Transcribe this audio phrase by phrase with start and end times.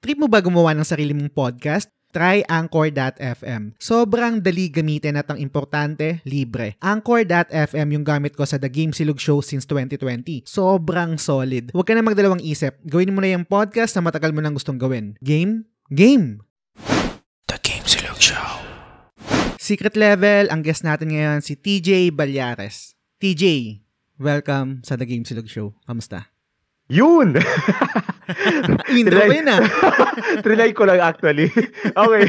[0.00, 1.92] Trip mo ba gumawa ng sarili mong podcast?
[2.08, 3.76] Try Anchor.fm.
[3.76, 6.80] Sobrang dali gamitin at ang importante, libre.
[6.80, 10.48] Anchor.fm yung gamit ko sa The Game Silog Show since 2020.
[10.48, 11.68] Sobrang solid.
[11.76, 12.80] Huwag ka na magdalawang isip.
[12.88, 15.20] Gawin mo na yung podcast na matagal mo nang gustong gawin.
[15.20, 15.68] Game?
[15.92, 16.40] Game!
[17.44, 18.40] The Game Silog Show.
[19.60, 22.96] Secret Level, ang guest natin ngayon si TJ Balyares.
[23.20, 23.76] TJ,
[24.16, 25.76] welcome sa The Game Silog Show.
[25.84, 26.32] Kamusta?
[26.88, 27.36] Yun!
[28.98, 29.62] Intro ko yun ah.
[30.44, 31.50] Trinay ko lang actually.
[32.02, 32.24] okay.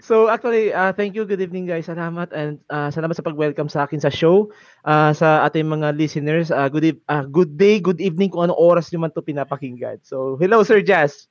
[0.00, 1.24] So actually, uh, thank you.
[1.24, 1.88] Good evening guys.
[1.88, 4.50] Salamat and uh, salamat sa pag-welcome sa akin sa show.
[4.86, 8.60] Uh, sa ating mga listeners, uh, good, e- uh, good day, good evening kung anong
[8.60, 10.00] oras nyo man to pinapakinggan.
[10.02, 11.28] So, hello Sir Jazz.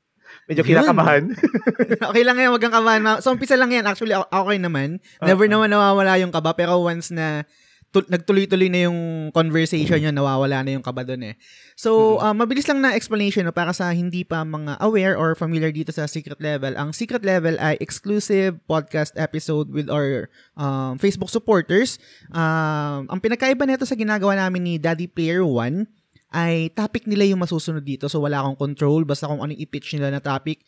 [0.50, 1.32] Medyo kinakabahan.
[2.10, 3.22] okay lang yan, wag kang kabahan.
[3.22, 3.86] So, umpisa lang yan.
[3.88, 5.00] Actually, okay naman.
[5.22, 5.54] Never Uh-uh.
[5.54, 6.58] naman nawawala yung kaba.
[6.58, 7.46] Pero once na
[7.96, 11.36] tu- nagtuloy-tuloy na yung conversation yun, nawawala na yung kaba doon eh.
[11.80, 15.72] So, uh, mabilis lang na explanation no, para sa hindi pa mga aware or familiar
[15.72, 16.76] dito sa Secret Level.
[16.76, 20.28] Ang Secret Level ay exclusive podcast episode with our
[20.60, 21.96] um, Facebook supporters.
[22.36, 25.88] Um, ang pinakaiba nito sa ginagawa namin ni Daddy Player One
[26.36, 28.12] ay topic nila yung masusunod dito.
[28.12, 29.08] So, wala akong control.
[29.08, 30.60] Basta kung anong i-pitch nila na topic,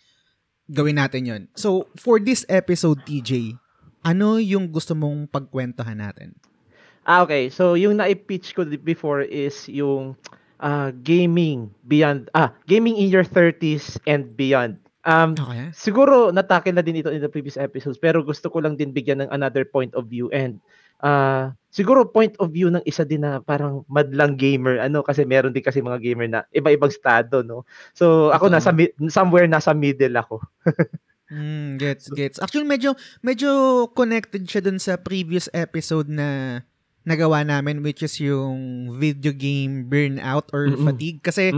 [0.71, 1.41] gawin natin yon.
[1.59, 3.59] So, for this episode, TJ,
[4.07, 6.39] ano yung gusto mong pagkwentuhan natin?
[7.07, 7.47] Ah, okay.
[7.47, 10.19] So, yung na-pitch ko before is yung
[10.59, 14.77] ah, gaming beyond, ah, gaming in your 30s and beyond.
[15.07, 15.71] Um, Okay.
[15.71, 19.23] siguro natakil na din ito in the previous episodes pero gusto ko lang din bigyan
[19.23, 20.59] ng another point of view and
[20.99, 25.55] ah siguro point of view ng isa din na parang madlang gamer ano kasi meron
[25.55, 27.63] din kasi mga gamer na iba-ibang estado no
[27.95, 28.55] so ako Totoo.
[28.59, 28.69] nasa
[29.07, 30.43] somewhere nasa middle ako
[31.27, 32.39] Mm, gets, gets.
[32.39, 36.63] Actually, medyo, medyo connected siya dun sa previous episode na
[37.07, 40.83] nagawa namin which is yung video game burnout or Mm-mm.
[40.83, 41.23] fatigue.
[41.23, 41.55] Kasi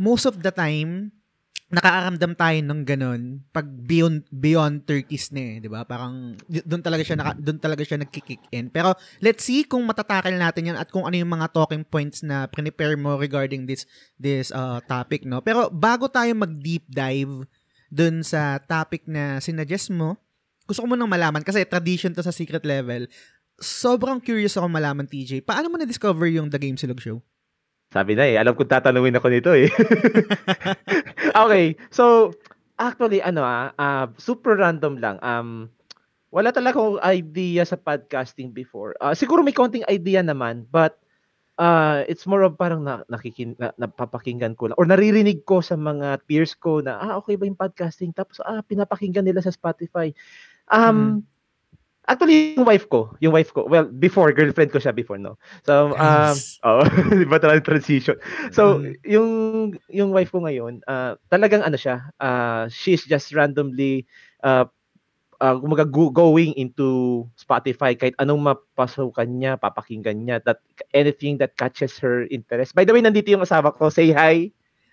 [0.00, 1.12] most of the time,
[1.72, 5.88] nakakaramdam tayo ng ganun pag beyond beyond 30s na eh, 'di ba?
[5.88, 8.68] Parang doon talaga siya naka, doon talaga siya nagki-kick in.
[8.68, 8.92] Pero
[9.24, 13.00] let's see kung matatakal natin 'yan at kung ano yung mga talking points na prepare
[13.00, 13.88] mo regarding this
[14.20, 15.40] this uh, topic, no?
[15.40, 17.48] Pero bago tayo mag-deep dive
[17.88, 20.20] doon sa topic na sinuggest mo,
[20.68, 23.08] gusto ko munang malaman kasi tradition to sa secret level.
[23.60, 25.44] Sobrang curious ako malaman, TJ.
[25.44, 27.20] Paano mo na-discover yung The Game Silog Show?
[27.92, 29.68] Sabi na eh, alam ko tatanungin ako nito eh.
[31.44, 32.32] okay, so
[32.80, 35.20] actually ano ah, ah, super random lang.
[35.20, 35.68] Um
[36.32, 38.96] wala talaga akong idea sa podcasting before.
[39.04, 40.96] Ah, siguro may konting idea naman, but
[41.60, 45.76] uh, it's more of parang na, nakikin, na, napapakinggan ko lang or naririnig ko sa
[45.76, 50.08] mga peers ko na ah okay ba yung podcasting tapos ah pinapakinggan nila sa Spotify.
[50.72, 51.28] Um
[52.10, 55.38] Actually, yung wife ko, yung wife ko, well, before, girlfriend ko siya before, no?
[55.62, 56.58] So, um, Nice.
[56.66, 56.82] oh,
[57.38, 58.18] talaga transition.
[58.50, 58.98] So, Mm.
[59.06, 59.28] yung
[59.86, 64.02] yung wife ko ngayon, ah, talagang ano siya, ah, she's just randomly
[64.42, 64.66] uh,
[65.38, 70.58] uh, kumaga going into Spotify kahit anong mapasukan niya, papakinggan niya, that
[70.94, 72.74] anything that catches her interest.
[72.74, 73.90] By the way, nandito yung asawa ko.
[73.90, 74.50] Say hi.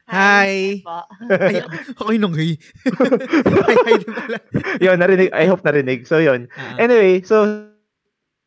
[0.10, 0.82] Hi.
[0.82, 1.06] po.
[1.30, 1.62] Ay,
[2.02, 2.58] ako yung hey.
[2.90, 4.38] Hi, hi din pala.
[4.82, 5.30] yun, narinig.
[5.32, 6.04] I hope narinig.
[6.04, 6.50] So, yun.
[6.54, 7.46] Ah, Anyway, so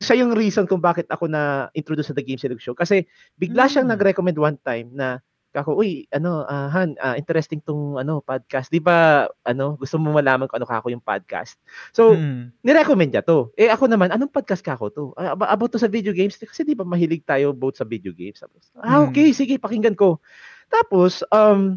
[0.02, 3.06] siya yung reason kung bakit ako na introduce sa The Game Silog Show kasi
[3.38, 3.94] bigla siyang Mm.
[3.94, 8.66] nag-recommend one time na kako, uy, ano, ah, Han, ah, interesting tong ano podcast.
[8.66, 11.60] 'Di ba ano, gusto mo malaman kung ano kako yung podcast.
[11.92, 12.50] So, hmm.
[12.64, 13.52] ni-recommend niya to.
[13.54, 15.02] Eh ako naman, anong podcast kako to?
[15.14, 18.40] Ab- about to sa video games kasi 'di ba mahilig tayo both sa video games.
[18.74, 19.12] Ah, Mm.
[19.12, 20.18] okay, sige, pakinggan ko.
[20.72, 21.76] Tapos, um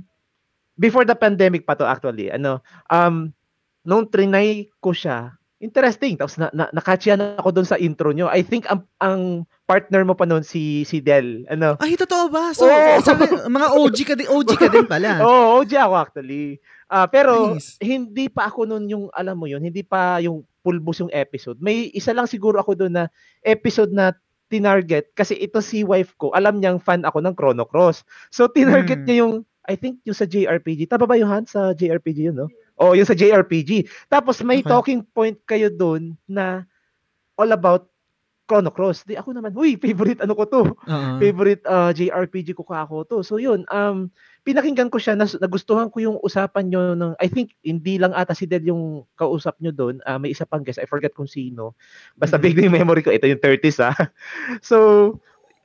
[0.79, 3.35] before the pandemic pa to actually, ano, um
[3.83, 6.19] nung trinay ko siya, interesting.
[6.19, 8.27] Tapos na, na nakatchihan ako doon sa intro nyo.
[8.27, 9.21] I think ang, ang
[9.65, 11.47] partner mo pa noon si si Del.
[11.49, 11.79] Ano?
[11.81, 12.53] Ay, totoo ba?
[12.53, 13.01] So, Oo.
[13.01, 13.17] sa
[13.49, 15.19] mga OG ka din, OG ka din pala.
[15.25, 16.61] Oo, oh, OG ako actually.
[16.85, 17.81] Ah, pero Nice.
[17.81, 21.57] hindi pa ako noon yung alam mo yun, hindi pa yung pulbos yung episode.
[21.61, 23.05] May isa lang siguro ako doon na
[23.41, 24.13] episode na
[24.49, 28.05] tinarget kasi ito si wife ko, alam niyang fan ako ng Chrono Cross.
[28.29, 29.07] So tinarget Hmm.
[29.07, 29.33] niya yung
[29.65, 30.85] I think yung sa JRPG.
[30.85, 32.47] Tama ba yung Han sa JRPG yun, no?
[32.77, 33.87] Oh, yung sa JRPG.
[34.11, 34.69] Tapos may Okay.
[34.69, 36.67] talking point kayo doon na
[37.39, 37.89] all about
[38.45, 39.09] Chrono Cross.
[39.09, 40.61] Di ako naman, uy, favorite ano ko to.
[40.69, 41.09] Oo.
[41.17, 43.17] Favorite uh, JRPG ko ka ako to.
[43.25, 44.09] So yun, um
[44.45, 48.37] pinakinggan ko siya, nas, nagustuhan ko yung usapan nyo ng, I think, hindi lang ata
[48.37, 49.97] si Del yung kausap nyo doon.
[50.05, 51.73] Ah, may isa pang guest, I forget kung sino.
[52.13, 52.43] Basta Mhm.
[52.45, 53.89] big na yung memory ko, ito yung 30s ha.
[54.61, 54.77] so,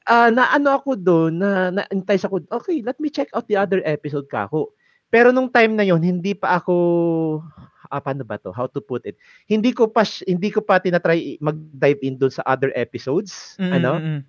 [0.09, 4.25] ah naano ako doon, na, na-entice ako, okay, let me check out the other episode
[4.33, 4.73] ka ako.
[5.13, 6.75] Pero nung time na yon hindi pa ako,
[7.91, 8.55] ah, paano ba to?
[8.55, 9.19] How to put it?
[9.51, 13.59] Hindi ko pa, hindi ko pa tinatry mag-dive in doon sa other episodes.
[13.59, 13.93] Mm, Ano?
[13.99, 14.21] mm, mm.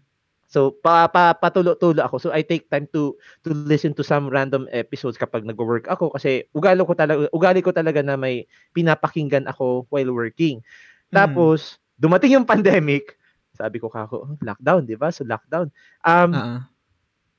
[0.51, 2.19] So pa, pa patulo-tulo ako.
[2.19, 3.15] So I take time to
[3.47, 7.71] to listen to some random episodes kapag nagwo-work ako kasi ugali ko talaga ugali ko
[7.71, 8.43] talaga na may
[8.75, 10.59] pinapakinggan ako while working.
[11.15, 13.15] Tapos dumating yung pandemic,
[13.55, 15.07] sabi ko kako, "Oh, lockdown, 'di ba?
[15.07, 15.71] So lockdown.
[16.03, 16.59] Um Oo.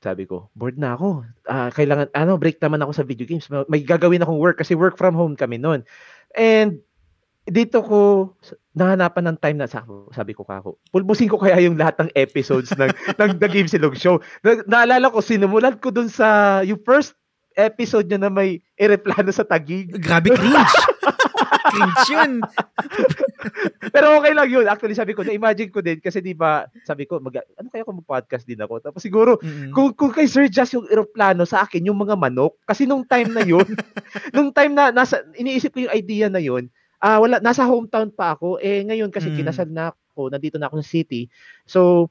[0.03, 1.23] Sabi ko, bored na ako.
[1.47, 3.47] Ah, kailangan ano, break naman ako sa video games.
[3.47, 5.87] Ma- May gagawin akong work kasi work from home kami noon.
[6.35, 6.83] And
[7.47, 8.31] dito ko
[8.75, 10.75] nahanapan ng time na sa sabi ko kako.
[10.91, 14.19] Pulbusin ko kaya yung lahat ng episodes ng ng The Game Silog Show.
[14.43, 17.15] Na, naalala ko sinimulan ko dun sa yung first
[17.55, 19.95] episode niya na may ereplano sa Tagig.
[20.03, 20.75] Grabe cringe.
[21.65, 22.31] cringe yun.
[23.89, 24.65] Pero okay lang yun.
[24.65, 27.99] Actually sabi ko, na-imagine ko din kasi 'di ba, sabi ko, mag, ano kaya kung
[27.99, 28.79] mag-podcast din ako.
[28.81, 29.71] Tapos siguro Mm-mm.
[29.71, 33.29] kung kung kay Sir Jazz yung eroplano sa akin yung mga manok kasi nung time
[33.29, 33.65] na yun
[34.35, 36.67] nung time na nasa iniisip ko yung idea na yun
[36.99, 39.37] ah wala nasa hometown pa ako eh ngayon kasi Mm.
[39.37, 41.27] kinasal na ako nandito na ako sa city
[41.67, 42.07] so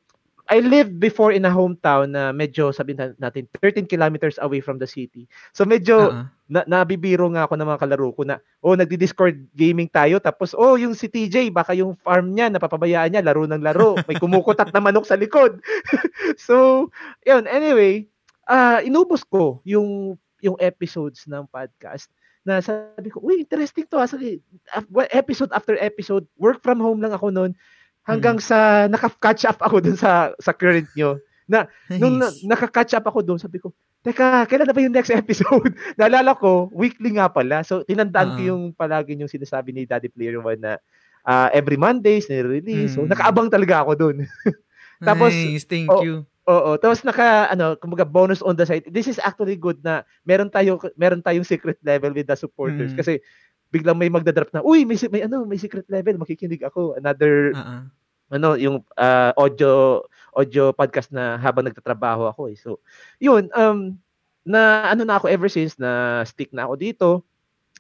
[0.52, 4.76] I lived before in a hometown na medyo sabihin na- natin 13 kilometers away from
[4.76, 5.25] the city.
[5.56, 6.28] So medyo Oo.
[6.52, 10.20] na, nabibiro nga ako ng mga kalaro ko na oh nagdi-Discord gaming tayo.
[10.20, 13.96] Tapos oh yung si TJ baka yung farm niya napapabayaan niya laro ng laro.
[14.04, 15.56] May kumukutat na manok sa likod.
[16.37, 16.88] So
[17.25, 18.05] yun anyway
[18.44, 22.12] ah inubos ko yung yung episodes ng podcast
[22.43, 27.14] na sabi ko uy interesting to Af- well, episode after episode work from home lang
[27.14, 27.55] ako noon
[28.02, 31.19] hanggang sa naka-catch up ako dun sa sa current nyo
[32.00, 32.44] Nung na, Nice.
[32.49, 33.72] naka-catch up ako doon, sabi ko,
[34.02, 35.76] Teka, kailan na ba yung next episode?
[35.94, 37.62] Naalala ko, weekly nga pala.
[37.62, 38.49] So, tinandaan ko Oo.
[38.50, 40.81] yung palagi yung sinasabi ni Daddy Player One na
[41.22, 42.99] ah, every Mondays, nire-release.
[42.99, 43.14] So, Mm.
[43.14, 44.16] nakaabang talaga ako doon.
[45.08, 46.26] tapos, nice, thank oh, you.
[46.43, 48.82] Oo, tapos naka ano, kumbaga bonus on the side.
[48.90, 52.98] This is actually good na meron tayo meron tayong secret level with the supporters Mm.
[52.98, 53.22] kasi
[53.72, 56.94] biglang may magda-drop na, uy, may may ano, may secret level, makikinig ako.
[56.94, 57.78] Another Oo.
[58.32, 60.04] ano yung ah, audio
[60.36, 62.56] audio podcast na habang nagtatrabaho ako eh.
[62.60, 62.78] So,
[63.19, 63.96] yun um
[64.44, 67.08] na ano na ako ever since na stick na ako dito.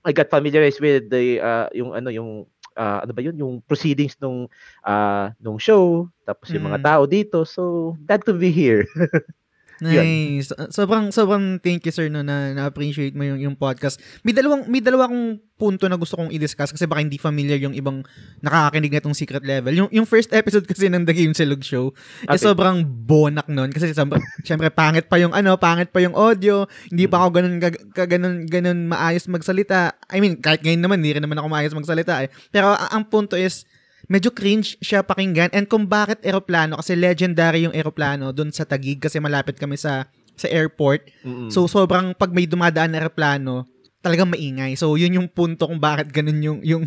[0.02, 2.30] I got familiarized with the ah, yung ano yung
[2.76, 4.48] ah, ano ba yun yung proceedings nung
[4.82, 6.86] ah, nung show tapos yung mga Mm.
[6.88, 7.38] tao dito.
[7.44, 8.88] So, glad to be here.
[9.82, 10.54] Nice.
[10.70, 13.98] Sobrang sobrang thank you sir no na na-appreciate mo yung yung podcast.
[14.22, 17.74] May dalawang may dalawa akong punto na gusto kong i-discuss kasi baka hindi familiar yung
[17.74, 18.02] ibang
[18.38, 19.74] nakakakinig na tong secret level.
[19.74, 21.90] Yung yung first episode kasi ng The Game Silog Show,
[22.26, 22.34] Okay.
[22.34, 23.90] eh, sobrang bonak nun kasi
[24.42, 28.06] syempre pangit pa yung ano, pangit pa yung audio, hindi pa ako ganun ka, ka-
[28.06, 29.98] ganun ganun maayos magsalita.
[30.06, 32.30] I mean, kahit ngayon naman, hindi rin naman ako maayos magsalita eh.
[32.50, 33.66] Pero ang, ang punto is
[34.10, 38.98] medyo cringe siya pakinggan and kung bakit eroplano kasi legendary yung eroplano doon sa Tagig
[38.98, 41.06] kasi malapit kami sa sa airport.
[41.22, 41.52] Mm-mm.
[41.52, 43.68] So sobrang pag may dumadaan na eroplano,
[44.00, 44.74] talagang maingay.
[44.74, 46.84] So yun yung punto kung bakit ganun yung yung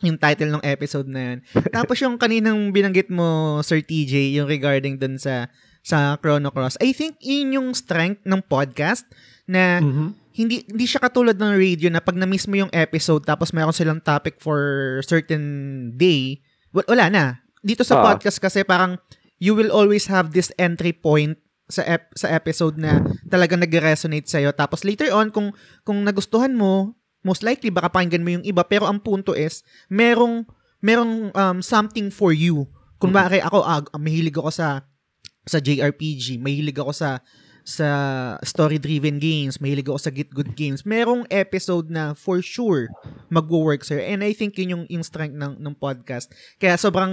[0.00, 1.38] yung title ng episode na yun.
[1.68, 6.80] Tapos yung kaninang binanggit mo Sir TJ yung regarding dun sa sa Chrono Cross.
[6.80, 9.04] I think yun yung strength ng podcast
[9.44, 10.19] na Mhm.
[10.40, 14.00] Hindi hindi siya katulad ng radio na pag na-miss mo yung episode tapos meron silang
[14.00, 14.58] topic for
[15.04, 15.44] certain
[15.94, 16.40] day,
[16.72, 17.24] wa- wala na.
[17.60, 18.04] Dito sa Ah.
[18.08, 18.96] podcast kasi parang
[19.36, 21.36] you will always have this entry point
[21.70, 22.98] sa ep- sa episode na
[23.30, 25.54] talaga nag-resonate sa tapos later on kung
[25.86, 30.42] kung nagustuhan mo most likely baka pakinggan mo yung iba pero ang punto is merong
[30.82, 32.66] merong um, something for you
[32.98, 34.82] kung bakit ako ah, mahilig ako sa
[35.46, 37.22] sa JRPG mahilig ako sa
[37.62, 37.88] sa
[38.40, 42.88] story-driven games, mahilig ako sa Git Good Games, merong episode na for sure
[43.28, 44.02] magwo-work sa'yo.
[44.02, 46.28] And I think yun yung, yung strength ng, ng podcast.
[46.56, 47.10] Kaya sobrang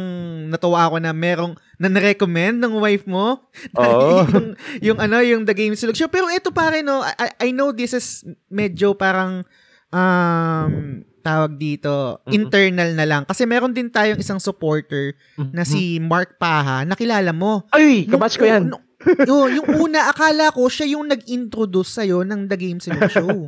[0.49, 3.45] natuwa ako na merong na recommend ng wife mo.
[3.79, 4.25] Oo.
[4.25, 4.47] yung,
[4.81, 5.91] yung ano, yung The Game Show.
[6.09, 9.45] Pero ito pare, no, I, I know this is medyo parang
[9.91, 10.73] um,
[11.21, 12.31] tawag dito, Mhm.
[12.33, 13.23] internal na lang.
[13.27, 15.11] Kasi meron din tayong isang supporter
[15.51, 17.67] na si Mark Paha, nakilala mo.
[17.75, 18.71] Ay, kabatch ko yan.
[18.71, 18.86] nung-
[19.29, 23.47] yun, yung una, akala ko siya yung nag-introduce sa'yo ng The Game Silog Show.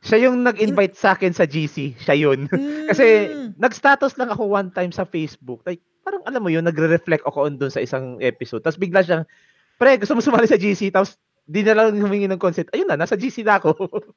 [0.00, 1.98] Siya yung nag-invite sa akin sa GC.
[1.98, 2.48] Siya yun.
[2.88, 3.60] Kasi Mm.
[3.60, 5.60] nag-status lang ako one time sa Facebook.
[5.62, 8.64] Like, parang alam mo yun, nagre-reflect ako on doon sa isang episode.
[8.64, 9.28] Tapos bigla siyang,
[9.76, 10.88] pre, gusto mo sumali sa GC?
[10.88, 12.70] Tapos di na lang humingi ng consent.
[12.72, 13.76] Ayun na, nasa GC na ako.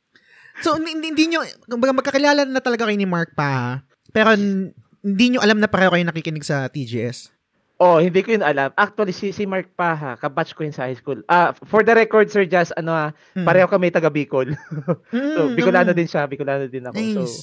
[0.62, 3.82] So, hindi, hindi nyo, magkakilala na talaga kayo ni Mark Paha.
[4.14, 7.34] Pero hindi nyo alam na pareho kayo nakikinig sa TGS.
[7.78, 8.70] Oh, hindi ko yun alam.
[8.74, 11.22] Actually, si, si Mark Paha, kabatch ko yun sa high school.
[11.26, 13.46] Ah, for the record, Sir Jazz, ano ah, Mm.
[13.46, 14.54] pareho kami taga Bicol.
[15.36, 16.98] so, Mm, Bicolano din siya, Bicolano din ako.
[16.98, 17.38] So, Nice.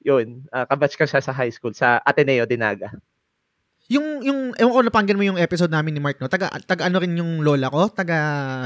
[0.00, 2.90] yun, ah, kabatch ka siya sa high school, sa Ateneo, Dinaga.
[3.92, 6.32] Yung, yung, ewan ko, napanggan mo yung episode namin ni Mark, no?
[6.32, 7.92] Taga, taga ano rin yung lola ko?
[7.92, 8.16] Taga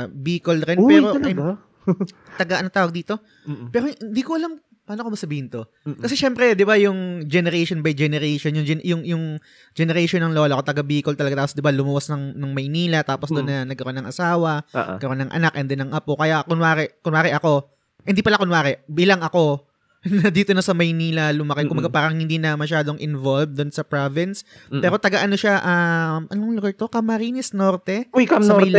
[0.07, 0.79] Bicol rin.
[0.79, 1.59] Uy, pero, talaga?
[1.59, 1.59] I'm,
[2.41, 3.19] taga ano tawag dito?
[3.49, 3.73] Mm-mm.
[3.75, 5.69] Pero hindi ko alam paano ko masabihin to?
[5.85, 6.01] Mm-mm.
[6.01, 9.25] Kasi syempre, 'di ba, yung generation by generation, yung gen- yung yung
[9.73, 13.29] generation ng lola ko taga Bicol talaga tapos 'di ba lumuwas ng ng Maynila tapos
[13.29, 13.53] doon Mm.
[13.53, 14.65] na nagkaroon ng asawa,
[14.97, 16.17] nagkaroon ng anak and then ng apo.
[16.17, 17.69] Kaya kunwari, kunwari ako,
[18.03, 19.69] hindi pala kunwari, bilang ako
[20.15, 21.75] na dito na sa Maynila lumaki, Mm-mm.
[21.75, 24.47] kumaga parang hindi na masyadong involved doon sa province.
[24.71, 24.81] Mm-mm.
[24.81, 26.87] Pero taga ano siya, um, anong lugar to?
[26.87, 28.07] Camarines Norte?
[28.15, 28.79] Uy, Cam sa may Norte.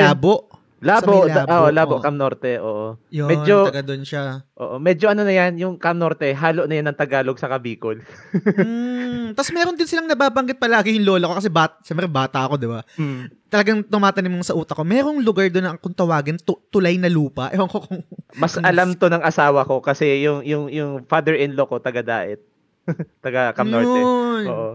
[0.80, 1.28] Labo.
[1.28, 2.04] Labo, oh, Labo, oo.
[2.04, 2.96] Cam Norte, oo.
[3.12, 4.48] Yun, Medyo- taga doon siya.
[4.56, 8.00] Oo, medyo ano na yan, yung Cam Norte, halo na yan ng Tagalog sa Bicol.
[8.36, 12.56] mm, Tapos meron din silang nababanggit palagi yung lola ko kasi bat, siyempre bata ako,
[12.56, 12.80] di ba?
[12.96, 13.24] Mm.
[13.52, 14.88] Talagang tumatanim sa utak ko.
[14.88, 17.50] Merong lugar doon na kung tawagin, tu- tulay na lupa.
[17.56, 18.00] Ewan ko kung...
[18.40, 22.40] Mas Kung- alam to ng asawa ko kasi yung yung yung father-in-law ko taga Daet.
[23.26, 24.00] taga Cam Norte.
[24.00, 24.44] Yun.
[24.48, 24.70] Oo.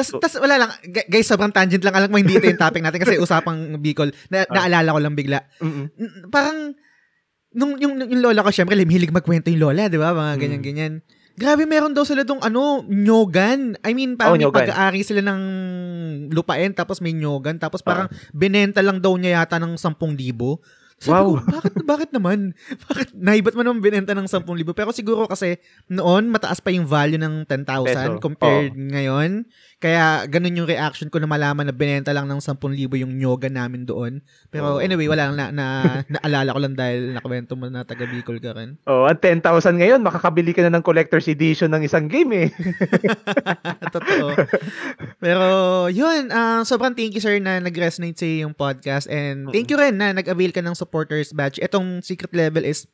[0.00, 1.92] Tas, So- tas wala lang, Gu- guys, sobrang tangent lang.
[1.92, 4.08] Alam ko hindi ito yung topic natin kasi usapang Bicol.
[4.26, 4.64] Na, Ah.
[4.64, 5.44] naalala ko lang bigla.
[5.58, 5.86] Mm-mm.
[5.92, 6.72] N- Parang,
[7.50, 10.10] nung yung, yung lola ko, syempre, mahilig magkwento yung lola, di ba?
[10.10, 10.40] Mga Mm.
[10.40, 10.92] ganyan-ganyan.
[11.32, 13.76] Grabe, meron daw sila dong ano, nyogan.
[13.80, 15.40] I mean, parang Oh, may pag-aari sila ng
[16.28, 18.14] lupain, tapos may nyogan, tapos parang Ah.
[18.30, 20.60] binenta lang daw niya yata ng 10,000.
[21.00, 21.28] Sabi Wow.
[21.32, 22.52] ko, bakit, bakit naman?
[22.84, 24.44] Bakit, naibat mo naman binenta ng 10,000?
[24.74, 25.56] Pero siguro kasi,
[25.88, 28.20] noon, mataas pa yung value ng 10,000 Peso.
[28.20, 29.48] compared ngayon.
[29.80, 33.88] Kaya, ganun yung reaction ko na malaman na binenta lang ng 10,000 yung nyoga namin
[33.88, 34.20] doon.
[34.52, 34.84] Pero Oo.
[34.84, 35.66] anyway, wala lang na, na,
[36.20, 38.76] naalala ko lang dahil nakwento mo na taga Bicol ka rin.
[38.84, 39.40] Oh, ang 10,000
[39.80, 42.48] ngayon, makakabili ka na ng collector's edition ng isang game eh.
[43.96, 44.36] Totoo.
[45.16, 45.46] Pero,
[45.88, 49.96] yun, ah, sobrang thank you sir na nag-resonate sa yung podcast and thank you rin
[49.96, 51.56] na nag-avail ka ng supporters badge.
[51.56, 52.84] Itong secret level is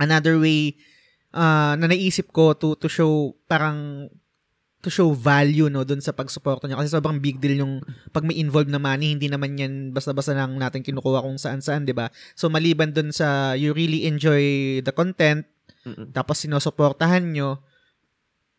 [0.00, 0.80] another way
[1.36, 4.08] ah, na naisip ko to to show parang
[4.80, 6.80] to show value no doon sa pagsuporta niya.
[6.80, 10.56] Kasi sobrang big deal yung pag may involved na money hindi naman yan basta-basta lang
[10.56, 12.08] natin kinukuha kung saan-saan 'di ba?
[12.32, 15.44] So maliban doon sa you really enjoy the content
[15.84, 16.12] Mm-mm.
[16.12, 17.60] tapos sinusuportahan nyo,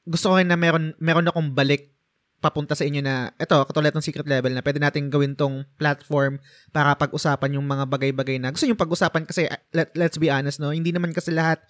[0.10, 1.94] gusto ko rin na meron, meron akong balik
[2.42, 6.42] papunta sa inyo na, eto, katulad ng secret level na pwede natin gawin tong platform
[6.74, 10.58] para pag-usapan yung mga bagay-bagay na gusto yung pag-usapan kasi, uh, let, let's be honest,
[10.58, 11.62] no, hindi naman kasi lahat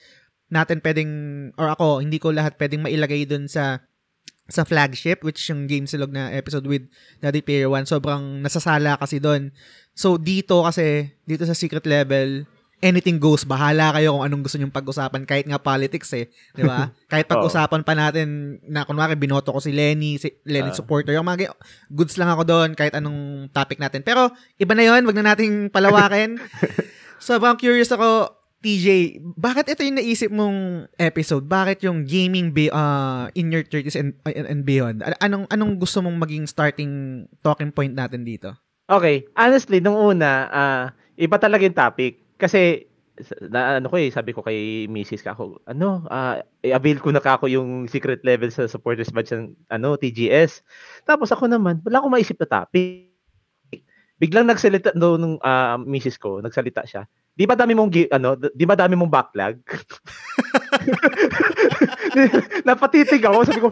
[0.48, 1.12] natin pwedeng,
[1.60, 3.84] or ako, hindi ko lahat pwedeng mailagay dun sa
[4.48, 6.86] sa flagship, which yung Game Silog na episode with
[7.19, 9.53] Daddy Player One, sobrang nasasala kasi doon.
[9.91, 12.43] So, dito kasi, dito sa secret level,
[12.81, 13.45] anything goes.
[13.45, 15.24] Bahala kayo kung anong gusto nyong pag-usapan.
[15.24, 16.33] Kahit nga politics eh.
[16.51, 16.89] Di ba?
[17.13, 20.75] Kahit pag-usapan pa natin na kunwari binoto ko si Lenny, si Lenny Ah.
[20.75, 21.13] supporter.
[21.13, 21.53] Yung mga
[21.93, 24.01] goods lang ako doon kahit anong topic natin.
[24.01, 26.41] Pero iba na yon wag na nating palawakin.
[27.21, 31.50] Sobrang curious ako, TJ, bakit ito yung naisip mong episode?
[31.50, 35.01] Bakit yung gaming be, uh, in your 30s and, and, and beyond?
[35.01, 38.53] An- Anong, anong gusto mong maging starting talking point natin dito?
[38.86, 40.86] Okay, honestly, nung una, ah,
[41.18, 42.22] iba talaga yung topic.
[42.38, 42.86] Kasi,
[43.50, 45.25] na, ano ko eh, sabi ko kay Mrs.
[45.25, 49.34] ka ako, ano, ah, i-avail ko na ka ako yung secret level sa supporters badge
[49.34, 50.62] ng ano, TGS.
[51.10, 53.10] Tapos ako naman, wala akong maisip na topic.
[54.22, 56.22] Biglang nagsalita no, nung ah, Mrs.
[56.22, 57.10] ko, nagsalita siya.
[57.31, 59.55] Di ba dami mong ano, di ba dami mong backlog?
[62.67, 63.69] Napatitig ako, sabi ko,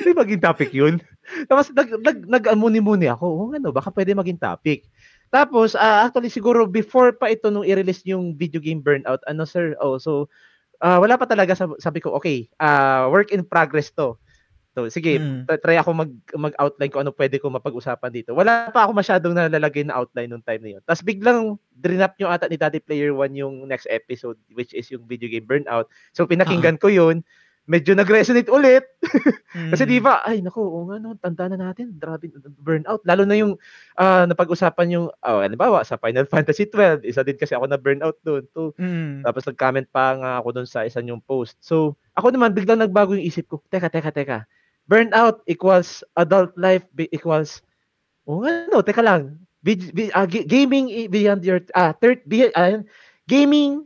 [0.00, 0.96] di maging topic yun?
[1.44, 4.88] Tapos nag, nag, nag-muni-muni ako, oh, ano, baka pwede maging topic.
[5.28, 9.76] Tapos, ah, actually, siguro before pa ito nung i-release yung video game burnout, ano sir,
[9.82, 10.30] oh, so,
[10.80, 14.16] ah, wala pa talaga, sab- sabi ko, okay, ah, work in progress to.
[14.76, 15.48] So, sige, Mm.
[15.64, 18.36] try ako mag, mag-outline ko ano pwede ko mapag-usapan dito.
[18.36, 20.82] Wala pa ako masyadong nalalagay na outline nung time na yun.
[20.84, 25.08] Tapos biglang drinap nyo ata ni Daddy Player One yung next episode, which is yung
[25.08, 25.88] video game burnout.
[26.12, 27.24] So, pinakinggan ko yun.
[27.66, 28.84] Medyo nag-resonate ulit.
[29.72, 29.90] Kasi Mm.
[29.90, 32.28] di ba, ay naku, oo nga no, tanda na natin, grabe
[32.60, 33.00] burnout.
[33.02, 33.56] Lalo na yung
[33.96, 38.20] ah, napag-usapan yung, oh, halimbawa, sa Final Fantasy 12, isa din kasi ako na burnout
[38.20, 38.44] doon.
[38.52, 39.24] To, Mm.
[39.24, 41.56] tapos nag-comment pa nga ako doon sa isa yung post.
[41.64, 43.64] So, ako naman, biglang nagbago yung isip ko.
[43.66, 44.38] Teka, teka, teka.
[44.86, 47.58] Burnout equals adult life be- equals,
[48.24, 49.34] oh ano, teka lang.
[49.60, 52.78] Bi- ah, gi- gaming beyond your, ah, third, be, ah,
[53.26, 53.82] gaming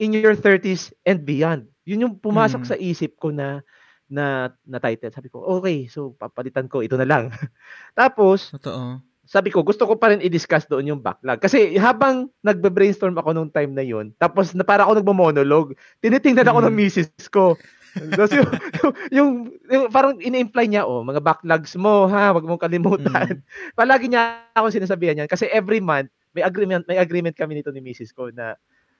[0.00, 1.68] in your 30s and beyond.
[1.84, 2.68] Yun yung pumasok Mm.
[2.68, 3.60] sa isip ko na,
[4.08, 5.12] na, na title.
[5.12, 7.28] Sabi ko, okay, so papalitan ko, ito na lang.
[7.98, 9.04] Tapos, Totoo.
[9.28, 11.36] sabi ko, gusto ko pa rin i-discuss doon yung backlog.
[11.36, 16.64] Kasi habang nagbe-brainstorm ako nung time na yun, tapos na para ako nagmo-monologue, tinitingnan ako
[16.64, 16.66] Mm.
[16.72, 17.52] ng misis ko.
[17.96, 19.30] Tapos yung, yung, yung,
[19.70, 23.40] yung parang ini-imply niya, oh, mga backlogs mo, ha, wag mong kalimutan.
[23.78, 25.30] Palagi niya ako sinasabihan yan.
[25.30, 28.54] Kasi every month, may agreement, may agreement kami nito ni misis ko na,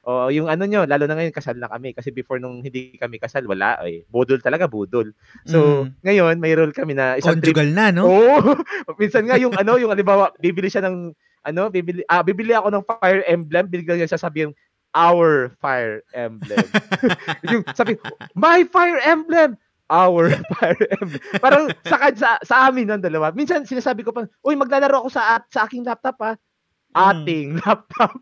[0.08, 1.92] oh, yung ano nyo, lalo na ngayon, kasal na kami.
[1.92, 4.08] Kasi before nung hindi kami kasal, wala, eh.
[4.08, 5.12] Budol talaga, budol.
[5.44, 6.00] So, Mm.
[6.06, 8.08] ngayon, may rule kami na isang trip Conjugal na, no?
[8.08, 8.36] Oo.
[9.00, 11.12] Minsan nga yung ano, yung halimbawa, bibili siya ng
[11.48, 14.52] ano, bibili ah bibili ako ng Fire Emblem, bigla niya sasabihin,
[14.94, 16.64] our Fire Emblem.
[17.50, 17.96] yung sabi,
[18.32, 19.56] my Fire Emblem!
[19.88, 21.22] Our Fire Emblem.
[21.40, 23.32] Parang sa, sa, sa amin ng dalawa.
[23.32, 26.32] Minsan sinasabi ko pa, uy, maglalaro ako sa, sa aking laptop ha.
[26.96, 27.60] Ating mm.
[27.64, 28.20] laptop.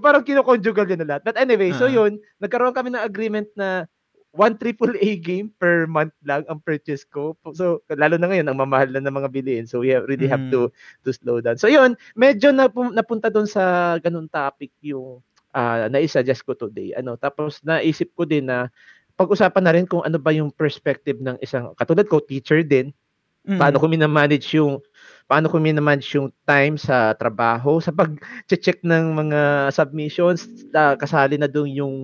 [0.00, 1.22] parang kinoconjugal yun na lahat.
[1.28, 1.80] But anyway, uh-huh.
[1.82, 3.90] so yun, nagkaroon kami ng agreement na
[4.32, 7.34] one triple A game per month lang ang purchase ko.
[7.56, 9.66] So, lalo na ngayon, ang mamahal na ng mga bilihin.
[9.66, 10.74] So, we really have to mm.
[11.04, 11.58] to slow down.
[11.58, 15.24] So, yun, medyo napum- napunta doon sa ganun topic yung
[15.58, 16.94] uh, nai-suggest ko today.
[16.94, 18.70] Ano, tapos naisip ko din na
[19.18, 22.94] pag-usapan na rin kung ano ba yung perspective ng isang, katulad ko, teacher din,
[23.42, 23.58] mm.
[23.58, 24.78] paano ko minamanage yung
[25.26, 31.50] paano ko minamanage yung time sa trabaho, sa pag-check ng mga submissions, uh, kasali na
[31.50, 31.94] doon yung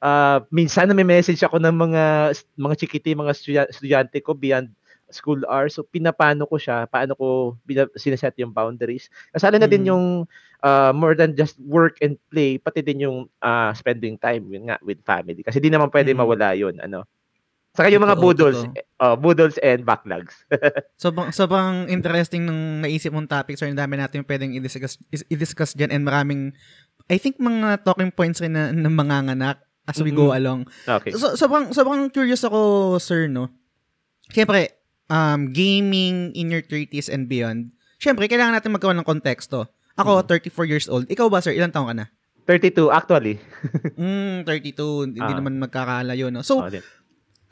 [0.00, 3.34] uh, minsan na may message ako ng mga mga chikiti, mga
[3.68, 4.70] estudyante ko beyond
[5.14, 5.76] school hours.
[5.76, 7.56] So pinapano ko siya, paano ko
[7.96, 9.08] sinaset yung boundaries.
[9.32, 9.72] Kasali na mm.
[9.72, 10.06] din yung
[10.64, 14.78] uh, more than just work and play, pati din yung uh, spending time yun nga
[14.82, 15.42] with family.
[15.44, 16.18] Kasi di naman pwede mm.
[16.18, 17.04] mawala yun, ano.
[17.72, 18.68] Saka yung mga boodles,
[19.00, 20.44] uh, boodles and backlogs.
[21.02, 23.64] sobrang, sobrang interesting ng naisip mong topic, sir.
[23.64, 26.52] Ang dami natin yung pwedeng i-discuss, i-discuss dyan and maraming,
[27.08, 30.20] I think mga talking points rin na, na manganganak as we mm-hmm.
[30.20, 30.68] go along.
[30.84, 31.16] Okay.
[31.16, 33.48] So, sobrang, sobrang curious ako, sir, no?
[34.28, 34.81] Siyempre,
[35.12, 37.68] um, gaming in your 30s and beyond,
[38.00, 39.68] siyempre, kailangan natin magkaroon ng konteksto.
[40.00, 40.48] Ako, mm-hmm.
[40.56, 41.04] 34 years old.
[41.12, 41.52] Ikaw ba, sir?
[41.52, 42.06] Ilang taong ka na?
[42.48, 43.36] 32, actually.
[44.00, 45.12] mm, 32.
[45.12, 46.40] Hindi uh, naman magkakalayo, no?
[46.40, 46.72] So, oh,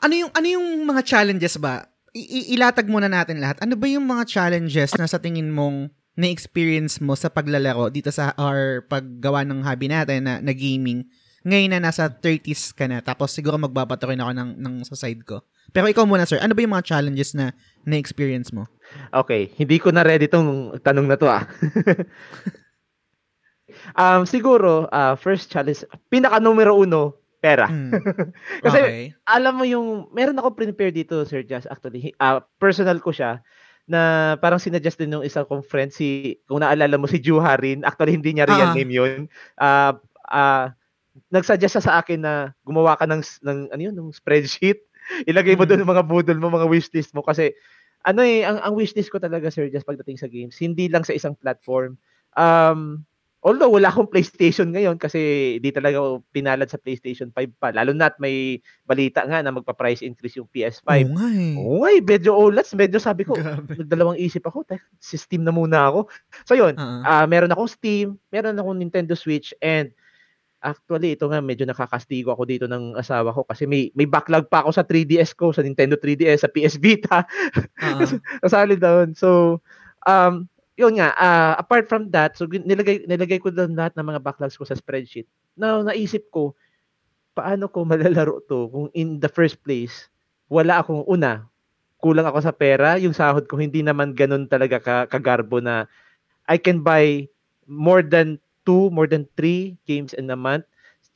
[0.01, 1.85] ano yung, ano yung mga challenges ba?
[2.11, 3.61] I- ilatag muna natin lahat.
[3.61, 8.35] Ano ba yung mga challenges na sa tingin mong na-experience mo sa paglalaro dito sa
[8.35, 11.07] or paggawa ng hobby natin na, na gaming
[11.41, 15.25] ngayon na nasa 30s ka na, tapos siguro magbabato rin ako ng, ng sa side
[15.25, 15.41] ko.
[15.71, 17.55] Pero ikaw muna, sir, ano ba yung mga challenges na
[17.87, 18.67] na-experience mo?
[19.15, 21.47] Okay, hindi ko na ready tong tanong na to ah.
[24.01, 27.71] um, siguro, uh, first challenge, pinaka numero uno, pera.
[27.71, 27.91] Mm.
[28.67, 29.03] Kasi okay.
[29.23, 33.39] alam mo yung, meron ako prepare dito, Sir Jazz, actually, uh, personal ko siya,
[33.87, 38.19] na parang sinadjust din ng isang kong friend, si, kung naalala mo, si Juharin, actually
[38.19, 38.77] hindi niya real uh-huh.
[38.77, 39.11] name yun,
[39.57, 39.95] uh,
[40.27, 40.71] uh,
[41.31, 44.79] nagsuggest sa akin na gumawa ka ng ng ano yun, ng spreadsheet.
[45.29, 45.69] Ilagay mo mm.
[45.69, 47.55] doon mga budol mo, mga wishlist mo kasi
[48.01, 51.13] ano eh, ang, ang wishlist ko talaga sir just pagdating sa games, hindi lang sa
[51.13, 51.97] isang platform.
[52.33, 53.05] Um,
[53.41, 57.73] although wala akong PlayStation ngayon kasi di talaga ako pinalad sa PlayStation 5 pa.
[57.73, 60.89] Lalo na't may balita nga na magpa-price increase yung PS5.
[61.09, 61.53] Oo nga eh.
[61.57, 63.33] Oo nga eh, medyo OLEDs, medyo sabi ko,
[63.81, 66.09] nagdalawang isip ako, tek, si Steam na muna ako.
[66.45, 67.01] So yun, uh-huh.
[67.01, 69.89] uh, meron akong Steam, meron akong Nintendo Switch, and
[70.61, 74.61] Actually, ito nga medyo nakakastigo ako dito ng asawa ko kasi may may backlog pa
[74.61, 77.25] ako sa 3DS ko, sa Nintendo 3DS, sa PS Vita.
[77.81, 78.21] Uh-huh.
[78.45, 79.17] Kasali doon.
[79.17, 79.59] So,
[80.05, 80.45] um,
[80.77, 84.53] yun nga, uh, apart from that, so nilagay nilagay ko doon lahat ng mga backlogs
[84.53, 85.25] ko sa spreadsheet.
[85.57, 86.53] Now, naisip ko,
[87.33, 90.07] paano ko malalaro to kung in the first place,
[90.45, 91.47] wala akong una,
[92.01, 95.85] kulang ako sa pera, yung sahod ko hindi naman ganun talaga ka, kagarbo na
[96.49, 97.29] I can buy
[97.69, 100.65] more than two, more than three games in a month.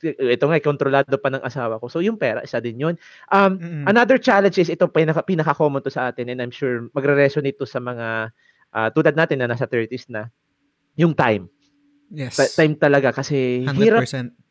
[0.02, 1.88] Ito nga, kontrolado pa ng asawa ko.
[1.88, 2.94] So, yung pera, isa din yun.
[3.32, 3.84] Um, mm-hmm.
[3.88, 7.80] Another challenge is, ito pinaka, pinaka-common to sa atin and I'm sure magre-resonate to sa
[7.80, 8.30] mga
[8.76, 10.28] uh, tulad natin na nasa 30s na,
[11.00, 11.48] yung time.
[12.12, 12.36] Yes.
[12.36, 13.76] Ta- time talaga kasi 100%.
[13.80, 14.02] hirap.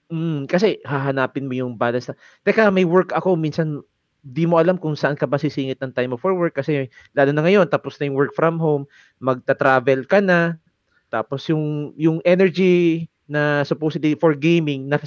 [0.05, 2.09] Mm, kasi hahanapin mo yung balance.
[2.09, 3.81] Na, Teka, may work ako, minsan
[4.25, 7.29] di mo alam kung saan ka ba sisingit ng time mo for work kasi lalo
[7.29, 8.89] na ngayon tapos na yung work from home,
[9.21, 10.57] magta-travel ka na,
[11.15, 14.99] tapos yung yung energy na supposedly for gaming na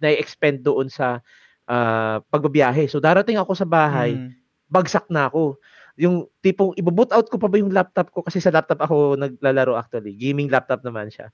[0.00, 1.20] na-expend doon sa
[1.68, 2.88] uh, pagbabiyahe.
[2.88, 4.32] So darating ako sa bahay, mm.
[4.72, 5.60] bagsak na ako.
[6.00, 9.76] Yung tipong ibo-boot out ko pa ba yung laptop ko kasi sa laptop ako naglalaro
[9.76, 10.16] actually.
[10.16, 11.28] Gaming laptop naman siya.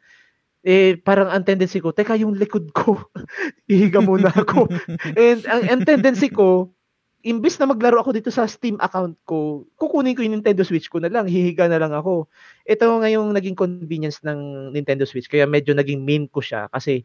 [0.67, 2.99] Eh parang ang tendency ko, teka yung likod ko,
[3.71, 4.67] ihiga muna ako.
[5.15, 6.75] And ang, ang tendency ko,
[7.27, 11.03] imbis na maglaro ako dito sa Steam account ko, kukunin ko yung Nintendo Switch ko
[11.03, 12.31] na lang, hihiga na lang ako.
[12.63, 17.03] Ito nga yung naging convenience ng Nintendo Switch, kaya medyo naging main ko siya kasi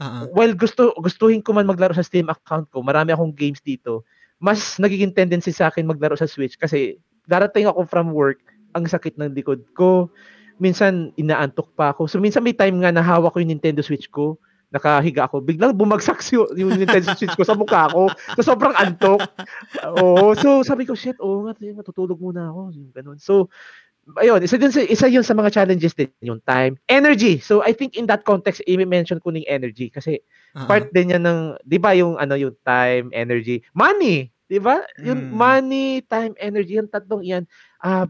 [0.00, 0.32] uh-huh.
[0.32, 4.08] while gusto gustuhin ko man maglaro sa Steam account ko, marami akong games dito,
[4.40, 6.96] mas nagiging tendency sa akin maglaro sa Switch kasi
[7.28, 8.40] darating ako from work,
[8.72, 10.08] ang sakit ng likod ko,
[10.56, 12.08] minsan inaantok pa ako.
[12.08, 15.74] So minsan may time nga na hawak ko yung Nintendo Switch ko, nakahiga ako, biglang
[15.74, 18.06] bumagsak si, yung Nintendo Switch ko sa mukha ko.
[18.38, 19.18] So, sobrang antok.
[19.98, 20.32] Oo.
[20.38, 22.70] So, sabi ko, shit, oo nga, matutulog muna ako.
[22.78, 23.18] Yung ganun.
[23.18, 23.50] So,
[24.22, 26.78] ayun, isa, din, isa yun sa mga challenges din, yung time.
[26.86, 27.42] Energy.
[27.42, 30.22] So, I think in that context, i-mention ko ng energy kasi
[30.54, 30.70] uh-huh.
[30.70, 34.30] part din yan ng, di ba yung, ano, yung time, energy, money.
[34.50, 34.82] Di ba?
[35.06, 35.34] Yung mm.
[35.34, 37.46] money, time, energy, yung tatlong yan,
[37.86, 38.08] ah, uh,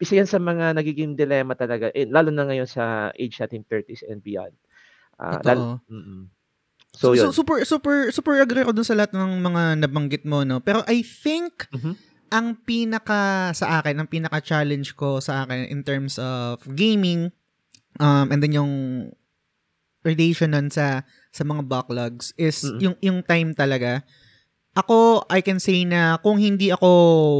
[0.00, 4.02] isa yan sa mga nagiging dilemma talaga, eh, lalo na ngayon sa age natin 30s
[4.10, 4.50] and beyond.
[5.20, 6.30] Uh, lalo, mm
[6.92, 7.32] So, So, yun.
[7.32, 10.60] so, super super super agree ako dun sa lahat ng mga nabanggit mo no.
[10.60, 11.96] Pero I think Mhm.
[12.28, 17.32] ang pinaka sa akin, ang pinaka challenge ko sa akin in terms of gaming
[17.96, 18.72] um and then yung
[20.04, 21.00] relation nun sa
[21.32, 22.78] sa mga backlogs is Mm.
[22.84, 24.04] yung yung time talaga.
[24.76, 26.88] Ako I can say na kung hindi ako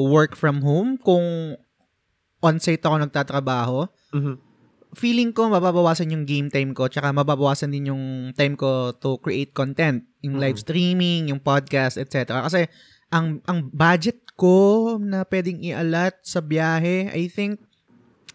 [0.08, 1.56] work from home, kung
[2.40, 3.85] on-site ako nagtatrabaho,
[4.16, 4.40] Mhm.
[4.92, 8.05] Feeling ko mababawasan yung game time ko tsaka mababawasan din yung
[8.37, 10.64] time ko to create content, yung live Mhm.
[10.64, 12.44] streaming, yung podcast, etc.
[12.44, 12.68] Kasi
[13.09, 17.61] ang ang budget ko na pwedeng ialat sa biyahe, I think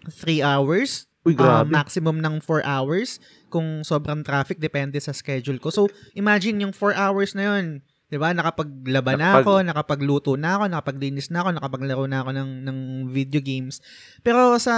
[0.10, 3.20] 3 hours, Uy, uh, maximum ng 4 hours
[3.52, 5.70] kung sobrang traffic depende sa schedule ko.
[5.70, 5.82] So
[6.16, 8.32] imagine yung 4 hours na yun, 'di ba?
[8.32, 12.78] Nakapaglaba na ako, nakapagluto na ako, nakapaglinis na ako, nakapaglaro na ako ng ng
[13.12, 13.84] video games.
[14.24, 14.74] Pero sa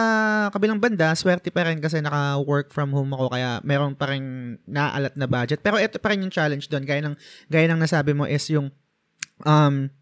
[0.49, 5.13] kabilang banda, swerte pa rin kasi naka-work from home ako kaya meron pa rin naalat
[5.13, 5.61] na budget.
[5.61, 6.83] Pero ito pa rin yung challenge doon.
[6.85, 7.15] Gaya ng,
[7.47, 8.73] gaya ng nasabi mo is yung,
[9.45, 9.93] um,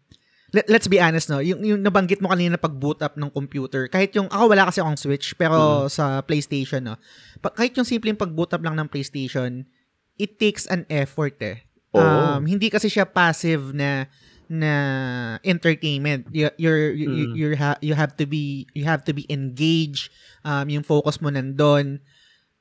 [0.56, 3.92] let, let's be honest no, yung, yung nabanggit mo kanina pag boot up ng computer,
[3.92, 6.96] kahit yung, ako wala kasi akong Switch, pero sa PlayStation, no,
[7.44, 9.68] pa, kahit yung simpleng pag boot up lang ng PlayStation,
[10.16, 11.67] it takes an effort eh.
[11.98, 14.06] Um, hindi kasi siya passive na
[14.48, 14.72] na
[15.44, 16.24] entertainment.
[16.32, 17.34] You, you're you, you, Mm.
[17.36, 20.08] you're ha- you have to be you have to be engaged.
[20.40, 22.00] Um, yung focus mo nandun.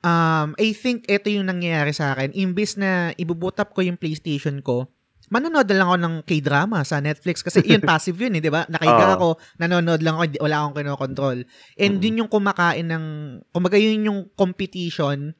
[0.03, 2.31] Um, I think ito yung nangyayari sa akin.
[2.31, 4.85] Imbis na ibuboot up ko yung PlayStation ko,
[5.27, 8.67] manonood lang ako ng K-drama sa Netflix kasi yun passive yun eh, 'di ba?
[8.67, 9.15] Nakahiga Oo.
[9.15, 11.37] ako, nanonood lang ako, wala akong kinokontrol.
[11.75, 12.03] And Mm.
[12.03, 13.05] yun yung kumakain ng
[13.49, 15.33] kumbaga yun yung competition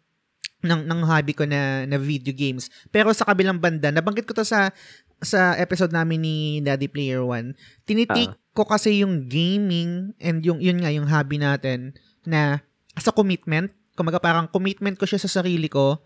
[0.66, 2.68] ng ng hobby ko na na video games.
[2.90, 4.74] Pero sa kabilang banda, nabanggit ko to sa
[5.22, 7.54] sa episode namin ni Daddy Player One.
[7.86, 11.94] Tinitake ko kasi yung gaming and yung yun nga yung hobby natin
[12.26, 12.62] na
[12.98, 13.70] as a commitment.
[13.98, 16.02] Kumaga parang commitment ko siya sa sarili ko.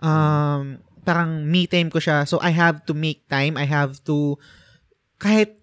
[0.00, 2.24] Um, parang me time ko siya.
[2.28, 3.56] So I have to make time.
[3.56, 4.36] I have to
[5.20, 5.60] kahit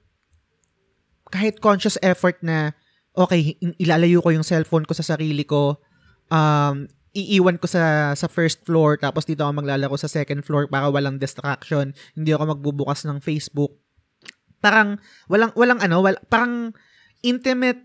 [1.34, 2.74] kahit conscious effort na
[3.18, 5.82] okay, ilalayo ko yung cellphone ko sa sarili ko.
[6.30, 6.86] Um,
[7.18, 11.18] iiwan ko sa sa first floor tapos dito ako maglalaro sa second floor para walang
[11.18, 11.92] distraction.
[12.14, 13.74] Hindi ako magbubukas ng Facebook.
[14.62, 16.74] Parang walang walang ano, wal, parang
[17.22, 17.82] intimate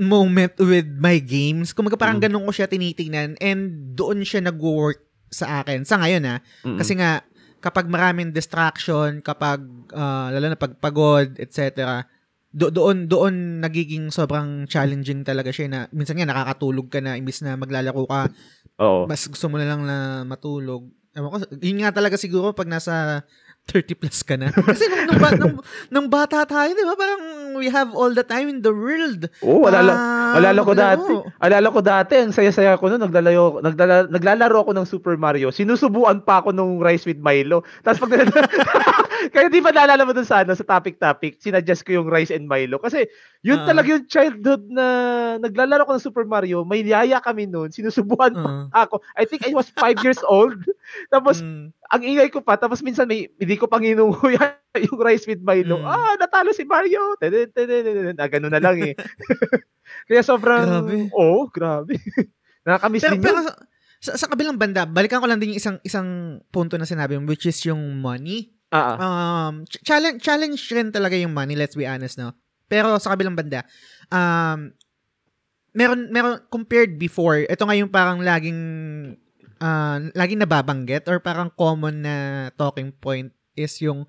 [0.00, 1.76] moment with my games.
[1.76, 2.24] Kumaga parang Mm.
[2.28, 5.84] ganun ko siya tinitingnan and doon siya nag-work sa akin.
[5.84, 6.80] Sa ngayon ha, Mm-mm.
[6.80, 7.20] kasi nga,
[7.60, 9.60] kapag maraming distraction, kapag,
[9.92, 12.00] ah, lalo na pagpagod, etc.,
[12.50, 17.42] do- doon, doon nagiging sobrang challenging talaga siya na minsan nga nakakatulog ka na imbis
[17.46, 18.26] na maglalaro ka,
[18.82, 19.06] Oo.
[19.06, 20.90] mas gusto mo na lang na matulog.
[21.14, 23.26] Ewan ko, yun nga talaga siguro pag nasa
[23.66, 24.50] 30 plus ka na.
[24.70, 25.56] Kasi nung, nung, nung,
[25.90, 27.22] nung bata tayo, di ba, parang
[27.54, 29.26] we have all the time in the world.
[29.42, 31.12] Oo, alala, Ah, alala ko dati.
[31.40, 35.50] Alala ko dati, ang saya-saya ko noon, naglalayo, nagdala, naglalaro ako ng Super Mario.
[35.50, 37.62] Sinusubuan pa ako nung Rice with Milo.
[37.82, 38.12] Tapos pag
[39.34, 42.48] Kaya di ba naalala mo dun sa ano, sa topic-topic, sinadjust ko yung Rice and
[42.48, 42.80] Milo.
[42.80, 43.04] Kasi
[43.44, 43.68] yun Ah.
[43.68, 44.84] talaga yung childhood na
[45.36, 46.64] naglalaro ko ng Super Mario.
[46.64, 48.88] May yaya kami noon, sinusubuan pa Ah.
[48.88, 49.04] ako.
[49.20, 50.56] I think I was 5 years old.
[51.14, 51.68] Tapos Mm.
[51.92, 53.82] ang ingay ko pa, tapos minsan may, hindi ko pang
[54.86, 55.82] yung rice with Milo.
[55.82, 55.86] Mm.
[55.86, 57.18] Ah, natalo si Mario.
[57.18, 58.94] Ah, ganun na lang eh.
[60.08, 61.10] Kaya sobrang, Grabe.
[61.14, 61.98] oh, grabe.
[62.66, 63.54] Nakakamiss Pero, din pero yun.
[63.98, 67.26] sa, sa, kabilang banda, balikan ko lang din yung isang isang punto na sinabi mo,
[67.26, 68.54] which is yung money.
[68.70, 68.94] Ah.
[69.00, 72.36] Um, ch- challenge, challenge rin talaga yung money, let's be honest, no?
[72.70, 73.66] Pero sa kabilang banda,
[74.14, 74.70] um,
[75.74, 78.60] meron, meron, compared before, ito nga yung parang laging,
[79.58, 82.14] uh, laging nababanggit or parang common na
[82.54, 84.06] talking point is yung,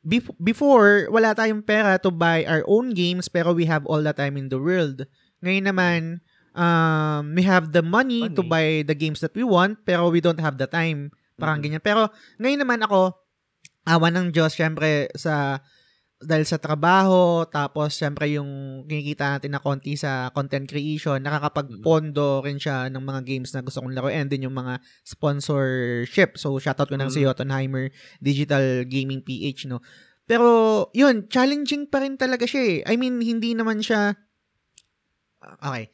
[0.00, 4.12] bef- before, wala tayong pera to buy our own games pero we have all the
[4.12, 5.04] time in the world.
[5.40, 6.00] Ngayon naman,
[6.52, 8.50] um, we have the money, to Money.
[8.50, 11.12] buy the games that we want pero we don't have the time.
[11.36, 11.64] Parang Mhm.
[11.64, 11.82] ganyan.
[11.84, 13.16] Pero ngayon naman ako,
[13.88, 15.64] awa ng Diyos, syempre, sa
[16.20, 22.60] dahil sa trabaho, tapos syempre yung kinikita natin na konti sa content creation, nakakapagpondo rin
[22.60, 26.36] siya ng mga games na gusto kong laro and din yung mga sponsorship.
[26.36, 27.32] So, shoutout ko na si Mm.
[27.32, 27.88] Jotunheimer
[28.20, 29.80] Digital Gaming PH, no?
[30.28, 32.78] Pero, yun, challenging pa rin talaga siya eh.
[32.84, 34.12] I mean, hindi naman siya...
[35.40, 35.88] Okay.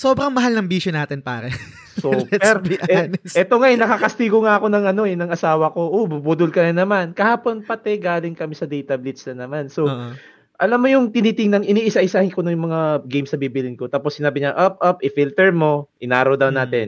[0.00, 1.52] Sobrang mahal ng bisyo natin, pare.
[2.00, 3.34] So, Let's per, be eh, honest.
[3.36, 5.84] eto nga, eh, nakakastigo nga ako ng ano eh, ng asawa ko.
[5.84, 7.12] Oh, bubudol ka na naman.
[7.12, 9.68] Kahapon pati, galing kami sa data blitz na naman.
[9.68, 10.16] So, Oo.
[10.56, 13.84] alam mo yung tinitingnan, iniisa-isahin ko na yung mga games na bibilin ko.
[13.84, 16.60] Tapos sinabi niya, up, up, i-filter mo, inarrow down Mm.
[16.64, 16.86] natin.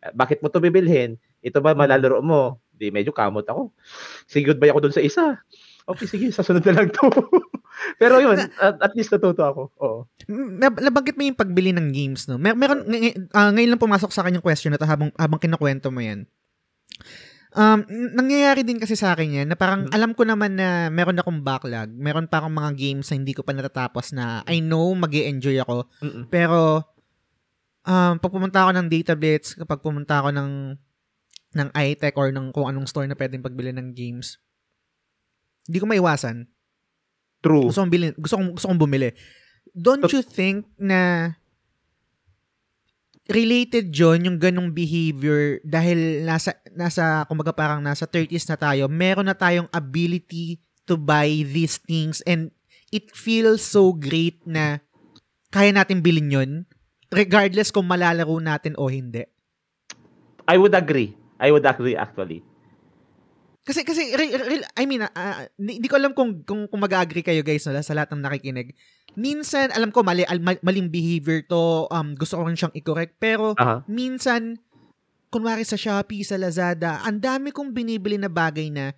[0.00, 1.20] Eh, Bakit mo to bibilhin?
[1.44, 2.56] Ito ba malalaro mo?
[2.72, 3.76] Di, medyo kamot ako.
[4.24, 5.36] Sige, goodbye ako dun sa isa.
[5.84, 7.12] Okay, sige, sa sunod na lang to.
[7.96, 9.62] Pero yun, at, at least natuto ako.
[9.78, 9.98] Oo.
[10.30, 12.36] Nab- nabanggit mo yung pagbili ng games, no?
[12.36, 15.38] Mer- meron, ng- ah, ngayon lang pumasok sa akin yung question na to habang, habang
[15.38, 16.26] kinukwento mo yan.
[17.56, 19.92] Um, nangyayari din kasi sa akin yan na parang Mhm.
[19.96, 21.88] alam ko naman na meron akong backlog.
[21.88, 25.56] Meron pa akong mga games na hindi ko pa natatapos na I know mag enjoy
[25.64, 25.88] ako.
[26.04, 26.28] Mm-mm.
[26.28, 26.84] Pero,
[27.86, 30.52] um, pag pumunta ako ng Datablitz, kapag pumunta ako ng
[31.56, 34.36] ng iTech or ng kung anong store na pwedeng pagbili ng games,
[35.64, 36.44] hindi ko maiwasan.
[37.46, 37.70] True.
[37.70, 39.14] Gusto kong, bilhin, gusto kong, gusto kong bumili.
[39.70, 41.32] Don't you think na
[43.30, 49.26] related John yung ganong behavior dahil nasa nasa kumbaga parang nasa 30s na tayo meron
[49.26, 52.54] na tayong ability to buy these things and
[52.94, 54.78] it feels so great na
[55.50, 56.50] kaya natin bilhin yun
[57.10, 59.26] regardless kung malalaro natin o hindi
[60.46, 61.18] I would agree.
[61.42, 62.46] I would agree actually.
[63.66, 67.42] Kasi kasi re, re- I mean ah, hindi ko alam kung kung, kung mag-agree kayo
[67.42, 68.78] guys no, sa lahat ng nakikinig.
[69.18, 73.18] Minsan alam ko mali al- mal- maling behavior to, um gusto ko rin siyang i-correct
[73.18, 73.82] pero Aha.
[73.90, 74.62] minsan
[75.34, 78.94] kunwari sa Shopee, sa Lazada, ang dami kong binibili na bagay na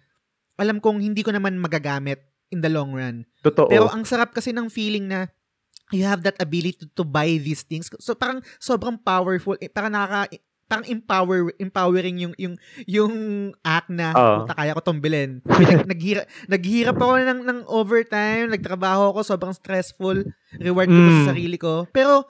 [0.61, 2.21] alam kong hindi ko naman magagamit
[2.53, 3.25] in the long run.
[3.41, 3.73] Totoo.
[3.73, 5.33] Pero ang sarap kasi ng feeling na
[5.97, 7.89] you have that ability to, to buy these things.
[8.05, 10.37] So parang sobrang powerful, eh, parang nakaka
[10.69, 12.55] parang empower empowering yung yung
[12.85, 13.13] yung
[13.65, 15.41] act na puta kaya ko tong bilhin.
[15.43, 20.29] Nag, naghira, naghirap ako ng ng overtime, nagtrabaho ako, sobrang stressful.
[20.61, 21.09] Reward ko Mm.
[21.25, 21.89] sa sarili ko.
[21.89, 22.29] Pero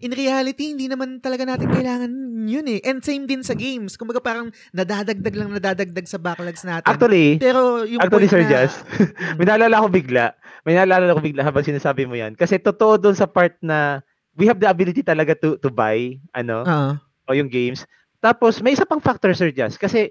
[0.00, 2.12] in reality, hindi naman talaga natin kailangan
[2.44, 2.80] yun eh.
[2.84, 3.96] And same din sa games.
[3.96, 6.88] Kumbaga parang nadadagdag lang nadadagdag sa backlogs natin.
[6.88, 8.80] Actually, Pero yung actually Sir na, Jazz,
[9.40, 10.36] may naalala ko bigla.
[10.64, 12.36] May naalala ko bigla habang sinasabi mo yan.
[12.36, 14.04] Kasi totoo doon sa part na
[14.36, 15.96] we have the ability talaga to to buy
[16.32, 16.92] ano Oo.
[17.30, 17.86] O yung games.
[18.18, 20.10] Tapos may isa pang factor Sir Jazz kasi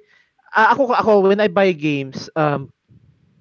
[0.49, 2.71] ah, ako ako when I buy games um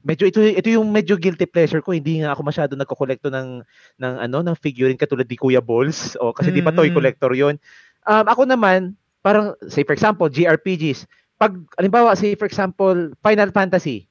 [0.03, 3.61] medyo ito ito yung medyo guilty pleasure ko hindi nga ako masyado nagko-kolekto ng
[3.99, 6.97] ng ano ng figurine katulad ni Kuya Balls o kasi di pa toy Mm.
[6.97, 7.57] collector yon.
[8.05, 11.05] Um ako naman parang say for example JRPGs
[11.37, 14.05] pag halimbawa say for example Final Fantasy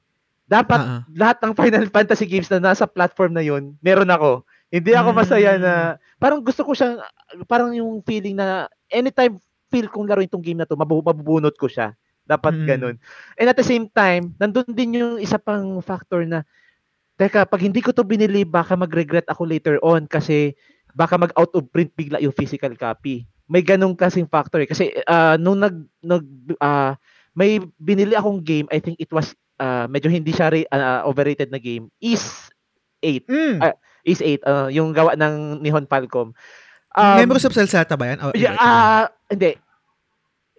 [0.48, 0.98] dapat Oo.
[1.14, 4.42] lahat ng Final Fantasy games na nasa platform na yun meron ako.
[4.68, 5.62] Hindi ako masaya Mm.
[5.62, 5.72] na
[6.18, 7.00] parang gusto ko siyang
[7.46, 11.68] parang yung feeling na anytime feel kong laro itong game na to, mabu- mabubunot ko
[11.68, 11.92] siya.
[12.28, 12.66] Dapat Mm.
[12.68, 12.96] ganun.
[13.40, 16.44] And at the same time, nandun din yung isa pang factor na,
[17.16, 20.52] teka, pag hindi ko to binili, baka mag-regret ako later on kasi
[20.92, 23.24] baka mag-out of print bigla yung physical copy.
[23.48, 24.68] May ganung klaseng factor eh.
[24.68, 26.24] Kasi ah, nung nag, nag
[26.60, 27.00] ah,
[27.32, 31.48] may binili akong game, I think it was, ah, medyo hindi siya re- ah, overrated
[31.48, 32.52] na game, is
[33.00, 33.24] 8.
[33.24, 33.56] Mm.
[33.62, 36.36] Ah, is 8, ah, yung gawa ng Nihon Falcom.
[36.98, 38.18] Um, Memories of Salsata ba yan?
[38.18, 39.54] Oh, Yeah, iba, ah, hindi.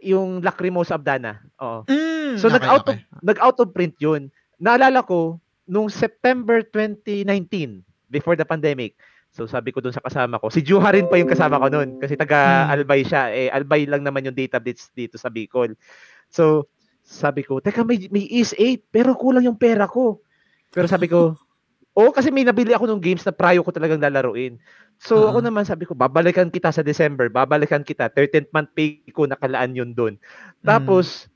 [0.07, 1.43] Yung Lacrimosa Abdana.
[1.59, 1.83] Oo.
[1.83, 2.95] Mm, So okay, nag-out okay.
[2.95, 4.29] of nag-out of print 'yun.
[4.61, 8.95] Naalala ko nung September 2019 before the pandemic.
[9.29, 11.97] So sabi ko dun sa kasama ko, si Juha rin pa yung kasama ko noon
[12.01, 12.65] kasi taga.
[12.69, 13.29] Albay siya.
[13.29, 15.73] Eh Albay lang naman yung data bits dito sa Bicol.
[16.29, 16.69] So
[17.01, 20.21] sabi ko, teka may may is 8 pero kulang yung pera ko.
[20.69, 21.33] Pero sabi ko,
[21.99, 24.55] Oo, kasi may nabili ako ng games na prayo ko talagang lalaruin.
[25.03, 25.35] So, Oo.
[25.35, 29.75] ako naman sabi ko, babalikan kita sa December, babalikan kita, 13th month pay ko nakalaan
[29.75, 30.15] yun doon.
[30.63, 31.27] Tapos,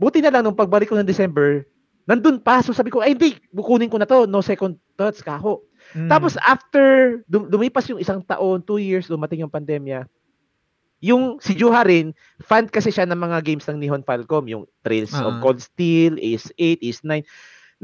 [0.00, 1.68] buti na lang nung pagbalik ko ng December,
[2.08, 2.64] nandun pa.
[2.64, 5.60] So, sabi ko, ay hindi, bukunin ko na to, no second thoughts, kako.
[5.92, 6.08] Mm.
[6.08, 10.08] Tapos, after, dum- lumipas yung isang taon, two years, dumating yung pandemya,
[11.04, 15.12] yung si Juha rin, fan kasi siya ng mga games ng Nihon Falcom, yung Trails
[15.12, 15.28] Ah.
[15.28, 17.20] of Cold Steel, Ace 8, Ace 9.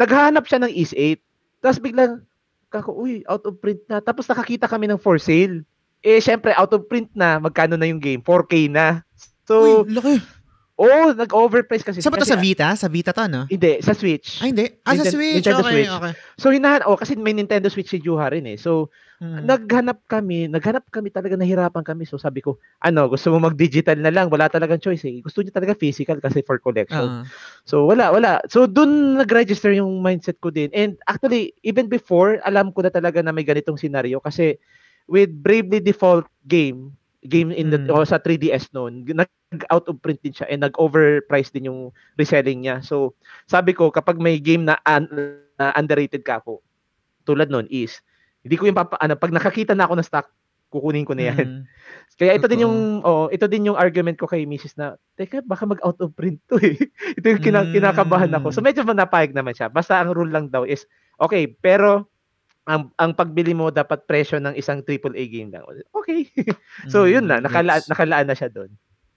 [0.01, 1.21] Naghahanap siya ng Ace 8.
[1.63, 2.27] Tapos biglang,
[2.69, 4.03] kako, uy, out of print na.
[4.03, 5.63] Tapos nakakita kami ng for sale.
[6.03, 8.19] Eh, syempre, out of print na, magkano na yung game?
[8.19, 9.07] 4K na.
[9.47, 10.19] So, Uy, laki.
[10.75, 12.03] oh, nag-overprice kasi.
[12.03, 12.69] Saan ba to kasi- sa Vita?
[12.75, 13.47] Sa Vita to, no?
[13.47, 14.43] Hindi, sa Switch.
[14.43, 14.67] Ay, hindi.
[14.83, 15.37] Ah, sa Ninten- Switch.
[15.47, 15.95] Nintendo okay, Switch.
[15.95, 16.13] okay.
[16.43, 18.59] So, hinahan, oh, kasi may Nintendo Switch si Juha rin eh.
[18.59, 18.91] So,
[19.23, 19.47] Mm.
[19.47, 22.03] naghanap kami, naghanap kami talaga nahirapan kami.
[22.03, 25.23] So sabi ko, ano, gusto mo mag-digital na lang, wala talagang choice eh.
[25.23, 27.23] Gusto niya talaga physical kasi for collection.
[27.23, 27.25] Ah.
[27.63, 28.43] So wala, wala.
[28.51, 30.75] So dun nag-register yung mindset ko din.
[30.75, 34.59] And actually, even before, alam ko na talaga na may ganitong scenario kasi
[35.07, 36.91] with Bravely Default game,
[37.23, 37.95] game in the Mm.
[37.95, 42.83] o sa 3DS noon, nag-out of print din siya and nag-overprice din yung reselling niya.
[42.83, 43.15] So
[43.47, 46.59] sabi ko, kapag may game na, un- na underrated ka ako,
[47.23, 48.03] tulad noon is
[48.43, 50.27] hindi ko yung papa, ano, pag nakakita na ako ng stock,
[50.69, 51.47] kukunin ko na yan.
[51.47, 51.63] Mm.
[52.19, 52.65] Kaya ito din Totoo.
[52.65, 54.75] yung oh, ito din yung argument ko kay Mrs.
[54.75, 56.77] na teka baka mag out of print to eh.
[57.19, 57.73] ito yung kina- Mm.
[57.73, 58.51] kinakabahan ako.
[58.51, 59.69] So medyo napayag naman siya.
[59.69, 62.09] Basta ang rule lang daw is okay, pero
[62.65, 65.67] ang ang pagbili mo dapat presyo ng isang AAA game lang.
[65.93, 66.31] Okay.
[66.93, 67.11] so Mm.
[67.11, 67.91] yun na, nakalaan Gets.
[67.91, 68.71] nakalaan na siya doon.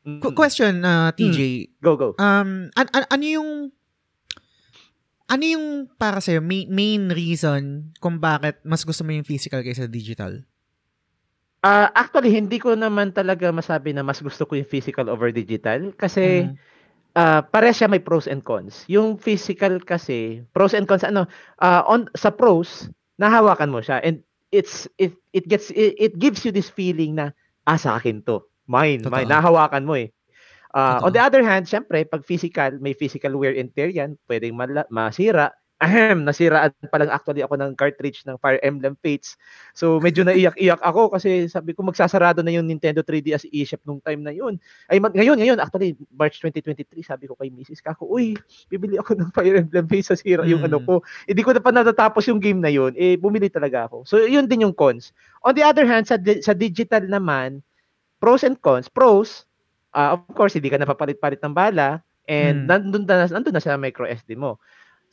[0.04, 0.20] Mm.
[0.20, 1.72] Qu- question, uh, TJ.
[1.80, 2.14] Go go.
[2.18, 3.50] Um, an- an- ano yung
[5.26, 5.66] ano yung
[5.98, 10.46] para sa'yo, main, main reason kung bakit mas gusto mo yung physical kaysa digital?
[11.64, 15.94] Ah, actually hindi ko naman talaga masabi na mas gusto ko yung physical over digital
[15.96, 16.56] kasi Mm.
[17.18, 18.84] ah parehas siya may pros and cons.
[18.92, 21.26] Yung physical kasi, pros and cons ano,
[21.64, 24.22] ah, on sa pros, nahawakan mo siya and
[24.54, 27.32] it's it it gets it, it gives you this feeling na
[27.66, 28.44] ah sa akin to.
[28.68, 29.30] Mine, mine.
[29.30, 29.34] Totoo.
[29.34, 30.10] Nahawakan mo eh.
[30.76, 34.60] Ah, on the other hand, syempre, pag physical, may physical wear and tear yan, pwedeng
[34.60, 35.56] mala- masira.
[35.84, 39.36] Ahem, nasiraan pa lang actually ako ng cartridge ng Fire Emblem Fates.
[39.76, 44.24] So medyo naiyak-iyak ako kasi sabi ko magsasarado na yung Nintendo 3DS eShop nung time
[44.24, 44.56] na yun.
[44.88, 47.84] Ay ngayon, ngayon actually March 2023 sabi ko kay Mrs.
[47.84, 48.40] Kako, uy,
[48.72, 50.68] bibili ako ng Fire Emblem Fates sa sira yung Mm.
[50.72, 50.94] ano ko.
[51.28, 54.08] Hindi ko na pa natatapos yung game na yun, eh bumili talaga ako.
[54.08, 55.12] So yun din yung cons.
[55.44, 57.60] On the other hand, sa di- sa digital naman,
[58.20, 58.88] pros and cons.
[58.88, 59.45] Pros,
[59.96, 62.92] ah, of course, hindi ka napapalit-palit ng bala and Mm.
[62.92, 64.60] nandun na nandun na sa micro SD mo.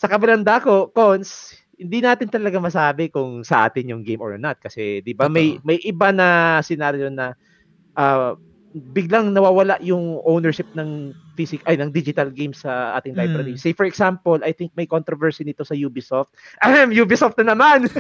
[0.01, 4.59] Sa kabilang dako, cons, hindi natin talaga masabi kung sa atin yung game or not
[4.62, 7.35] kasi 'di ba may may iba na scenario na
[7.99, 8.35] ah,
[8.72, 13.56] biglang nawawala yung ownership ng physic ay ng digital game sa ating library.
[13.56, 13.61] Mm.
[13.61, 16.32] Say for example, I think may controversy nito sa Ubisoft.
[16.64, 17.88] Ahem, Ubisoft na naman.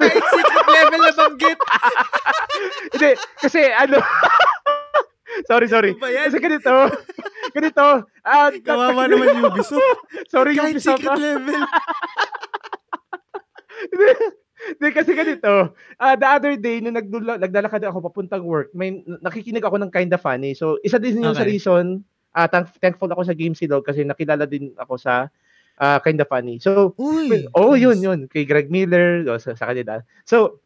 [0.00, 1.58] Kahit secret level na banggit.
[2.96, 4.02] Hindi, kasi ano
[5.46, 5.94] Sorry, sorry.
[5.96, 6.26] Ano yan?
[6.28, 6.74] Kasi ganito.
[7.54, 7.86] Ganito.
[8.26, 10.00] Ah, Kawawa naman Ubisoft.
[10.28, 11.00] Sorry, Kahit Ubisoft.
[11.00, 11.20] secret ah.
[11.20, 11.62] level.
[14.78, 15.72] Hindi kasi ganito.
[15.98, 20.20] Ah, the other day nung nagdula, naglalakad ako papuntang work, may nakikinig ako ng kinda
[20.20, 20.52] funny.
[20.54, 21.52] So, isa din yung sa Okay.
[21.56, 25.26] reason ah thank, thankful ako sa Game Silog kasi nakilala din ako sa
[25.80, 26.60] ah, kinda funny.
[26.62, 27.54] So, Uy.
[27.56, 28.04] oh, yun, nice.
[28.04, 28.20] yun.
[28.30, 30.02] Kay Greg Miller, o, sa, sa kanila.
[30.28, 30.60] So,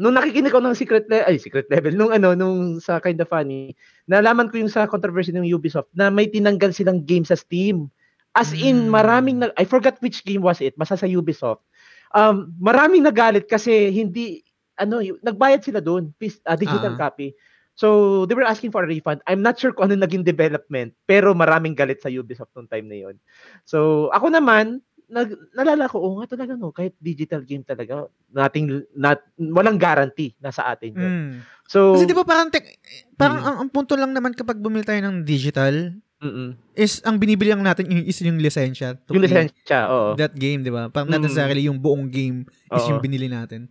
[0.00, 3.74] nung nakikinig ako ng secret level, ay, secret level, nung ano, nung sa Kinda Funny,
[4.10, 7.88] nalaman ko yung sa controversy ng Ubisoft na may tinanggal silang game sa Steam.
[8.36, 8.92] As in, Mm.
[8.92, 11.62] maraming, na, I forgot which game was it, basta sa Ubisoft.
[12.10, 14.42] Um, maraming nagalit kasi hindi,
[14.74, 17.08] ano, y- nagbayad sila doon, pis- ah, digital Ah.
[17.08, 17.34] copy.
[17.78, 19.24] So, they were asking for a refund.
[19.24, 22.98] I'm not sure kung ano naging development, pero maraming galit sa Ubisoft nung time na
[23.08, 23.16] yun.
[23.64, 28.84] So, ako naman, nag, nalala ko, oh nga talaga no, kahit digital game talaga, nating,
[28.94, 31.12] nat, walang guarantee na sa atin yun.
[31.12, 31.32] Mm.
[31.66, 32.78] So, Kasi di ba parang, tek-
[33.16, 33.46] parang Mm.
[33.48, 36.54] ang, ang punto lang naman kapag bumili tayo ng digital, mm-mm.
[36.74, 38.94] is ang binibili lang natin yung, is yung lisensya.
[39.02, 40.14] to yung lisensya, oo.
[40.14, 40.86] That game, di ba?
[40.86, 41.14] Parang Mm.
[41.16, 42.90] not necessarily yung buong game is Oo.
[42.90, 43.68] yung binili natin.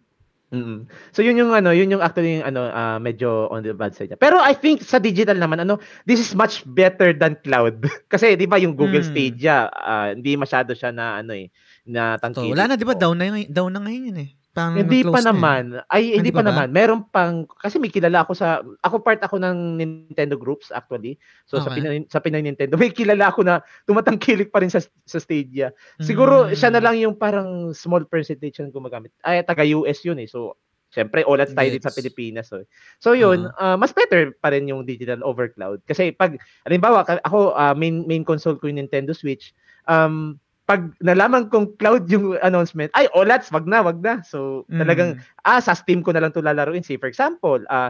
[0.50, 0.90] Mm.
[1.14, 4.10] So yun yung ano, yun yung actually yung ano ah, medyo on the bad side
[4.10, 4.18] niya.
[4.18, 7.78] Pero I think sa digital naman ano, this is much better than cloud.
[8.12, 9.10] Kasi 'di ba yung Google Mm.
[9.14, 11.54] Stadia, ah, hindi masyado siya na ano eh,
[11.86, 12.54] na So, tangkilikin.
[12.58, 12.98] wala na, di ba?
[12.98, 14.30] Down na, yung, down na ngayon yun eh.
[14.50, 15.30] Parang Hindi pa na eh.
[15.30, 15.64] naman.
[15.86, 16.68] Ay, hindi Hindi pa pa naman.
[16.74, 21.22] Meron pang kasi may kilala ako sa ako part ako ng Nintendo groups actually.
[21.46, 21.80] So sa Okay.
[21.80, 25.70] Pinoy sa Pinoy Nintendo, may kilala ako na tumatangkilik pa rin sa sa Stadia.
[25.98, 26.58] Siguro Mm.
[26.58, 29.14] siya na lang yung parang small percentage na gumagamit.
[29.22, 30.26] Ay taga US yun eh.
[30.26, 30.58] So
[30.90, 31.94] Siyempre, OLED tayo dito sa.
[31.94, 32.50] Pilipinas.
[32.50, 32.66] So,
[32.98, 35.86] so yun, ah, mas better pa rin yung digital over cloud.
[35.86, 36.34] Kasi pag,
[36.66, 39.54] halimbawa, ka- ako, ah, main, main console ko yung Nintendo Switch,
[39.86, 44.22] um, pag nalaman kong cloud yung announcement, ay, OLEDs, wag na, wag na.
[44.22, 45.22] So, talagang, Mm.
[45.42, 46.86] ah, sa Steam ko na lang to lalaruin.
[46.86, 47.90] Say, for example, ah,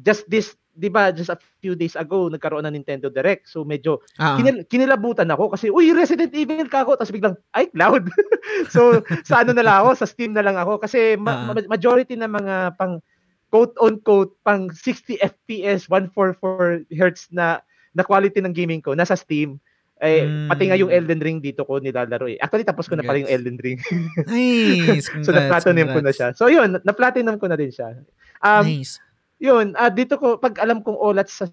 [0.00, 3.44] just this, di ba, just a few days ago, nagkaroon ng Nintendo Direct.
[3.44, 6.96] So, medyo, Ah, kinil- kinilabutan ako kasi, uy, Resident Evil ka ako.
[6.96, 8.08] Tapos biglang, ay, cloud.
[8.74, 10.80] so, sa ano na lang ako, sa Steam na lang ako.
[10.80, 11.52] Kasi ma- Ah.
[11.52, 13.04] ma- majority ng mga pang
[13.52, 17.60] quote-on-quote pang 60 FPS, 144 Hz na
[17.94, 19.60] na quality ng gaming ko nasa Steam.
[20.04, 20.48] Eh, Mm.
[20.52, 22.36] pati nga yung Elden Ring dito ko nilalaro eh.
[22.36, 23.32] Actually, tapos ko na pala yung.
[23.32, 23.80] Elden Ring.
[24.28, 25.08] nice.
[25.24, 26.28] so, Congrats, na-platinum ko na siya.
[26.36, 27.96] So, yun, na-platinum ko na din siya.
[28.38, 29.00] Um, nice.
[29.40, 31.48] yun, ah dito ko, pag alam kong OLED sa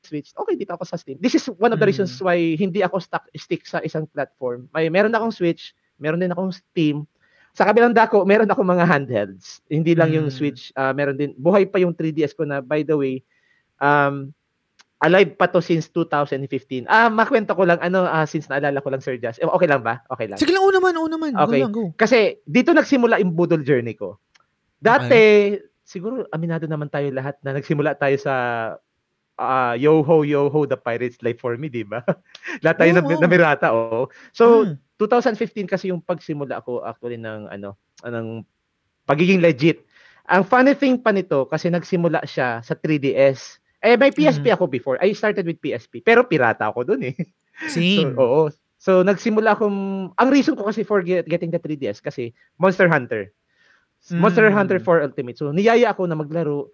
[0.00, 1.18] Switch, okay, dito ako sa Steam.
[1.18, 1.92] This is one of the Mm.
[1.92, 4.70] reasons why hindi ako stuck, stick sa isang platform.
[4.72, 7.04] May meron akong Switch, meron din akong Steam.
[7.52, 9.58] Sa kabilang dako, meron ako mga handhelds.
[9.66, 10.32] Hindi lang yung Mm.
[10.32, 11.34] Switch, ah, meron din.
[11.34, 13.20] Buhay pa yung 3DS ko na, by the way,
[13.76, 14.30] um,
[14.98, 16.90] alive pa to since 2015.
[16.90, 19.38] Ah, makwento ko lang, ano, ah, since naalala ko lang, Sir Jazz.
[19.38, 20.02] Eh, Okay lang ba?
[20.10, 20.38] Okay lang.
[20.38, 21.32] Sige lang, una man, una man.
[21.38, 21.46] Okay.
[21.46, 21.84] Go lang, go.
[21.94, 24.18] Kasi dito nagsimula yung budol journey ko.
[24.78, 28.34] Dati, siguro aminado naman tayo lahat na nagsimula tayo sa
[29.38, 32.02] ah, yo ho yo ho the pirates life for me, di ba?
[32.66, 34.10] lahat tayo Oo, na, namirata, oo.
[34.34, 34.82] So, Mm.
[34.98, 38.42] 2015 kasi yung pagsimula ko actually ng ano, ng
[39.06, 39.86] pagiging legit.
[40.26, 43.62] Ang funny thing pa nito kasi nagsimula siya sa 3DS.
[43.78, 44.98] Eh may PSP ako before.
[44.98, 47.16] I started with PSP, pero pirata ako doon eh.
[47.70, 48.14] So, Same.
[48.14, 48.50] oo.
[48.78, 53.34] So, nagsimula akong, ang reason ko kasi for get, getting the 3DS kasi Monster Hunter.
[54.14, 54.54] Monster Mm.
[54.54, 55.34] Hunter 4 Ultimate.
[55.34, 56.70] So, niyaya ako na maglaro.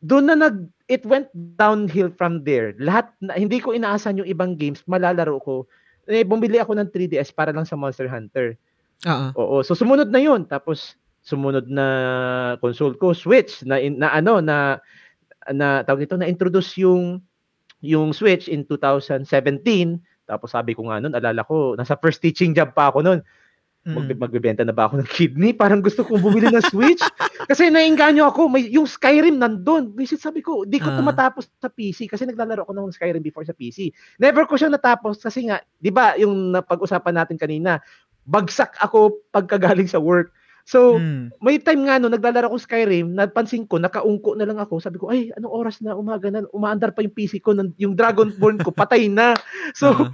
[0.00, 1.28] Doon na nag, it went
[1.60, 2.72] downhill from there.
[2.80, 5.68] Lahat, na, hindi ko inaasahan yung ibang games, malalaro ko.
[6.08, 8.56] Eh, bumili ako ng 3DS para lang sa Monster Hunter.
[9.04, 9.26] Oo.
[9.36, 9.56] Oo.
[9.60, 10.48] So, sumunod na yun.
[10.48, 11.86] Tapos, sumunod na
[12.64, 14.80] console ko, Switch, na, in- na ano, na,
[15.52, 17.20] na, tawag ito, na introduce yung
[17.84, 19.22] yung Switch in 2017.
[20.26, 23.20] Tapos sabi ko nga noon, alala ko, nasa first teaching job pa ako noon.
[23.86, 24.18] Mag, Mm.
[24.18, 25.54] magbebenta na ba ako ng kidney?
[25.54, 26.98] Parang gusto kong bumili ng Switch.
[27.50, 29.94] kasi nainganyo ako, may, yung Skyrim nandun.
[29.94, 30.98] Visit sabi ko, di ko Ah.
[30.98, 33.94] tumatapos sa PC kasi naglalaro ako ng Skyrim before sa PC.
[34.18, 37.78] Never ko siya natapos kasi nga, di ba, yung napag-usapan natin kanina,
[38.26, 40.34] bagsak ako pagkagaling sa work.
[40.66, 41.30] So, Mm.
[41.38, 44.82] may time nga no, naglalaro ko Skyrim, napansin ko, nakaungko na lang ako.
[44.82, 48.58] Sabi ko, ay, anong oras na umaga na, umaandar pa yung PC ko, yung Dragonborn
[48.58, 49.38] ko, patay na.
[49.78, 50.10] So, Ah.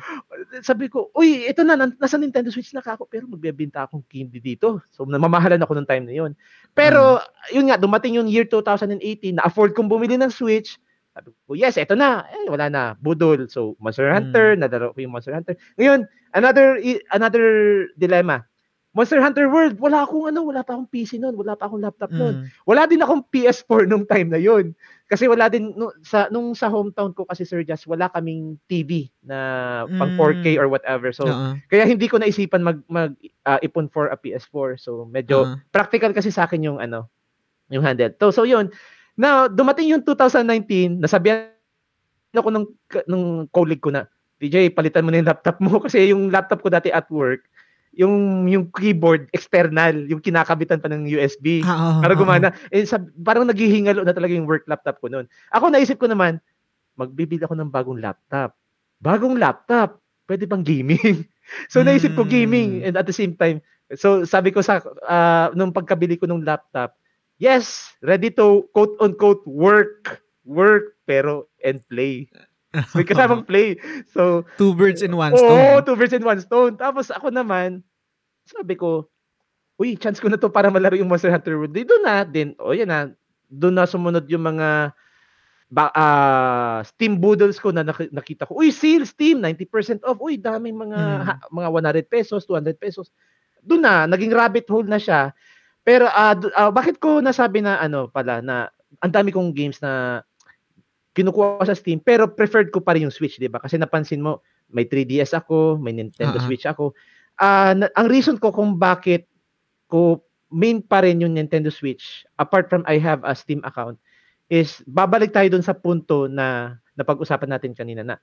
[0.61, 4.85] sabi ko, uy, ito na, nasa Nintendo Switch na ako, pero magbebenta akong candy dito.
[4.93, 6.37] So, namamahalan ako nung time na yun.
[6.77, 7.17] Pero,
[7.49, 10.77] yun nga, dumating yung year 2018, na-afford kong bumili ng Switch.
[11.17, 12.29] Sabi ko, yes, ito na.
[12.29, 12.93] Eh, wala na.
[13.01, 13.49] Budol.
[13.49, 15.57] So, Monster Hunter, nadaro ko yung Monster Hunter.
[15.81, 16.77] Ngayon, another
[17.13, 17.45] another
[17.97, 18.45] dilemma.
[18.93, 22.13] Monster Hunter World, wala akong ano, wala pa akong PC noon, wala pa akong laptop
[22.13, 22.45] noon.
[22.45, 22.47] Mm.
[22.69, 24.77] Wala din akong PS4 nung time na yun.
[25.09, 29.09] Kasi wala din no, sa nung sa hometown ko kasi Sir Just, wala kaming TV
[29.25, 30.21] na pang Mm.
[30.21, 31.09] 4K or whatever.
[31.09, 31.57] So Oo.
[31.73, 33.17] kaya hindi ko naisipan mag mag
[33.49, 34.77] ah, ipon for a PS4.
[34.77, 35.57] So medyo Oo.
[35.73, 37.09] practical kasi sa akin yung ano,
[37.73, 38.21] yung handheld.
[38.21, 38.69] So so yun.
[39.17, 41.49] Now, dumating yung 2019, nasabihan
[42.33, 42.65] ako ng
[43.09, 44.09] ng colleague ko na,
[44.41, 47.45] DJ, palitan mo na yung laptop mo kasi yung laptop ko dati at work,
[47.93, 51.61] yung yung keyboard external, yung kinakabitan pa ng USB.
[51.61, 52.49] Ah, oo, Para gumana.
[52.73, 55.29] Eh, sab- parang naghihingalo na talaga yung work laptop ko noon.
[55.53, 56.41] Ako naisip ko naman,
[56.97, 58.57] magbibili ako ng bagong laptop.
[59.05, 61.29] Bagong laptop, pwede bang gaming?
[61.73, 62.87] so naisip ko gaming Hmm.
[62.89, 63.61] and at the same time,
[63.93, 66.97] so sabi ko sa ah, nung pagkabili ko ng laptop,
[67.37, 72.25] yes, ready to quote unquote work, work pero and play.
[72.97, 73.77] May kasamang play.
[74.13, 75.85] So Two birds in one Oo, stone.
[75.85, 76.75] two birds in one stone.
[76.77, 77.85] Tapos ako naman,
[78.49, 79.07] sabi ko,
[79.77, 81.75] uy, chance ko na to para malaro yung Monster Hunter World.
[81.75, 83.01] Di doon na, din, o yan na,
[83.47, 84.93] doon na sumunod yung mga
[85.73, 88.61] ba, ah, Steam Boodles ko na nak- nakita ko.
[88.61, 90.21] Uy, sale Steam, 90% off.
[90.21, 91.21] Uy, daming mga Mm.
[91.25, 93.09] ha- mga 100 pesos, 200 pesos.
[93.65, 95.33] Doon na, naging rabbit hole na siya.
[95.83, 96.07] Pero
[96.39, 98.69] do- ah, bakit ko nasabi na ano pala na
[99.01, 100.21] ang dami kong games na
[101.13, 103.61] kinukuha ko sa Steam pero preferred ko pa rin yung Switch, 'di ba?
[103.61, 106.45] Kasi napansin mo may 3DS ako, may Nintendo ah.
[106.45, 106.97] Switch ako.
[107.37, 109.29] Ah, na- ang reason ko kung bakit
[109.87, 113.97] ko main pa rin yung Nintendo Switch apart from I have a Steam account
[114.49, 118.17] is babalik tayo dun sa punto na napag-usapan natin kanina na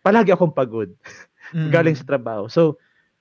[0.00, 0.92] palagi akong pagod
[1.50, 1.68] Mm.
[1.68, 2.46] galing sa trabaho.
[2.46, 2.78] So,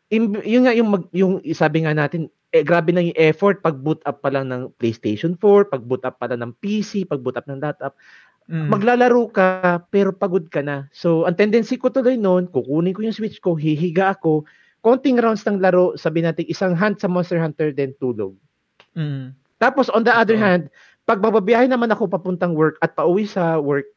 [0.07, 3.76] im- yun nga yung, mag, yung sabi nga natin, eh, grabe na yung effort pag
[3.76, 7.18] boot up pa lang ng PlayStation 4, pag boot up pa lang ng PC, pag
[7.18, 7.97] boot up ng laptop.
[8.51, 8.67] Mm.
[8.67, 10.91] Maglalaro ka, pero pagod ka na.
[10.91, 14.43] So, ang tendency ko tuloy noon, kukunin ko yung Switch ko, hihiga ako,
[14.83, 18.35] konting rounds ng laro, sabi natin isang hunt sa Monster Hunter, then tulog.
[18.91, 19.31] Mm.
[19.55, 20.43] Tapos, on the other Totoo.
[20.43, 20.63] hand,
[21.07, 23.87] pag bababiyahe naman ako papuntang work at pauwi sa work,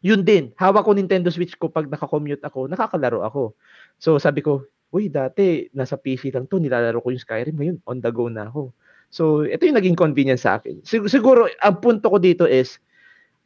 [0.00, 0.56] yun din.
[0.56, 3.52] Hawak ko Nintendo Switch ko pag naka-commute ako, nakakalaro ako.
[4.00, 8.00] So, sabi ko, uy, dati nasa PC lang to, nilalaro ko yung Skyrim, ngayon on
[8.00, 8.72] the go na ako.
[9.12, 10.80] So, ito yung naging convenience sa akin.
[10.80, 12.80] Sig- siguro, ang punto ko dito is,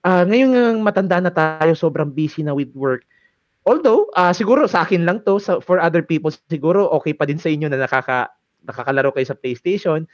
[0.07, 3.03] ah ngayon nga matanda na tayo, sobrang busy na with work.
[3.67, 7.43] Although, ah siguro sa akin lang to, sa, for other people, siguro okay pa din
[7.43, 8.31] sa inyo na nakaka,
[8.65, 10.07] nakakalaro kayo sa PlayStation.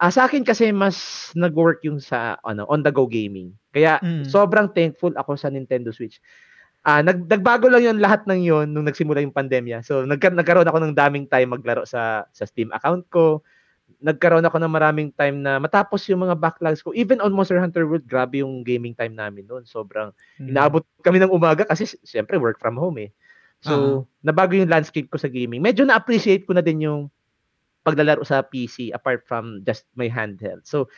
[0.00, 3.52] Ah sa akin kasi mas nag-work yung sa ano, on-the-go gaming.
[3.72, 4.26] Kaya Mm.
[4.28, 6.20] sobrang thankful ako sa Nintendo Switch.
[6.84, 9.84] Ah nag, nagbago lang yon lahat ng yon nung nagsimula yung pandemya.
[9.84, 13.44] So nagka, nagkaroon ako ng daming time maglaro sa sa Steam account ko.
[14.00, 16.96] Nagkaroon ako ng maraming time na matapos yung mga backlogs ko.
[16.96, 19.68] Even on Monster Hunter World, grabe yung gaming time namin noon.
[19.68, 20.56] Sobrang Mm.
[20.56, 23.10] inaabot kami ng umaga kasi s- syempre work from home eh.
[23.60, 25.60] So, nabago yung landscape ko sa gaming.
[25.60, 27.12] Medyo na-appreciate ko na din yung
[27.84, 30.64] paglalaro sa PC apart from just my handheld.
[30.64, 30.88] So,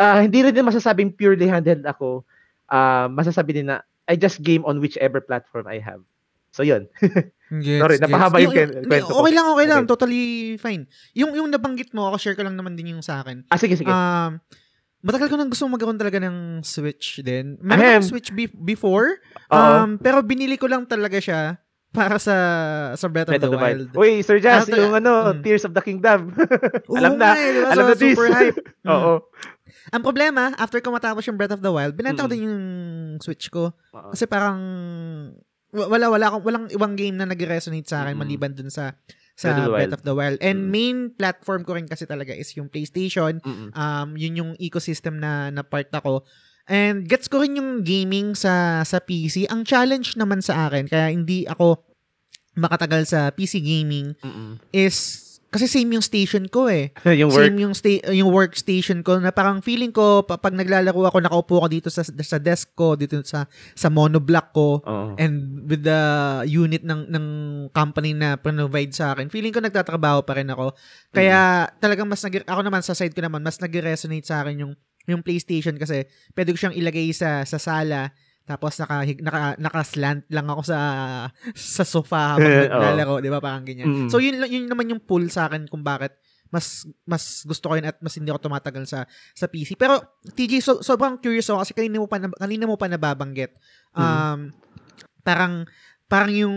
[0.00, 2.24] ah, hindi rin din masasabing purely handheld ako.
[2.68, 6.04] Ah, masasabi din na I just game on whichever platform I have.
[6.52, 6.86] So, yun.
[7.52, 8.04] Gets, Sorry, gets.
[8.08, 9.20] napahaba yung kwento ko.
[9.20, 9.80] Okay lang, okay lang.
[9.84, 9.90] Okay.
[9.90, 10.24] Totally
[10.56, 10.88] fine.
[11.12, 13.44] Yung, yung nabanggit mo, ako share ko lang naman din yung sa akin.
[13.48, 13.88] Ah, sige, sige.
[13.88, 14.40] Um,
[15.00, 17.60] matagal ko nang gusto magkaroon talaga ng Switch din.
[17.60, 19.60] Meron akong Switch be- before, Oo.
[19.84, 22.36] um, pero binili ko lang talaga siya para sa
[22.96, 23.92] sa Breath of Breath the, of the Wild.
[23.92, 24.00] Wild.
[24.00, 25.44] Uy, Sir Jazz, Ah, yung ano, mm.
[25.44, 26.32] Tears of the Kingdom.
[26.88, 27.36] Oo alam nga na.
[27.36, 27.68] eh, diba?
[27.68, 28.00] Alam So, na this.
[28.08, 28.56] super hype.
[28.82, 28.90] Mm.
[28.90, 29.12] Oo.
[29.90, 32.32] Ang problema, after ko matapos yung Breath of the Wild, binenta ko Mm.
[32.32, 32.64] din yung
[33.20, 33.76] Switch ko.
[33.92, 34.08] Oo.
[34.10, 34.56] Kasi parang
[35.72, 38.20] wala wala akong walang ibang game na nag-resonate sa akin Mm.
[38.20, 38.92] maliban dun sa
[39.32, 39.92] sa Breath of the Breath Wild.
[39.92, 40.38] of the Wild.
[40.40, 40.68] And Mm.
[40.68, 43.40] main platform ko rin kasi talaga is yung PlayStation.
[43.40, 43.72] Mm-mm.
[43.72, 46.28] Um yun yung ecosystem na na part ako.
[46.62, 49.48] And gets ko rin yung gaming sa sa PC.
[49.48, 51.80] Ang challenge naman sa akin kaya hindi ako
[52.52, 54.60] makatagal sa PC gaming Mm-mm.
[54.70, 56.96] is kasi same yung station ko eh.
[57.20, 57.44] yung work.
[57.44, 61.54] Same yung sta- yung workstation ko na parang feeling ko pa- pag naglalaro ako nakaupo
[61.60, 63.44] ako dito sa sa desk ko dito sa
[63.76, 65.12] sa monoblock ko Oo.
[65.20, 66.00] and with the
[66.48, 67.26] unit ng ng
[67.76, 70.72] company na provide sa akin feeling ko nagtatrabaho pa rin ako
[71.12, 74.72] kaya talagang mas nag ako naman sa side ko naman mas nag-resonate sa akin yung
[75.04, 78.08] yung PlayStation kasi pwede ko siyang ilagay sa sa sala
[78.42, 80.78] tapos naka naka naka-slant lang ako sa
[81.76, 82.62] sa sofa habang Oo.
[82.68, 83.38] naglalaro, 'di ba?
[83.38, 83.86] Parang ganyan.
[83.88, 84.08] Mm.
[84.10, 86.18] So yun yun naman yung pull sa akin kung bakit
[86.52, 89.72] mas mas gusto ko yun at mas hindi ako tumatagal sa sa PC.
[89.80, 93.56] Pero TJ so, sobrang curious ako kasi kanina mo pa na- kanina mo pa nababanggit.
[93.96, 94.52] Um
[95.22, 95.64] parang
[96.12, 96.56] parang yung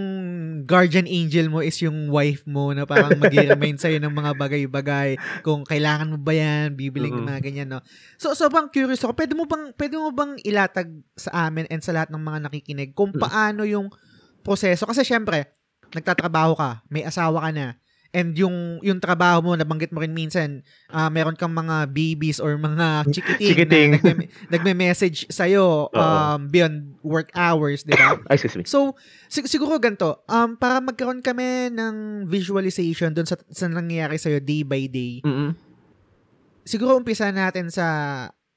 [0.67, 5.15] guardian angel mo is yung wife mo na parang mag-remind sa'yo ng mga bagay-bagay
[5.47, 7.31] kung kailangan mo ba yan, bibiling Mm-mm.
[7.31, 7.79] mga ganyan, no?
[8.19, 9.15] So, sobrang curious ako.
[9.15, 12.91] Pwede mo bang, pwede mo bang ilatag sa amin and sa lahat ng mga nakikinig
[12.91, 13.21] kung Mm.
[13.23, 13.87] paano yung
[14.43, 14.83] proseso?
[14.83, 15.47] Kasi syempre,
[15.95, 17.79] nagtatrabaho ka, may asawa ka na,
[18.15, 22.55] and yung yung trabaho mo nabanggit mo rin minsan ah, meron kang mga babies or
[22.55, 23.89] mga chikiting, Chikiting.
[23.91, 25.91] na nagme- nagme-message sa Oo.
[25.91, 28.15] um beyond work hours, 'di ba?
[28.31, 28.63] Ay, excuse me.
[28.63, 28.95] So,
[29.27, 34.63] sig- siguro ganito, um, para magkaroon kami ng visualization doon sa, sa nangyayari sa'yo day
[34.63, 35.51] by day, Mm-mm.
[36.63, 37.85] siguro umpisa natin sa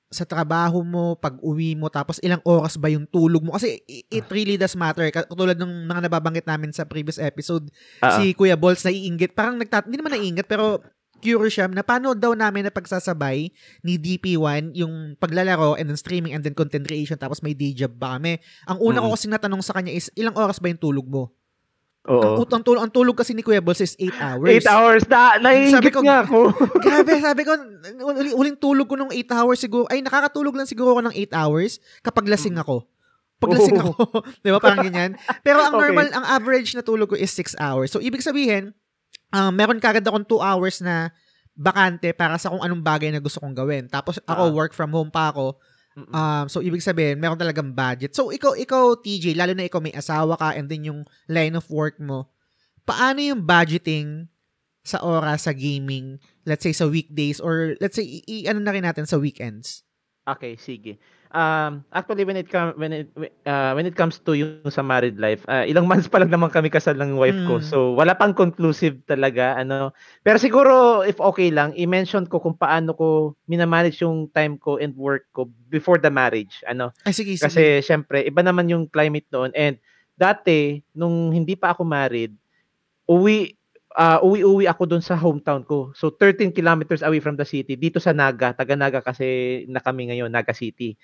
[0.08, 3.52] sa trabaho mo, pag uwi mo, tapos ilang oras ba yung tulog mo?
[3.52, 5.04] Kasi it really does matter.
[5.08, 7.68] Katulad ng mga nababanggit namin sa previous episode,
[8.00, 8.16] Ah, ah.
[8.16, 9.36] si Kuya Balls naiinggit.
[9.36, 10.80] Parang nagtat hindi naman naiinggit, pero
[11.18, 13.50] curious siya na paano daw namin na pagsasabay
[13.82, 17.90] ni DP1 yung paglalaro and then streaming and then content creation tapos may day job
[17.92, 18.38] ba kami.
[18.70, 19.14] Ang una ko Mm.
[19.18, 21.34] kasi natanong sa kanya is ilang oras ba yung tulog mo?
[22.08, 22.40] Oo.
[22.40, 24.48] Ang, tulog, ang tulog kasi ni Kuya Balls is 8 hours.
[24.50, 25.02] Eight hours.
[25.04, 26.50] Na, naiingit ko- nga ako.
[26.84, 27.52] Grabe, sabi ko,
[28.10, 29.84] uli, uling tulog ko nung 8 hours siguro.
[29.86, 32.88] Ay, nakakatulog lang siguro ako ng 8 hours kapag lasing ako.
[33.38, 33.92] Pag lasing Oh.
[33.92, 34.02] ako.
[34.42, 34.58] Di ba?
[34.58, 35.14] Parang ganyan.
[35.40, 35.82] Pero ang Okay.
[35.84, 37.88] normal, ang average na tulog ko is 6 hours.
[37.88, 38.74] So, ibig sabihin,
[39.30, 41.14] um, meron kagad akong 2 hours na
[41.52, 43.84] bakante para sa kung anong bagay na gusto kong gawin.
[43.86, 44.54] Tapos ako, Ah.
[44.54, 45.54] work from home pa ako.
[45.98, 46.14] Mm-mm.
[46.14, 48.14] Um, so, ibig sabihin, meron talagang budget.
[48.14, 51.66] So, ikaw, ikaw, TJ, lalo na ikaw may asawa ka and then yung line of
[51.66, 52.30] work mo,
[52.86, 54.30] paano yung budgeting
[54.86, 58.72] sa oras sa gaming, let's say sa weekdays or let's say i- i- ano na
[58.72, 59.82] rin natin sa weekends?
[60.24, 60.96] Okay, sige.
[61.28, 63.12] Um, actually when it come when it
[63.44, 66.48] uh, when it comes to yung sa married life, uh, ilang months pa lang naman
[66.48, 67.60] kami kasal ng wife ko.
[67.60, 67.64] Mm.
[67.68, 69.92] So wala pang conclusive talaga ano.
[70.24, 74.96] Pero siguro if okay lang, i-mention ko kung paano ko minamanage yung time ko and
[74.96, 76.64] work ko before the marriage.
[76.64, 76.96] Ano?
[77.04, 77.44] Ay, sige, sige.
[77.44, 79.76] Kasi syempre iba naman yung climate noon and
[80.16, 82.32] dati nung hindi pa ako married,
[83.04, 83.57] uwi
[83.94, 85.94] ah, uwi-uwi ako doon sa hometown ko.
[85.94, 90.10] So 13 kilometers away from the city dito sa Naga, taga Naga kasi na kami
[90.12, 90.98] ngayon, Naga City.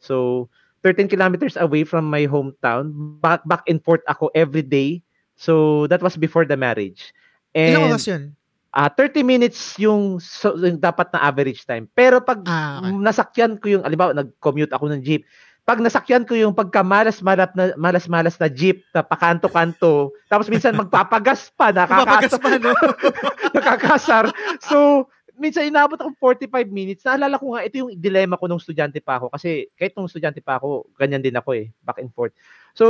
[0.00, 0.48] So
[0.82, 5.04] 13 kilometers away from my hometown, back back and forth ako every day.
[5.36, 7.12] So that was before the marriage.
[7.52, 8.22] Ilang And oras yun?
[8.70, 11.90] ah 30 minutes yung, so, yung dapat na average time.
[11.90, 12.94] Pero pag Ah, okay.
[13.02, 15.26] nasakyan ko yung, alimbawa, nag-commute ako ng jeep,
[15.64, 21.52] pag nasakyan ko yung pagka malas-malas na, malas-malas na jeep na pakanto-kanto, tapos minsan magpapagas
[21.54, 22.72] pa, nakakasar, pa, no?
[23.56, 24.24] nakakasar.
[24.64, 25.08] So,
[25.40, 27.02] minsan inabot ako 45 minutes.
[27.08, 29.32] Naalala ko nga, ito yung dilemma ko nung estudyante pa ako.
[29.32, 32.36] Kasi kahit nung estudyante pa ako, ganyan din ako eh, back and forth.
[32.76, 32.86] So,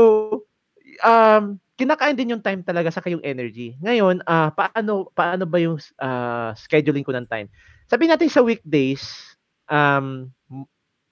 [1.07, 3.79] um, kinakain din yung time talaga sa kayong energy.
[3.81, 7.49] Ngayon, ah paano paano ba yung ah, scheduling ko ng time?
[7.89, 9.33] Sabihin natin sa weekdays,
[9.71, 10.29] um,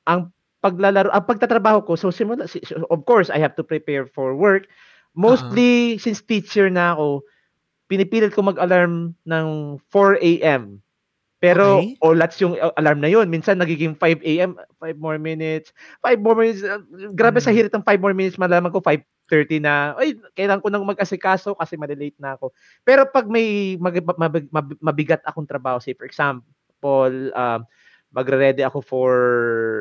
[0.04, 0.28] ang
[0.60, 2.46] paglalaro, ang pagtatrabaho ko, so simula,
[2.90, 4.66] of course, I have to prepare for work.
[5.14, 7.24] Mostly, since teacher na ako,
[7.90, 9.46] pinipilit ko mag-alarm ng
[9.90, 10.80] 4 a.m.
[11.38, 11.98] Pero Okay.
[12.02, 13.30] olats yung uh, alarm na yun.
[13.30, 15.70] Minsan nagiging 5 a.m., 5 more minutes,
[16.02, 16.66] 5 more minutes.
[16.66, 16.82] uh,
[17.14, 17.56] Grabe sa Mm.
[17.56, 21.78] hirit ng 5 more minutes, malaman ko 5.30 na, ay, kailangan ko nang mag-asikaso kasi
[21.78, 22.50] malilate na ako.
[22.82, 26.42] Pero pag may mag, mab- mab- mabigat akong trabaho, say for example,
[27.32, 27.60] um,
[28.10, 29.10] magre-ready ako for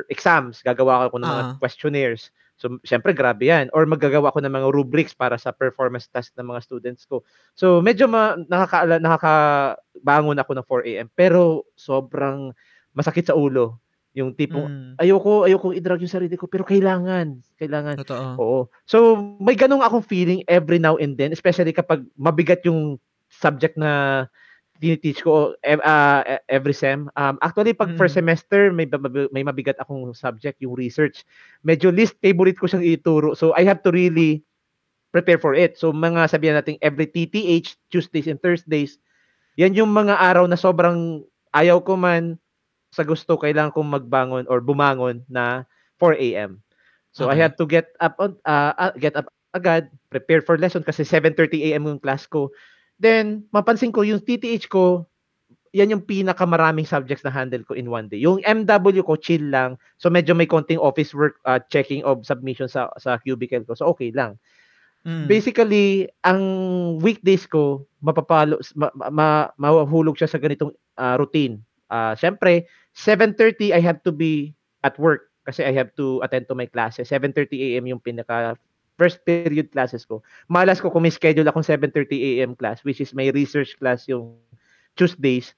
[0.07, 1.55] exams, gagawa ako ng mga Ah.
[1.57, 2.29] questionnaires.
[2.57, 3.69] So, syempre, grabe yan.
[3.69, 7.21] Or magagawa ako ng mga rubrics para sa performance test ng mga students ko.
[7.53, 11.07] So, medyo ma- nakaka- nakakabangon ako ng 4 a.m.
[11.13, 12.51] Pero, sobrang
[12.91, 13.77] masakit sa ulo.
[14.17, 17.37] Yung tipong, Mm, ayoko, ayoko i-drag yung sarili ko, pero kailangan.
[17.55, 18.01] Kailangan.
[18.01, 18.27] totoo.
[18.41, 18.59] Oo.
[18.83, 22.97] So, may ganong akong feeling every now and then, especially kapag mabigat yung
[23.29, 24.25] subject na
[24.79, 25.53] tiniteach ko
[26.25, 27.09] e- every sem.
[27.17, 28.17] Um, actually, pag first Mm.
[28.17, 28.85] semester, may,
[29.33, 31.25] may mabigat akong subject, yung research.
[31.65, 33.33] Medyo least favorite ko siyang ituro.
[33.37, 34.43] So, I have to really
[35.11, 35.77] prepare for it.
[35.79, 38.97] So, mga sabihan natin every TTH, Tuesdays and Thursdays,
[39.57, 41.23] yan yung mga araw na sobrang
[41.55, 42.37] ayaw ko man
[42.93, 45.65] sa gusto, kailangan kong magbangon or bumangon na
[45.99, 46.61] 4 a.m.
[47.11, 47.41] So I Okay.
[47.41, 51.71] have to get up on uh, uh, get up agad, prepare for lesson kasi 7:30
[51.71, 52.49] AM yung class ko.
[52.97, 55.05] Then, mapansin ko, yung TTH ko,
[55.75, 58.17] yan yung pinakamaraming subjects na handle ko in one day.
[58.17, 59.77] Yung MW ko, chill lang.
[60.01, 63.77] So, medyo may konting office work, uh, checking of submission sa, sa cubicle ko.
[63.77, 64.41] So, okay lang.
[65.05, 65.29] Mm.
[65.29, 66.41] Basically, ang
[66.99, 69.27] weekdays ko, mapapalo, ma, ma,
[69.61, 71.61] mahulog siya sa ganitong uh, routine.
[71.93, 72.65] Uh, Siyempre,
[72.97, 77.07] 7.30, I have to be at work kasi I have to attend to my classes.
[77.07, 77.87] 7.30 a.m.
[77.87, 78.59] yung pinaka
[78.97, 80.25] first period classes ko.
[80.49, 82.51] Malas ko kung may schedule akong 7.30 a.m.
[82.57, 84.35] class, which is my research class yung
[84.97, 85.53] Tuesdays.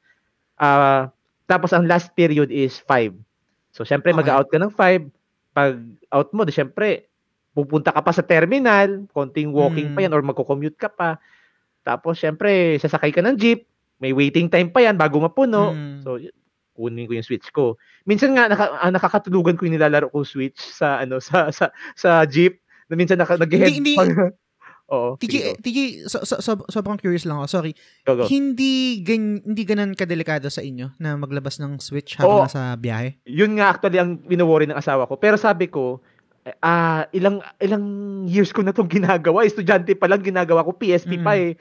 [0.60, 1.08] Uh,
[1.48, 3.16] tapos ang last period is 5.
[3.72, 4.20] So, syempre, okay.
[4.20, 5.56] mag-out ka ng 5.
[5.56, 5.74] Pag
[6.12, 7.10] out mo, di syempre,
[7.56, 9.96] pupunta ka pa sa terminal, konting walking mm.
[9.96, 11.18] pa yan, or magko-commute ka pa.
[11.82, 13.66] Tapos, syempre, sasakay ka ng jeep,
[14.04, 15.74] may waiting time pa yan bago mapuno.
[15.74, 16.04] Mm.
[16.04, 16.20] So,
[16.80, 17.76] kunin ko yung switch ko.
[18.08, 22.24] Minsan nga naka, ah, nakakatulugan ko yung nilalaro kong switch sa ano sa sa sa
[22.24, 24.10] jeep na minsan naka, nag-head hindi, pag,
[24.90, 25.16] Oo.
[25.22, 25.80] TJ, TJ
[26.10, 27.62] so, so, so, sobrang curious lang ako.
[27.62, 27.78] Sorry.
[28.10, 28.26] Go, go.
[28.26, 33.22] Hindi gan, hindi ganun kadelikado sa inyo na maglabas ng switch habang Oo, nasa biyahe?
[33.30, 35.22] Yun nga actually ang winowori ng asawa ko.
[35.22, 36.02] Pero sabi ko,
[36.66, 37.86] ah uh, ilang ilang
[38.26, 39.46] years ko na tong ginagawa.
[39.46, 41.26] Estudyante pa lang ginagawa ko, PSP mm.
[41.26, 41.54] pa eh.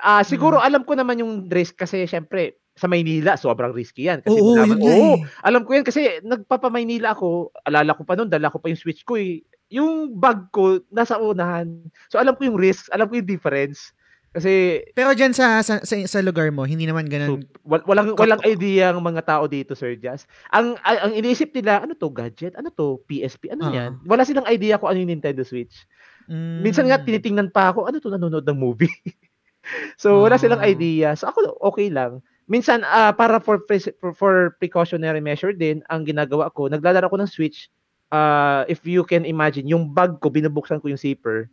[0.00, 0.64] Ah, uh, siguro mm.
[0.64, 4.24] alam ko naman yung risk kasi syempre sa Maynila, sobrang risky yan.
[4.24, 5.28] Kasi oo, naman, oo, eh.
[5.44, 9.04] alam ko yan kasi nagpapa-Maynila ako, alala ko pa noon, dala ko pa yung switch
[9.04, 11.70] ko eh yung bag ko nasa unahan.
[12.10, 13.94] So alam ko yung risk, alam ko yung difference.
[14.30, 17.42] Kasi Pero diyan sa, sa sa, sa lugar mo, hindi naman ganun.
[17.42, 20.26] So, walang walang idea ang mga tao dito, Sir Jazz.
[20.54, 22.54] Ang ang iniisip nila, ano to gadget?
[22.54, 23.50] Ano to PSP?
[23.50, 23.74] Ano uh-huh.
[23.74, 23.90] 'yan?
[24.06, 25.82] Wala silang idea kung ano yung Nintendo Switch.
[26.30, 26.62] Mm.
[26.62, 28.94] Minsan nga tinitingnan pa ako, ano to nanonood ng movie.
[30.02, 30.46] so wala uh-huh.
[30.46, 31.18] silang idea.
[31.18, 32.22] So ako okay lang.
[32.46, 37.30] Minsan uh, para for, for for precautionary measure din, ang ginagawa ko, naglalaro ko ng
[37.30, 37.66] Switch
[38.10, 41.48] uh, if you can imagine, yung bag ko, binubuksan ko yung zipper.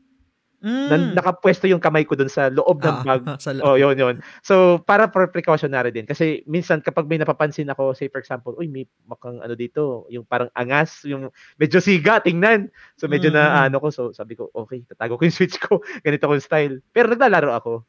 [0.57, 0.89] Mm.
[0.89, 3.21] Na, nakapwesto yung kamay ko dun sa loob ng ah, bag.
[3.45, 3.65] Sa loob.
[3.65, 4.15] Oh, yun, yun.
[4.41, 6.09] So, para for precautionary din.
[6.09, 10.25] Kasi minsan, kapag may napapansin ako, say for example, uy, may makang ano dito, yung
[10.25, 11.29] parang angas, yung
[11.61, 12.73] medyo siga, tingnan.
[12.97, 13.37] So, medyo mm.
[13.37, 13.93] na ano ko.
[13.93, 15.85] So, sabi ko, okay, tatago ko yung switch ko.
[16.01, 16.75] Ganito ko yung style.
[16.89, 17.85] Pero naglalaro ako.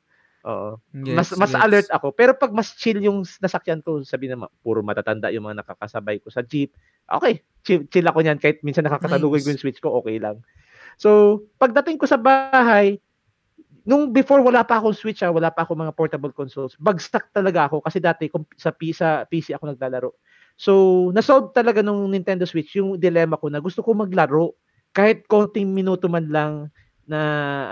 [0.47, 0.79] Oo.
[0.95, 1.63] Yes, mas mas yes.
[1.63, 2.15] alert ako.
[2.15, 6.31] Pero pag mas chill yung nasakyan ko, sabi na puro matatanda yung mga nakakasabay ko
[6.31, 6.79] sa jeep.
[7.11, 9.47] Okay, chill, chill ako niyan kahit minsan nakakatalugay nice.
[9.47, 10.39] ko yung switch ko, okay lang.
[10.99, 13.03] So, pagdating ko sa bahay,
[13.89, 17.67] nung before wala pa akong switch, ah, wala pa akong mga portable consoles, bagsak talaga
[17.67, 18.29] ako kasi dati
[18.59, 20.11] sa, sa PC ako naglalaro.
[20.59, 20.73] So,
[21.15, 24.59] nasolve talaga nung Nintendo Switch yung dilemma ko na gusto ko maglaro
[24.91, 26.53] kahit konting minuto man lang
[27.09, 27.21] na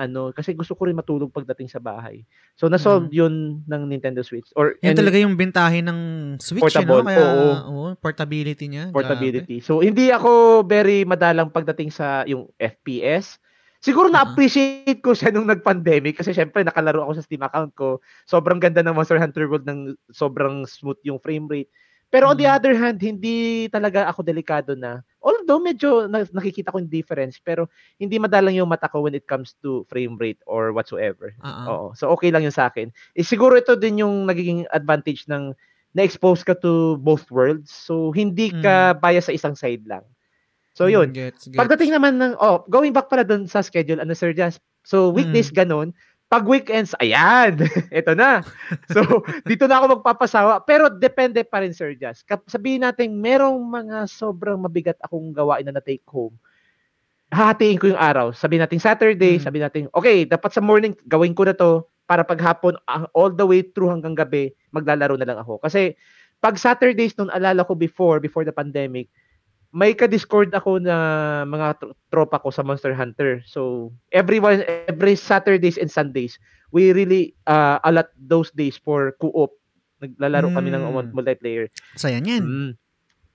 [0.01, 2.25] ano kasi gusto ko rin matulog pagdating sa bahay.
[2.57, 3.15] So na-solve mm.
[3.15, 3.35] 'yun
[3.69, 5.99] ng Nintendo Switch or Yan talaga yung bentahe ng
[6.41, 7.13] Switch portable, you know?
[7.13, 7.23] kaya
[7.69, 7.69] oo.
[7.69, 8.89] Oh, portability niya.
[8.91, 9.61] Portability.
[9.61, 9.69] Grabe.
[9.69, 13.37] So hindi ako very madalang pagdating sa yung FPS.
[13.85, 14.25] Siguro uh-huh.
[14.25, 18.01] na-appreciate ko siya nung nag-pandemic kasi syempre nakalaro ako sa Steam account ko.
[18.25, 21.71] Sobrang ganda ng Monster Hunter World ng sobrang smooth yung frame rate.
[22.09, 22.57] Pero on the mm.
[22.57, 25.03] other hand, hindi talaga ako delikado na.
[25.47, 27.71] Although medyo nakikita ko yung difference, pero
[28.03, 31.39] hindi madalang yung mata ko when it comes to frame rate or whatsoever.
[31.39, 31.71] Uh-uh.
[31.71, 31.87] Oo.
[31.95, 32.91] So okay lang yung sa akin.
[33.15, 35.55] Eh, siguro ito din yung nagiging advantage ng
[35.95, 37.71] na-expose ka to both worlds.
[37.71, 39.01] So hindi ka mm.
[39.01, 40.03] bias sa isang side lang.
[40.75, 41.15] So yun.
[41.15, 41.57] Mm, gets, gets.
[41.63, 44.59] Pagdating naman ng oh, going back pala dun sa schedule, ano Sir Jas?
[44.83, 45.63] So weekdays mm.
[45.63, 45.95] ganun,
[46.27, 47.55] pag weekends, ayan,
[48.03, 48.43] ito na.
[48.91, 50.67] So, dito na ako magpapasawa.
[50.67, 52.27] Pero depende pa rin, Sir Jazz.
[52.51, 56.35] Sabihin natin, merong mga sobrang mabigat akong gawain na na-take home.
[57.31, 58.35] Hahatiin ko yung araw.
[58.35, 59.45] Sabihin natin Saturday, hmm.
[59.47, 62.79] sabihin natin, okay, dapat sa morning, gawin ko na to para paghapon,
[63.15, 65.59] all the way through hanggang gabi, maglalaro na lang ako.
[65.63, 65.95] Kasi,
[66.39, 69.11] pag Saturdays noon, alala ko before, before the pandemic,
[69.77, 70.97] may ka-discord ako na
[71.45, 71.77] mga
[72.09, 73.45] tropa ko sa Monster Hunter.
[73.45, 76.41] So, everyone every Saturdays and Sundays,
[76.73, 79.53] we really uh, allot those days for co-op.
[80.01, 80.57] Naglalaro mm.
[80.57, 81.13] kami ng hmm.
[81.13, 81.69] multiplayer.
[81.97, 82.45] Saya niyan.
[82.45, 82.71] Mm.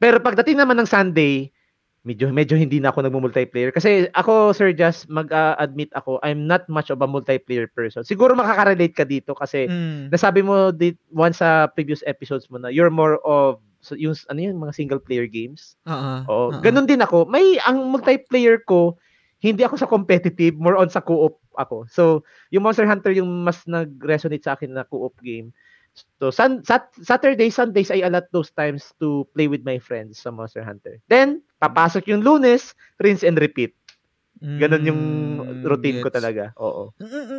[0.02, 1.54] Pero pagdating naman ng Sunday,
[2.02, 6.66] medyo medyo hindi na ako nagmo-multiplayer kasi ako Sir Just mag-admit uh, ako I'm not
[6.66, 8.02] much of a multiplayer person.
[8.02, 10.10] Siguro makaka-relate ka dito kasi mm.
[10.10, 14.40] nasabi mo dit once sa previous episodes mo na you're more of so yung ano
[14.40, 15.76] yun, mga single player games.
[15.90, 16.14] Oo.
[16.30, 16.48] Oo.
[16.62, 17.26] Ganun din ako.
[17.28, 18.98] May ang multiplayer ko
[19.42, 21.90] hindi ako sa competitive, more on sa co-op ako.
[21.90, 22.22] So,
[22.54, 25.50] yung Monster Hunter yung mas nag-resonate sa akin na co-op game.
[26.22, 30.30] So, sun, sat, Saturday, Sundays, I allot those times to play with my friends sa
[30.30, 31.02] Monster Hunter.
[31.10, 33.74] Then, papasok yung lunes, rinse and repeat.
[34.42, 35.04] Ganon yung
[35.42, 36.54] mm, routine ko talaga.
[36.58, 36.94] Oo.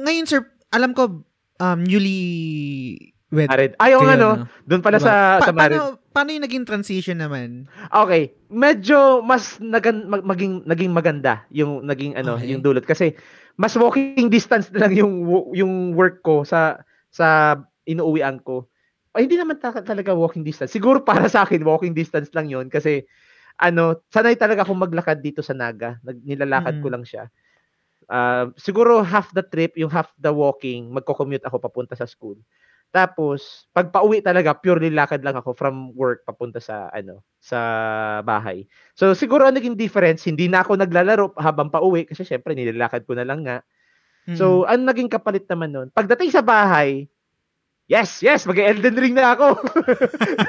[0.06, 0.42] Ngayon, sir,
[0.74, 1.26] alam ko,
[1.58, 3.48] um, newly wed.
[3.48, 3.72] Married.
[3.80, 5.08] Ay, yung ano, doon pala diba?
[5.08, 5.80] sa, pa- sa married.
[5.80, 7.64] Paano, paano yung naging transition naman?
[7.88, 12.52] Okay, medyo mas nagan, maging naging maganda yung naging ano, okay.
[12.52, 13.16] yung dulot kasi
[13.56, 15.24] mas walking distance na lang yung
[15.56, 17.56] yung work ko sa sa
[17.88, 18.68] inuuwian ko.
[19.12, 20.72] Ay, hindi naman ta- talaga walking distance.
[20.72, 23.04] Siguro para sa akin, walking distance lang yon kasi
[23.60, 26.00] ano, sanay talaga akong maglakad dito sa Naga.
[26.00, 26.94] Nag, nilalakad ko Mm.
[26.96, 27.24] lang siya.
[28.08, 32.36] Ah, siguro half the trip, yung half the walking, magko-commute ako papunta sa school.
[32.92, 37.58] Tapos, pag pauwi talaga, purely lakad lang ako from work papunta sa ano, sa
[38.20, 38.68] bahay.
[38.92, 43.16] So siguro ang naging difference, hindi na ako naglalaro habang pauwi kasi syempre nilalakad ko
[43.16, 43.64] na lang nga.
[44.28, 44.36] Mm.
[44.38, 47.10] So, ang naging kapalit naman nun, pagdating sa bahay,
[47.90, 49.58] yes, yes, mag-Elden Ring na ako.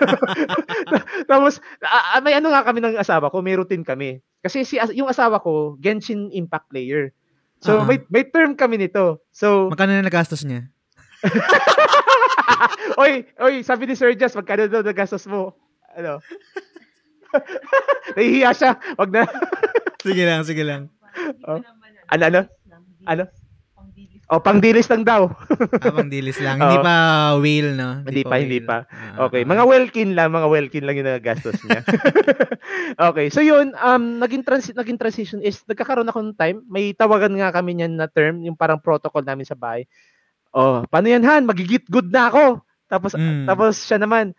[1.31, 4.21] Tapos, ah, may ano nga kami ng asawa ko, may routine kami.
[4.45, 7.09] Kasi si as- yung asawa ko, Genshin Impact player.
[7.65, 7.87] So, Ah.
[7.87, 9.23] may, may term kami nito.
[9.33, 10.69] So, magkano na nagastos niya?
[13.01, 15.55] oy, oy, sabi ni Sir Jess, magkano daw nagastos mo?
[15.93, 16.19] Ano?
[18.15, 18.71] Nahihiya siya.
[18.97, 19.25] Wag na.
[20.05, 20.91] Sige lang, sige lang.
[21.47, 21.63] Oh.
[22.11, 22.41] Ano, ano?
[23.07, 23.23] Ano?
[24.31, 25.31] O, pang dilis lang daw.
[25.83, 26.59] Abang dilis lang.
[26.59, 26.83] Hindi Oo.
[26.83, 26.95] pa
[27.39, 28.01] whale, no?
[28.01, 28.67] Hindi pa, hindi whale.
[28.67, 28.77] pa.
[28.89, 29.47] Ah, Okay, ah.
[29.47, 31.83] mga Welkin lang, mga Welkin lang yung nagagastos niya.
[33.11, 37.35] okay, so yun, um, naging, transi- naging transition is, nagkakaroon ako ng time, may tawagan
[37.35, 39.85] nga kami niyan na term, yung parang protocol namin sa bahay.
[40.53, 41.49] Oh, paano yan, Han?
[41.49, 42.61] Magigit good na ako.
[42.85, 43.49] Tapos, Mm.
[43.49, 44.37] tapos siya naman,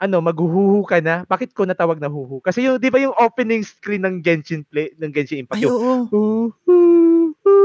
[0.00, 1.22] ano, maghuhuhu ka na.
[1.28, 2.40] Bakit ko natawag na huhu?
[2.42, 5.76] Kasi yung, di ba yung opening screen ng Genshin Play, ng Genshin Impact, Ay, yung,
[5.78, 6.50] oo.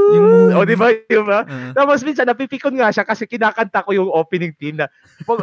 [0.08, 1.44] Yung- o, di ba, yun ba?
[1.44, 1.72] Ah.
[1.76, 4.88] Tapos minsan napipikon nga siya kasi kinakanta ko yung opening theme na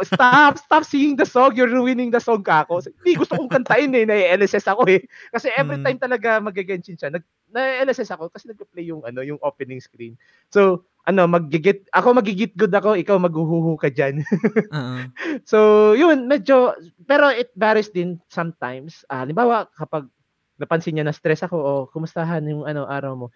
[0.05, 2.81] stop, stop singing the song, you're ruining the song ka ako.
[2.81, 5.05] Hindi gusto kong kantain eh, na-LSS ako eh.
[5.29, 5.85] Kasi every Mm.
[5.85, 7.21] time talaga mag-genshin siya, nag
[7.55, 10.19] na-LSS ako kasi nag-play yung ano, yung opening screen.
[10.51, 14.19] So, ano, magigit ako magigit good ako, ikaw maghuhuhu ka diyan.
[14.75, 14.97] Oo.
[15.47, 15.57] so,
[15.95, 16.75] yun, medyo
[17.07, 19.07] pero it varies din sometimes.
[19.07, 20.11] Ah, halimbawa kapag
[20.59, 23.27] napansin niya na stress ako, oh, kumustahan yung ano araw mo?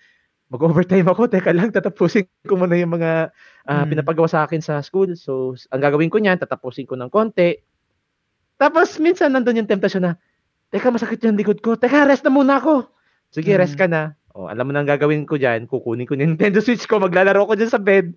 [0.49, 3.29] Mag-overtime ako, teka lang, tatapusin ko muna yung mga
[3.69, 3.93] ah, Mm.
[3.95, 5.13] pinapagawa sa akin sa school.
[5.13, 7.53] So, ang gagawin ko niyan, tatapusin ko ng konti.
[8.57, 10.17] Tapos, minsan nandun yung temptation na,
[10.73, 11.77] teka, masakit yung likod ko.
[11.77, 12.89] Teka, rest na muna ako.
[13.29, 13.59] Sige, Mm.
[13.59, 14.13] rest ka na.
[14.29, 15.65] O, alam mo na ang gagawin ko dyan.
[15.65, 18.13] Kukunin ko yung Nintendo Switch ko, maglalaro ko dyan sa bed.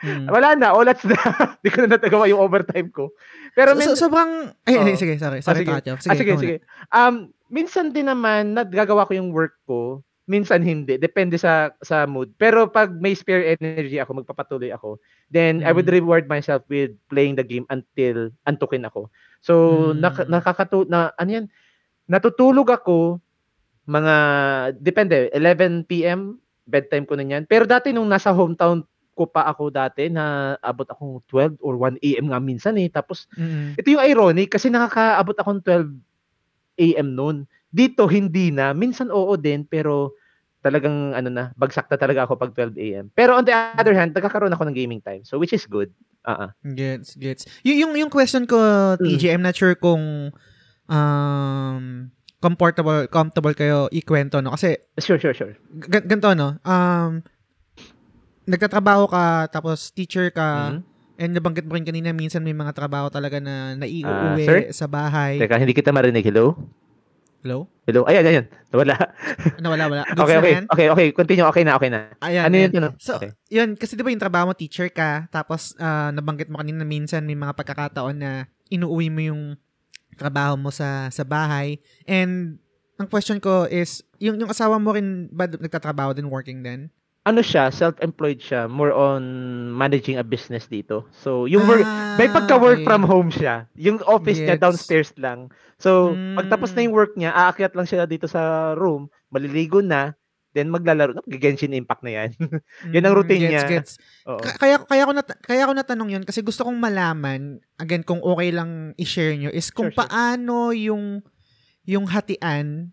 [0.00, 0.26] Mm.
[0.34, 1.14] Wala na, all that's na.
[1.58, 3.10] Hindi ko na natagawa yung overtime ko.
[3.52, 4.54] Pero So, min- so, sobrang...
[4.64, 4.94] Ay, Oo.
[4.94, 5.40] sige, sorry.
[5.40, 5.72] Ah, Sorry, sige.
[5.74, 5.90] sige.
[5.98, 6.56] Sige, ah, sige, sige.
[6.88, 7.14] Um,
[7.48, 10.00] minsan din naman, nagagawa ko yung work ko.
[10.24, 10.94] Minsan hindi.
[10.94, 12.28] Depende sa sa mood.
[12.36, 15.96] Pero pag may spare energy ako, magpapatuloy ako, then I would Mm.
[15.96, 19.08] reward myself with playing the game until antukin ako.
[19.40, 19.54] So,
[19.90, 20.04] Mm.
[20.04, 21.46] nak- nakakatu na ano yan,
[22.06, 23.24] natutulog ako
[23.88, 24.14] mga
[24.76, 26.36] depende 11 PM
[26.68, 27.48] bedtime ko na yan.
[27.48, 28.84] Pero dati nung nasa hometown
[29.16, 32.86] ko pa ako dati na abot akong 12 or 1 AM nga minsan eh.
[32.86, 33.74] Tapos Mm.
[33.74, 35.90] ito yung ironic kasi nakakaabot akong 12
[36.78, 37.36] AM noon.
[37.68, 40.12] Dito hindi na, minsan oo din pero
[40.60, 43.06] talagang ano na, bagsak na talaga ako pag 12 AM.
[43.10, 45.24] Pero on the other hand, nagkakaroon ako ng gaming time.
[45.24, 45.88] So which is good.
[46.22, 46.52] Ah.
[46.62, 47.42] Gets, gets.
[47.64, 48.58] Y- yung, yung question ko,
[48.94, 49.02] Mm.
[49.02, 50.30] TJ, I'm not sure kung
[50.86, 51.84] um,
[52.38, 54.54] comfortable, comfortable kayo ikwento, no?
[54.54, 55.54] Kasi, Sure, sure, sure.
[55.84, 56.58] g- ganito, no?
[56.62, 57.22] Um,
[58.48, 60.80] nagtatrabaho ka, tapos teacher ka, Mhm.
[61.18, 64.58] and nabanggit mo rin kanina, minsan may mga trabaho talaga na Ah, naiuwi sir?
[64.72, 65.36] sa bahay.
[65.36, 66.24] Teka, hindi kita marinig.
[66.24, 66.54] Hello?
[67.42, 67.70] Hello?
[67.86, 68.02] Hello?
[68.06, 68.44] Ayan, ayan.
[68.74, 68.94] Wala.
[69.62, 70.02] Nawala, wala.
[70.10, 70.54] Goods Okay, okay.
[70.66, 71.06] Okay, okay.
[71.14, 71.46] Continue.
[71.46, 71.98] Okay na, okay na.
[72.18, 72.70] Ayan, Ano ayan.
[72.70, 72.78] yun?
[72.78, 72.88] Ano?
[72.98, 73.30] So, Okay.
[73.46, 77.22] yun, kasi di ba yung trabaho mo, teacher ka, tapos ah, nabanggit mo kanina minsan
[77.22, 78.30] may mga pagkakataon na
[78.70, 79.42] inuuwi mo yung
[80.18, 81.78] trabaho mo sa sa bahay.
[82.04, 82.58] And
[82.98, 86.90] ang question ko is, yung, yung asawa mo rin ba nagtatrabaho din, working din?
[87.22, 89.22] Ano siya, self-employed siya, more on
[89.70, 91.06] managing a business dito.
[91.12, 91.84] So, yung work,
[92.16, 92.88] may Ah, pagka-work okay.
[92.88, 93.68] from home siya.
[93.76, 94.64] Yung office niya Gets.
[94.64, 95.52] downstairs lang.
[95.76, 96.40] So, Mm.
[96.40, 100.16] pagtapos na yung work niya, aakyat lang siya dito sa room, maliligo na,
[100.50, 101.18] then maglalaro.
[101.26, 102.30] Genshin Impact na yan.
[102.94, 103.62] Yun ang Mm, routine gets, niya.
[103.66, 103.92] Gets.
[104.24, 104.40] Oo.
[104.40, 107.40] Ka- Kaya, kaya, ko nat- kaya ko natanong yun kasi gusto kong malaman,
[107.76, 110.00] again, kung okay lang i-share nyo, is kung Sure, sure.
[110.02, 111.20] paano yung,
[111.84, 112.92] yung hatian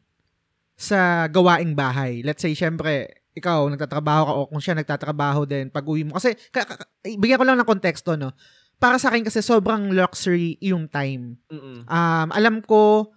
[0.75, 2.19] sa gawaing bahay.
[2.19, 6.15] Let's say, syempre, ikaw, nagtatrabaho ka o kung siya nagtatrabaho din pag uwi mo.
[6.15, 8.35] Kasi, ka- ka- bigyan ko lang ng konteksto, no?
[8.75, 11.39] Para sa akin kasi sobrang luxury yung time.
[11.47, 11.87] Mm-mm.
[11.87, 13.07] Um, alam ko,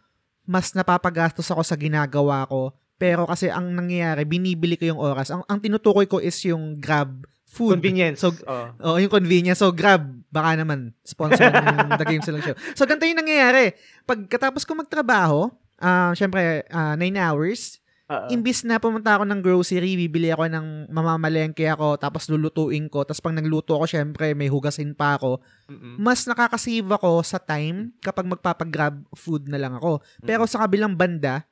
[0.44, 2.70] mas napapagastos ako sa ginagawa ko.
[2.98, 5.30] Pero kasi ang nangyayari, binibili ko yung oras.
[5.30, 7.80] Ang, ang tinutukoy ko is yung grab food.
[7.80, 8.20] Convenience.
[8.20, 8.66] So, Oo.
[8.84, 9.64] Oo, yung convenience.
[9.64, 12.54] So, Grab, baka naman, sponsor yung The Game Song Show.
[12.76, 13.72] So, ganito yung nangyayari.
[14.04, 15.48] Pagkatapos ko magtrabaho,
[15.80, 18.28] ah syempre, 9 hours, Oo.
[18.32, 23.20] imbis na pumunta ako ng grocery, bibili ako ng mamamalengke ako, tapos lulutuin ko, tapos
[23.20, 25.40] pag nagluto ako, syempre, may hugasin pa ako.
[25.72, 25.96] Mm-mm.
[26.00, 30.04] Mas nakakasave ako sa time kapag magpapag-grab food na lang ako.
[30.24, 31.48] Pero sa kabilang banda,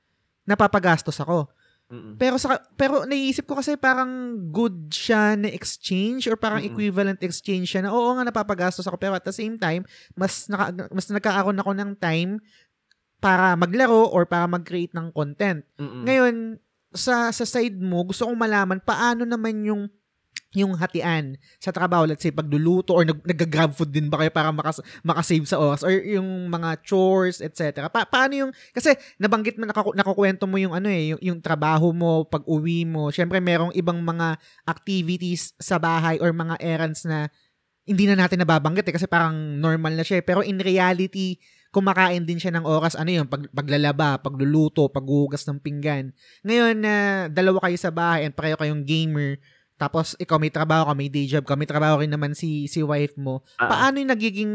[0.47, 1.51] napapagastos ako.
[1.87, 2.19] Mm.
[2.19, 6.75] Pero sa pero naisip ko kasi parang good siya na exchange or parang Mm-mm.
[6.75, 9.87] equivalent exchange siya na oo nga napapagastos ako pero at the same time
[10.19, 12.43] mas naka, mas nagkakaroon ako ng time
[13.23, 15.63] para maglaro or para mag-create ng content.
[15.79, 16.03] Mm-mm.
[16.03, 16.35] Ngayon
[16.91, 19.87] sa sa side mo gusto kong malaman paano naman yung
[20.55, 24.55] yung hatian sa trabaho, let's say pagluluto or nag, nag-grab food din ba kayo para
[24.55, 27.91] makas, makasave sa oras or yung mga chores, etc.
[27.91, 31.91] Pa, paano yung, kasi nabanggit mo, nakaku, nakukwento mo yung ano eh, yung, yung trabaho
[31.91, 37.27] mo, pag uwi mo, syempre merong ibang mga activities sa bahay or mga errands na
[37.87, 40.25] hindi na natin nababanggit eh, kasi parang normal na siya eh.
[40.27, 41.39] Pero in reality,
[41.71, 46.11] kumakain din siya ng oras, ano yun, pag, paglalaba, pagluluto, paghugas ng pinggan.
[46.43, 46.95] Ngayon na
[47.31, 49.39] dalawa kayo sa bahay and pareho kayong gamer,
[49.77, 52.81] tapos ikaw may trabaho ka, may day job ka, may trabaho rin naman si si
[52.81, 53.45] wife mo.
[53.61, 53.69] Ah.
[53.69, 54.53] Paano yung nagiging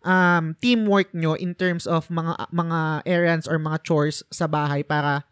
[0.00, 5.28] um, teamwork nyo in terms of mga mga errands or mga chores sa bahay para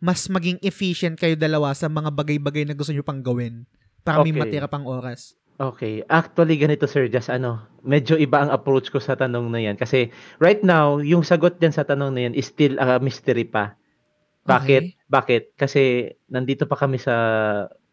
[0.00, 3.68] mas maging efficient kayo dalawa sa mga bagay-bagay na gusto nyo pang gawin
[4.00, 4.40] para may Okay.
[4.40, 5.36] matira pang oras.
[5.60, 6.00] Okay.
[6.08, 9.76] Actually, ganito, Sir Just, ano, medyo iba ang approach ko sa tanong na yan.
[9.76, 10.08] Kasi,
[10.40, 13.76] right now, yung sagot dyan sa tanong na yan is still a mystery pa.
[14.48, 14.82] Bakit?
[14.88, 15.12] Okay.
[15.12, 15.42] Bakit?
[15.60, 17.12] Kasi, nandito pa kami sa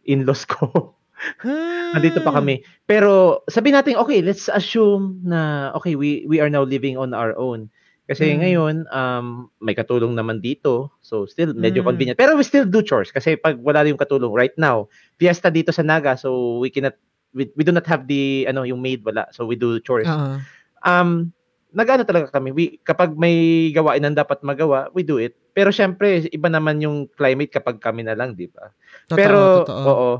[0.08, 0.96] in-laws ko.
[1.42, 1.98] Hmm.
[1.98, 2.62] nandito pa kami.
[2.86, 7.34] Pero, sabi natin, okay, let's assume na, okay, we, we are now living on our
[7.42, 7.74] own.
[8.06, 8.40] Kasi Mm.
[8.40, 10.94] ngayon, um, may katulong naman dito.
[11.02, 11.88] So, still, medyo Mm.
[11.90, 12.18] convenient.
[12.22, 13.10] Pero we still do chores.
[13.10, 14.88] Kasi pag wala yung katulong right now,
[15.18, 16.94] fiesta dito sa Naga, so we cannot,
[17.34, 19.26] we, we do not have the, ano, yung maid, wala.
[19.34, 20.08] So, we do chores.
[20.08, 20.38] Oo.
[20.86, 21.34] um,
[21.74, 22.54] nag-ano talaga kami.
[22.56, 25.36] We, kapag may gawain na dapat magawa, we do it.
[25.58, 28.70] Pero syempre, iba naman yung climate kapag kami na lang, di ba?
[29.10, 29.84] Totoo, Pero, totoo.
[29.90, 30.12] oo.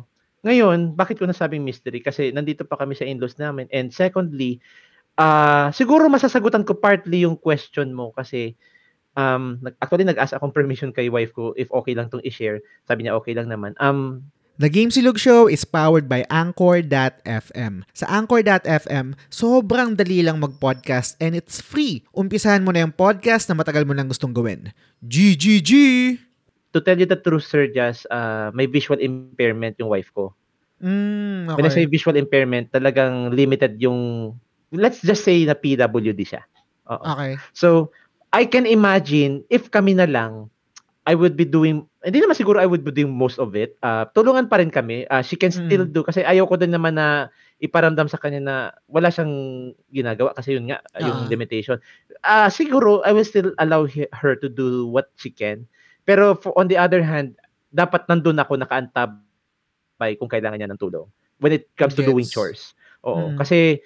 [0.42, 2.02] Ngayon, bakit ko nasabing mystery?
[2.02, 3.70] Kasi nandito pa kami sa in-laws namin.
[3.70, 4.58] And secondly,
[5.18, 8.54] ah siguro masasagutan ko partly yung question mo kasi
[9.18, 12.62] um, nag- actually nag-ask akong permission kay wife ko if okay lang tong i-share.
[12.86, 13.74] Sabi niya okay lang naman.
[13.82, 17.86] Um, The Game Silog Show is powered by Anchor.fm.
[17.94, 22.02] Sa Anchor.fm, sobrang dali lang mag-podcast and it's free.
[22.10, 24.74] Umpisahan mo na yung podcast na matagal mo nang gustong gawin.
[25.06, 25.72] GGG!
[26.78, 30.38] to tell you the truth, Sir Jazz, ah, may visual impairment yung wife ko.
[30.78, 31.98] Mm, When I say okay.
[31.98, 34.34] visual impairment, talagang limited yung,
[34.70, 36.46] let's just say na PWD siya.
[36.94, 37.02] Oo.
[37.02, 37.42] Okay.
[37.58, 37.90] So,
[38.30, 40.54] I can imagine, if kami na lang,
[41.10, 43.76] I would be doing, hindi naman siguro I would be doing most of it.
[43.84, 45.04] Uh, tulungan pa rin kami.
[45.08, 45.92] Uh, she can still Mm.
[45.92, 47.28] do, kasi ayaw ko din naman na
[47.60, 48.56] iparamdam sa kanya na
[48.88, 49.34] wala siyang
[49.92, 51.04] ginagawa kasi yun nga, Ah.
[51.04, 51.76] yung limitation.
[52.24, 55.68] Ah, siguro, I will still allow he- her to do what she can.
[56.08, 57.36] Pero for, on the other hand,
[57.68, 61.06] dapat nandun ako nakaantabay kung kailangan niya ng tulong.
[61.38, 62.34] When it comes to doing Gets.
[62.34, 62.62] chores.
[63.04, 63.36] Oo.
[63.36, 63.38] Mm.
[63.38, 63.84] Kasi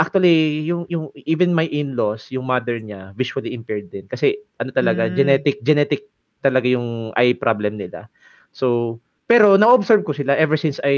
[0.00, 5.06] actually yung yung even my in-laws, yung mother niya visually impaired din kasi ano talaga
[5.06, 5.14] Mm.
[5.14, 6.02] genetic genetic
[6.40, 8.06] talaga yung eye problem nila.
[8.54, 10.96] So pero na-observe ko sila ever since I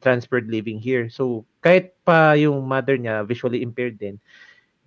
[0.00, 1.12] transferred living here.
[1.12, 4.16] So kahit pa yung mother niya visually impaired din,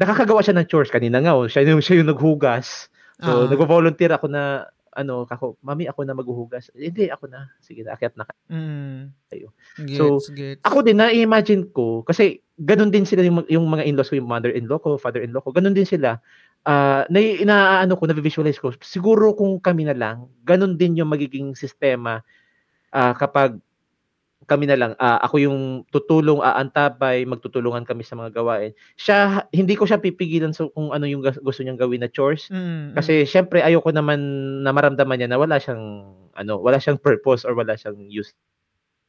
[0.01, 2.89] nakakagawa siya ng chores kanina nga oh, siya yung siya yung naghugas.
[3.21, 3.49] So Ah.
[3.49, 6.67] nagvo-volunteer ako na ano, kako, mami ako na maghuhugas.
[6.75, 7.47] Hindi ako na.
[7.63, 9.15] Sige, na akyat na Mm.
[9.31, 10.59] Gets, So, gets.
[10.67, 14.79] ako din na-imagine ko kasi ganun din sila yung, yung mga in-laws ko, yung mother-in-law
[14.83, 16.19] ko, father-in-law ko, ganun din sila.
[16.61, 18.69] Ah, na inaano ko, na-visualize ko.
[18.85, 22.21] Siguro kung kami na lang, ganun din yung magiging sistema
[22.93, 23.57] ah, kapag
[24.49, 25.59] kami na lang, ah, ako yung
[25.93, 28.73] tutulong, aantabay, magtutulungan kami sa mga gawain.
[28.97, 32.49] Siya, hindi ko siya pipigilan sa kung ano yung gas- gusto niyang gawin na chores.
[32.49, 34.19] Mm, Kasi syempre ayoko naman
[34.65, 35.81] na maramdaman niya na wala siyang
[36.35, 38.33] ano, wala siyang purpose or wala siyang use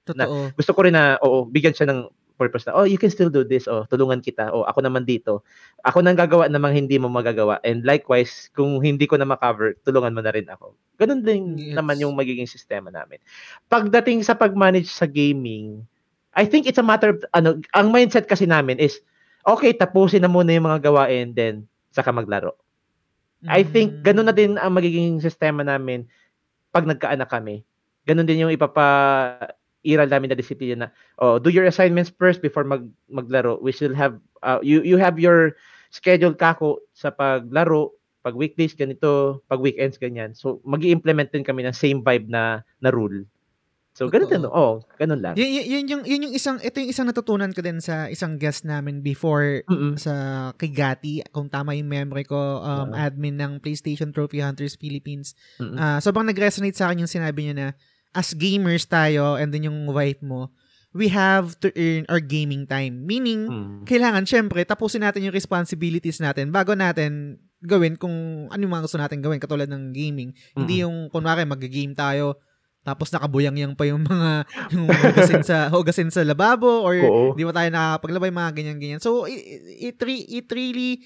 [0.08, 0.52] mm, totoo.
[0.58, 2.00] gusto ko rin na, oo, bigyan siya ng
[2.42, 5.46] purpose na, oh, you can still do this, oh, tulungan kita, oh, ako naman dito.
[5.86, 7.62] Ako nang gagawa namang hindi mo magagawa.
[7.62, 10.74] And likewise, kung hindi ko na makover, tulungan mo na rin ako.
[10.98, 11.78] Ganun din Yes.
[11.78, 13.22] naman yung magiging sistema namin.
[13.70, 15.86] Pagdating sa pag-manage sa gaming,
[16.34, 18.98] I think it's a matter of, ano, ang mindset kasi namin is,
[19.46, 21.62] okay, tapusin na muna yung mga gawain, then,
[21.94, 22.58] saka maglaro.
[23.46, 24.02] I think, Mm.
[24.02, 26.06] ganun na din ang magiging sistema namin
[26.70, 27.66] pag nagkaanak kami.
[28.06, 28.86] Ganun din yung ipapa
[29.82, 33.58] iral namin na disiplina na oh, do your assignments first before mag maglaro.
[33.58, 35.58] We still have uh, you you have your
[35.92, 40.32] schedule kako sa paglaro, pag weekdays ganito, pag weekends ganyan.
[40.32, 43.26] So magi-implement din kami ng same vibe na na rule.
[43.92, 45.36] So ganun din, oh, ganun lang.
[45.36, 48.40] Yun, yun, yun, yung, yun yung isang, ito yung isang natutunan ko din sa isang
[48.40, 50.00] guest namin before Mm-mm.
[50.00, 52.96] sa kay Gati, kung tama yung memory ko, um, Oo.
[52.96, 55.36] admin ng PlayStation Trophy Hunters Philippines.
[55.60, 55.76] Mm-mm.
[55.76, 57.68] Ah, sobrang nag-resonate sa akin yung sinabi niya na
[58.12, 60.52] as gamers tayo and then yung wife mo,
[60.92, 63.08] we have to earn our gaming time.
[63.08, 63.88] Meaning, Mm.
[63.88, 68.12] kailangan syempre tapusin natin yung responsibilities natin bago natin gawin kung
[68.46, 70.36] ano yung mga gusto natin gawin katulad ng gaming.
[70.52, 70.82] Hindi Mm.
[70.84, 72.36] yung kunwari mag-game tayo
[72.82, 74.42] tapos nakabuyang-yang pa yung mga
[74.74, 77.32] yung hugasin sa hugasin sa lababo or Oo.
[77.32, 79.00] di ba tayo nakapaglabay mga ganyan-ganyan.
[79.00, 79.38] So it,
[79.94, 81.00] it, it really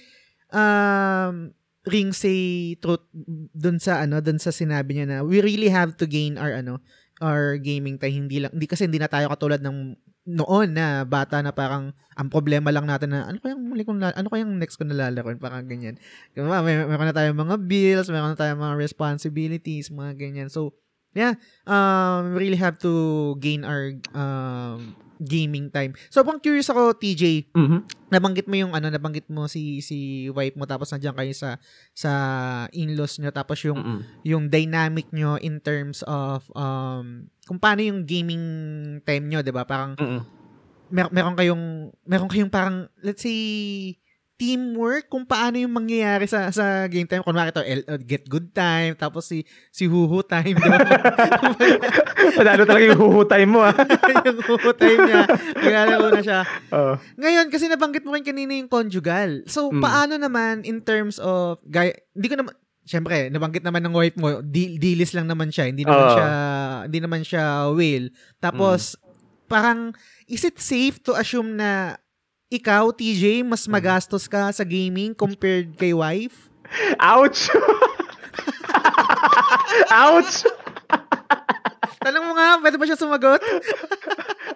[0.50, 1.52] um
[1.86, 2.36] rings a
[2.82, 3.06] truth
[3.54, 6.82] dun sa ano dun sa sinabi niya na we really have to gain our ano
[7.22, 9.94] our gaming time hindi lang hindi kasi hindi na tayo katulad ng
[10.26, 14.26] noon na bata na parang ang problema lang natin na ano kayang muli kong ano
[14.26, 15.94] kayang next ko nalalaroin parang ganyan.
[16.34, 16.58] Diba?
[16.66, 20.48] May, meron na tayong mga bills, meron na tayong mga responsibilities, mga ganyan.
[20.50, 20.74] So,
[21.14, 25.92] yeah, um, we really have to gain our um, gaming time.
[26.08, 27.78] So, pang curious ako, TJ, Mhm.
[28.08, 31.50] nabanggit mo yung ano, nabanggit mo si si wife mo tapos nandiyan kayo sa
[31.92, 32.12] sa
[32.70, 34.00] in-laws nyo tapos yung Mm-mm.
[34.22, 38.44] yung dynamic nyo in terms of um kung paano yung gaming
[39.02, 39.64] time nyo, 'di ba?
[39.64, 40.22] Parang Mm-mm.
[40.88, 41.64] mer- meron kayong
[42.06, 43.38] meron kayong parang let's say
[44.36, 47.24] teamwork kung paano yung mangyayari sa sa game time.
[47.24, 50.76] Kunwari ito, L- uh, get good time, tapos si si huhu time, di ba?
[52.38, 53.72] Panalo talaga yung huhutay mo, ah.
[54.28, 55.24] yung huhu time niya,
[55.56, 56.40] naglalaro na siya.
[56.68, 56.94] Oo.
[57.16, 59.40] Ngayon, kasi nabanggit mo rin kanina yung conjugal.
[59.48, 59.82] So, Mm.
[59.82, 62.54] paano naman in terms of, gaya, hindi ko naman,
[62.86, 66.14] Siyempre, nabanggit naman ng wife mo, di, dilis lang naman siya, hindi naman Oo.
[66.14, 66.28] siya,
[66.86, 68.14] hindi naman siya whale.
[68.38, 68.94] Tapos,
[69.50, 69.90] parang,
[70.30, 71.98] is it safe to assume na
[72.46, 76.46] ikaw, TJ, mas magastos ka sa gaming compared kay wife?
[76.98, 77.50] Ouch!
[79.90, 80.46] Ouch!
[81.98, 83.42] Tanong mo nga, pwede ba siya sumagot?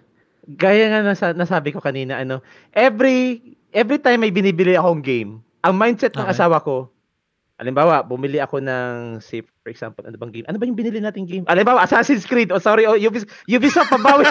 [0.59, 2.43] gaya nga nasa, nasabi ko kanina, ano,
[2.75, 3.39] every
[3.71, 6.35] every time may binibili akong game, ang mindset ng Okay.
[6.35, 6.91] asawa ko,
[7.61, 10.47] alimbawa, bumili ako ng, say, for example, ano bang game?
[10.49, 11.45] Ano ba yung binili nating game?
[11.45, 12.49] Alimbawa, Assassin's Creed.
[12.49, 14.25] Oh, sorry, oh, Ubisoft, Ubisoft pabawi.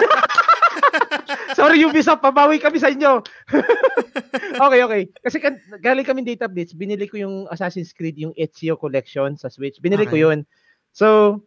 [1.57, 3.23] sorry, Ubisoft, pabawi kami sa inyo.
[4.67, 5.01] okay, okay.
[5.23, 9.47] Kasi kan, galing kami data blitz, binili ko yung Assassin's Creed, yung Ezio collection sa
[9.47, 9.79] Switch.
[9.79, 10.27] Binili ko Okay.
[10.27, 10.43] yun.
[10.91, 11.39] So,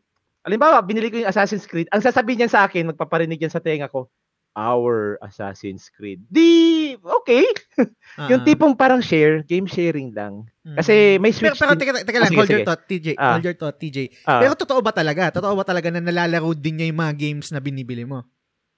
[0.49, 1.93] alimbawa, binili ko yung Assassin's Creed.
[1.93, 4.09] Ang sasabihin niyan sa akin, magpaparinig yan sa tenga ko,
[4.55, 6.23] our Assassin's Creed.
[6.27, 7.43] Di, okay.
[8.31, 8.47] yung Ah.
[8.47, 10.47] tipong parang share, game sharing lang.
[10.63, 10.79] Mm.
[10.79, 12.69] Kasi may Pero, Switch pero din- teka, teka Ah, lang, sige, hold your sige.
[12.69, 13.07] thought, TJ.
[13.15, 13.33] Ah.
[13.35, 13.99] Hold your thought, TJ.
[14.25, 15.23] Ah, Pero totoo ba talaga?
[15.31, 18.23] Totoo ba talaga na nalalaro din niya yung mga games na binibili mo?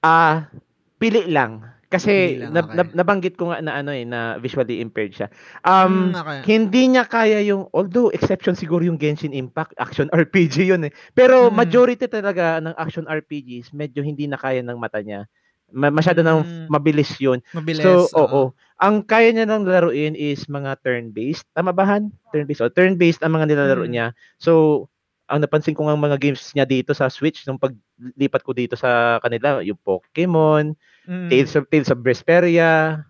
[0.01, 0.49] ah,
[0.97, 1.61] pili lang.
[1.87, 2.75] Kasi Pili lang, okay.
[2.75, 5.29] nab- nabanggit ko nga na ano eh, na visually impaired siya.
[5.63, 6.39] Um, Mm, okay.
[6.49, 10.93] hindi niya kaya yung, although exception siguro yung Genshin Impact, action RPG yun eh.
[11.13, 11.55] Pero Mm.
[11.55, 15.31] majority talaga ng action RPGs, medyo hindi na kaya ng mata niya.
[15.67, 16.67] Ma- masyado nang Mm.
[16.71, 17.43] mabilis yun.
[17.51, 17.83] Mabilis.
[17.83, 18.23] So, oo.
[18.23, 18.43] oo.
[18.79, 21.49] Ang kaya niya nang laruin is mga turn-based.
[21.53, 22.13] Tama ba, Han?
[22.31, 22.63] Turn-based.
[22.63, 23.91] O, turn-based ang mga nilalaro Mm.
[23.91, 24.07] niya.
[24.39, 24.87] So,
[25.27, 29.19] ang napansin ko nga mga games niya dito sa Switch, nung paglipat ko dito sa
[29.19, 30.79] kanila, yung Pokemon,
[31.11, 31.29] Mm.
[31.31, 33.03] Tales of Tales of Vesperia.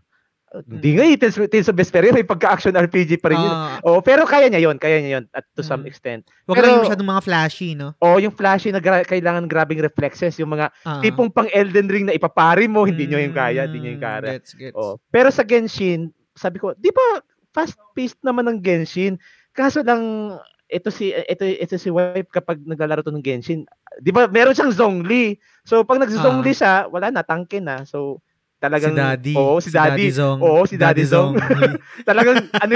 [0.63, 0.97] Hindi Mm.
[0.97, 3.57] nga eh, Tales, Tales of Vesperia, may pagka-action RPG pa rin yun.
[3.83, 5.91] Oo, pero kaya niya yon kaya niya yon at to some Mm.
[5.91, 6.23] extent.
[6.45, 7.93] wag pero- lang yung masyadong mga flashy, no?
[7.99, 11.01] O yung flashy na gra- kailangan grabing reflexes, yung mga Ah.
[11.01, 14.09] tipong pang Elden Ring na ipapari mo, hindi nyo yung kaya, hindi nyo yung Mm,
[14.09, 14.31] kaya.
[14.35, 14.75] Gets, gets.
[14.75, 14.97] Oh.
[15.09, 17.21] Pero sa Genshin, sabi ko, di ba
[17.53, 19.17] fast-paced naman ng Genshin?
[19.51, 20.37] Kaso lang,
[20.67, 23.63] ito si ito ito si wife kapag naglalaro to ng Genshin,
[23.97, 24.27] 'di ba?
[24.27, 25.39] Meron siyang Zhongli.
[25.63, 27.87] So pag nag-Zhongli siya, wala na tangke na.
[27.87, 28.19] So
[28.67, 29.35] talagang si Daddy.
[29.39, 30.07] Oo, si, Daddy.
[30.11, 30.39] Zong.
[30.43, 31.35] Oo, si Daddy Zong.
[31.39, 31.75] Zong.
[32.09, 32.73] Talagang ano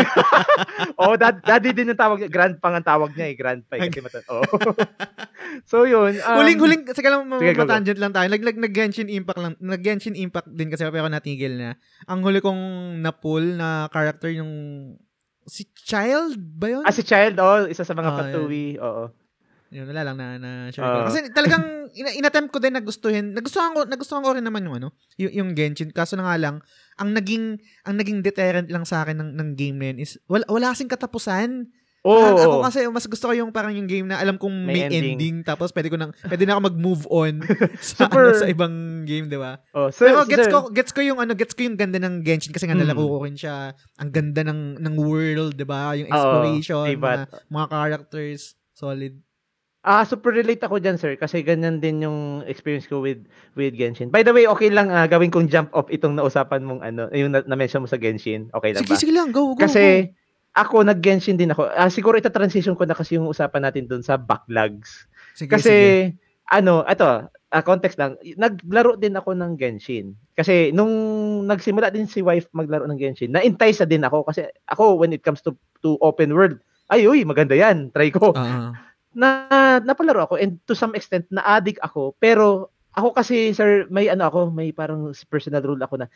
[1.02, 2.30] Oh, dad, Daddy din ang tawag niya.
[2.30, 4.22] Grandpa ang tawag niya eh, grandpa eh, kasi mata.
[4.30, 4.44] Oo.
[5.70, 6.16] so yun.
[6.22, 8.26] Um, huling-huling, sige lang, sige, matangent lang tayo.
[8.30, 9.54] Nag, nag, nag-Genshin Impact lang.
[9.58, 11.70] Nag-Genshin Impact din kasi pero natigil na.
[12.06, 12.62] Ang huli kong
[13.02, 14.50] na-pull na character yung
[15.50, 16.84] si Child ba yun?
[16.86, 18.78] Ah, si Child, oh, isa sa mga Ah, patuwi.
[18.78, 19.10] Oo.
[19.70, 20.94] Yun, wala lang na, na share Ah.
[21.00, 21.08] ko.
[21.08, 21.62] Kasi talagang
[21.92, 23.30] ina- inattempt ko din na gustuhin.
[23.30, 25.90] Nagustuhan ko, nagustuhan ko rin naman yung ano, yung, yung Genshin.
[25.90, 26.56] Kaso na nga lang,
[26.96, 27.54] ang naging
[27.84, 30.90] ang naging deterrent lang sa akin ng, ng game na yun is wala, wala kasing
[30.90, 31.70] katapusan.
[32.00, 34.82] Parang ako kasi mas gusto ko yung parang yung game na alam kong may, May
[34.88, 35.14] ending.
[35.14, 35.36] ending.
[35.44, 37.44] tapos pwede ko nang pwede na ako mag-move on
[37.78, 39.60] sa Super- ano, sa ibang game, 'di ba?
[39.70, 40.50] oh, sir, Pero gets sir.
[40.50, 42.88] ko gets ko yung ano, gets ko yung ganda ng Genshin kasi nga Mm.
[42.88, 43.70] nalaro ko rin siya.
[43.96, 45.92] Ang ganda ng ng world, 'di ba?
[45.92, 47.22] Yung exploration, diba?
[47.22, 48.40] mga, mga characters,
[48.72, 49.20] solid.
[49.80, 53.24] Ah, super relate ako diyan, sir, kasi ganyan din yung experience ko with
[53.56, 54.12] with Genshin.
[54.12, 57.32] By the way, okay lang ah, gawin kong jump off itong nausapan mong ano, yung
[57.32, 58.52] na- na-mention mo sa Genshin.
[58.52, 59.00] Okay lang Sige, ba?
[59.00, 59.64] sige lang, go, go.
[59.64, 60.12] Kasi
[60.52, 61.72] ako nag-Genshin din ako.
[61.72, 65.08] Ah, siguro ita transition ko na kasi yung usapan natin doon sa backlogs.
[65.08, 65.48] go.
[65.48, 65.90] Sige, Kasi sige.
[66.52, 68.20] ano, ito, ah, context lang.
[68.36, 70.12] Naglaro din ako ng Genshin.
[70.36, 70.92] Kasi nung
[71.48, 75.24] nagsimula din si wife maglaro ng Genshin, na-entice na din ako kasi ako when it
[75.24, 76.60] comes to to open world,
[76.92, 77.88] ay uy, maganda 'yan.
[77.96, 78.36] Try ko.
[78.36, 78.89] Oo.
[79.10, 79.28] Na
[79.82, 84.40] napalaro ako and to some extent na-addict ako, pero ako kasi sir, may ano ako,
[84.50, 86.06] may parang personal rule ako na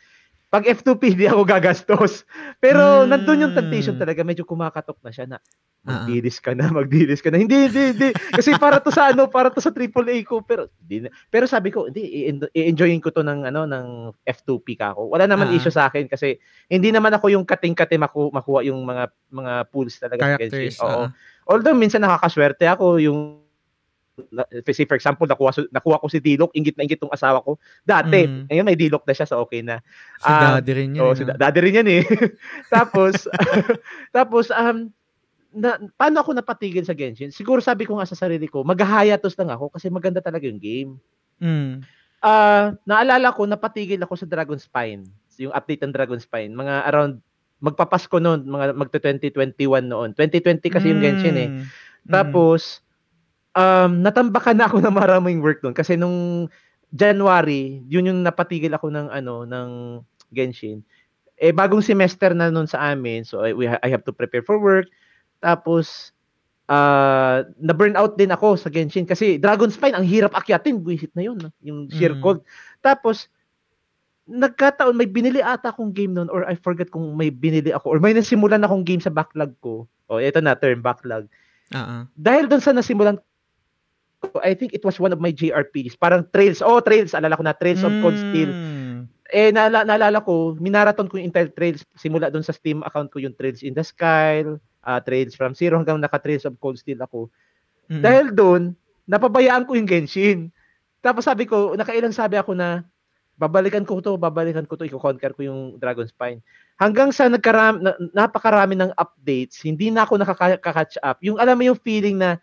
[0.47, 2.23] pag F2P di ako gagastos.
[2.59, 3.07] Pero Mm.
[3.11, 5.37] nandun yung temptation talaga, medyo kumakatok na siya na
[5.85, 6.07] Ah, ah.
[6.07, 7.37] magdilis ka na, magdilis ka na.
[7.37, 8.09] Hindi, hindi, hindi.
[8.31, 11.09] Kasi para to sa ano, para to sa AAA ko, pero hindi na.
[11.29, 12.25] Pero sabi ko, hindi,
[12.57, 13.85] i-enjoyin ko to ng ano, ng
[14.25, 15.13] F2P ka ako.
[15.13, 15.55] Wala naman Ah.
[15.55, 19.99] issue sa akin kasi hindi naman ako yung kating-kate maku- makuha yung mga mga pools
[19.99, 20.79] talaga Characters.
[20.81, 20.89] Oo.
[20.89, 21.05] oo.
[21.45, 23.19] Although minsan nakakaswerte ako yung
[24.63, 27.59] say for example, nakuha, nakuha ko si Dilok, ingit na ingit tong asawa ko.
[27.83, 28.47] Dati, Mm.
[28.47, 29.83] ngayon may Dilok na siya, so okay na.
[30.23, 31.03] Si Ah, daddy rin yun.
[31.03, 32.03] Oo, eh, si da- daddy rin yan eh.
[32.75, 33.27] tapos,
[34.15, 34.87] tapos, um,
[35.51, 37.31] na, paano ako napatigil sa Genshin?
[37.31, 40.91] Siguro sabi ko nga sa sarili ko, maghahayatos lang ako kasi maganda talaga yung game.
[41.43, 41.83] Mm.
[42.23, 45.03] Ah, naalala ko, napatigil ako sa Dragon Spine.
[45.43, 46.55] Yung update ng Dragon Spine.
[46.55, 47.19] Mga around,
[47.63, 50.11] magpapasko noon, mga magto 2021 noon.
[50.13, 51.49] 2020 kasi yung Genshin eh.
[51.49, 51.65] Mm.
[52.11, 52.83] Tapos,
[53.55, 56.47] um, natambakan na ako ng maraming work doon kasi nung
[56.95, 59.69] January, yun yung napatigil ako ng ano ng
[60.31, 60.83] Genshin.
[61.35, 64.43] Eh bagong semester na noon sa amin, so I, we ha- I have to prepare
[64.43, 64.87] for work.
[65.43, 66.15] Tapos
[66.71, 71.27] uh, na burnout din ako sa Genshin kasi Dragon Spine ang hirap akyatin, buwisit na
[71.27, 72.21] yun, yung sheer Mm.
[72.23, 72.39] cold.
[72.79, 73.27] Tapos
[74.25, 77.99] nagkataon may binili ata akong game noon or I forget kung may binili ako or
[78.01, 79.85] may nasimulan akong game sa backlog ko.
[80.09, 81.25] Oh, ito na term backlog
[81.73, 82.05] ah.
[82.13, 85.99] dahil doon sa nasimulan ko, I think it was one of my JRPGs.
[85.99, 86.59] Parang Trails.
[86.65, 87.13] Oh, Trails.
[87.13, 87.53] Alala ko na.
[87.53, 88.49] Trails of Cold Steel.
[88.49, 88.99] Mm.
[89.29, 91.85] Eh, naala, naalala ko, minaraton ko yung entire Trails.
[91.97, 94.45] Simula doon sa Steam account ko yung Trails in the Sky,
[94.85, 97.29] uh, Trails from Zero hanggang naka-Trails of Cold Steel ako.
[97.89, 98.01] Mm.
[98.01, 98.61] Dahil doon,
[99.09, 100.53] napabayaan ko yung Genshin.
[101.01, 102.85] Tapos sabi ko, nakailang sabi ako na,
[103.35, 106.39] babalikan ko to, babalikan ko to, i-conquer ko yung Dragon Spine.
[106.79, 111.19] Hanggang sa nagkaram, na, napakarami ng updates, hindi na ako nakaka-catch up.
[111.23, 112.39] Yung alam mo yung feeling na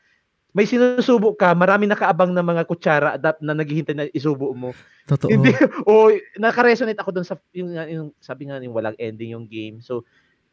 [0.52, 4.76] may sinusubok ka, marami nakaabang na mga kutsara adapt na naghihintay na isubo mo.
[5.08, 5.32] Totoo.
[5.32, 5.48] Hindi,
[5.88, 9.80] o naka-resonate ako doon sa yung, yung sabi nga yung walang ending yung game.
[9.80, 10.04] So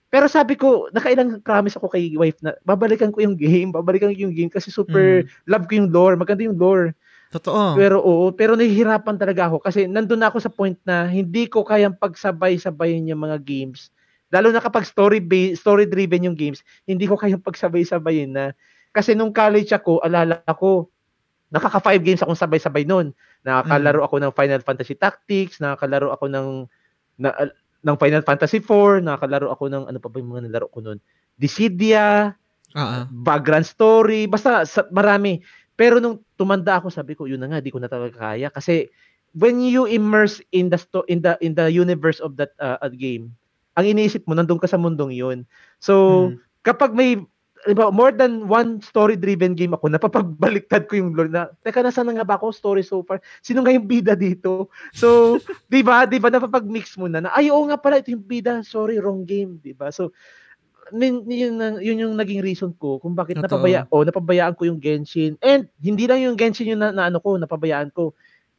[0.09, 4.17] pero sabi ko, nakailang promise ako kay wife na babalikan ko yung game, babalikan ko
[4.17, 6.97] yung game kasi super love ko yung lore, maganda yung lore.
[7.29, 7.77] Totoo.
[7.77, 11.61] Pero oo, pero nahihirapan talaga ako kasi nandun na ako sa point na hindi ko
[11.61, 13.93] kayang pagsabay-sabayin yung mga games.
[14.33, 18.45] Lalo na kapag story based, story driven yung games, hindi ko kayang pagsabay-sabayin na
[18.89, 20.89] kasi nung college ako, alala ko,
[21.53, 23.13] nakaka five games akong sabay-sabay noon.
[23.45, 26.47] Nakakalaro ako ng Final Fantasy Tactics, nakakalaro ako ng
[27.21, 27.29] na,
[27.85, 30.97] ng Final Fantasy 4, nakakalaro ako ng ano pa ba yung mga nalaro ko noon?
[31.39, 32.33] Dissidia,
[32.75, 33.05] ah.
[33.09, 35.39] background story, basta sa, marami.
[35.79, 38.91] Pero nung tumanda ako, sabi ko, yun na nga, di ko na talaga kaya kasi
[39.31, 43.31] when you immerse in the sto- in the in the universe of that uh, game,
[43.79, 45.47] ang iniisip mo nandun ka sa mundong yun.
[45.79, 46.43] So, Mm.
[46.67, 47.23] kapag may
[47.67, 52.15] Diba, more than one story-driven game ako, napapagbaliktad ko yung lore na, teka, nasa na
[52.15, 53.19] nga ba ako story so far?
[53.43, 54.71] Sino nga yung bida dito?
[54.95, 55.35] So,
[55.67, 58.63] di ba, di ba, napapag-mix mo na, na ay, oo nga pala, ito yung bida,
[58.63, 59.91] sorry, wrong game, di ba?
[59.91, 60.15] So,
[60.93, 63.59] yun, yun yung naging reason ko kung bakit Totoo.
[63.59, 65.37] napabaya, oh, napabayaan ko yung Genshin.
[65.39, 68.13] And, hindi lang yung Genshin yung na, na ano ko, napabayaan ko.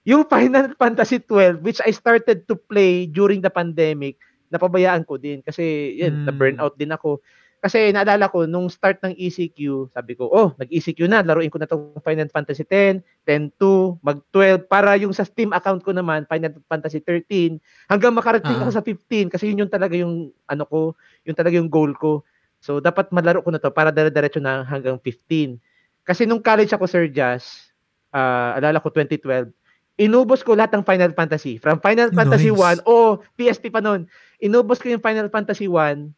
[0.05, 4.17] Yung Final Fantasy 12, which I started to play during the pandemic,
[4.51, 5.43] napabayaan ko din.
[5.43, 6.25] Kasi, yun, Mm.
[6.27, 7.23] na-burnout din ako.
[7.61, 11.69] Kasi naalala ko, nung start ng ECQ, sabi ko, oh, nag-ECQ na, laruin ko na
[11.69, 17.05] itong Final Fantasy 10, 10-2, mag-12, para yung sa Steam account ko naman, Final Fantasy
[17.05, 17.61] 13,
[17.93, 18.65] hanggang makarating Ah.
[18.65, 20.97] ako sa 15, kasi yun yung talaga yung, ano ko,
[21.29, 22.25] yun talaga yung goal ko.
[22.65, 25.61] So, dapat malaro ko na to para dire-diretso na hanggang 15.
[26.01, 27.69] Kasi nung college ako, Sir Jazz,
[28.09, 29.53] ah, alala ko 2012,
[30.01, 31.61] inubos ko lahat ng Final Fantasy.
[31.61, 32.81] From Final Fantasy Nice.
[32.81, 34.09] 1, oh, PSP pa noon.
[34.41, 36.09] Inubos ko yung Final Fantasy 1.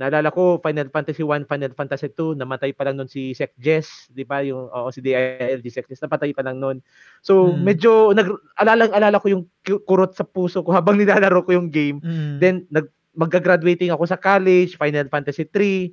[0.00, 4.08] Naalala ko, Final Fantasy 1, Final Fantasy 2, namatay pa lang noon si Sec Jess,
[4.08, 4.40] di ba?
[4.40, 6.80] Yung, oo, si DIL, si Sec Jess, napatay pa lang noon.
[7.20, 7.60] So, Mm.
[7.60, 8.24] medyo, nag,
[8.56, 12.00] alalang alala ko yung ku- kurot sa puso ko habang nilalaro ko yung game.
[12.00, 12.34] Mm.
[12.40, 15.92] Then, nag, magka-graduating ako sa college, Final Fantasy 3,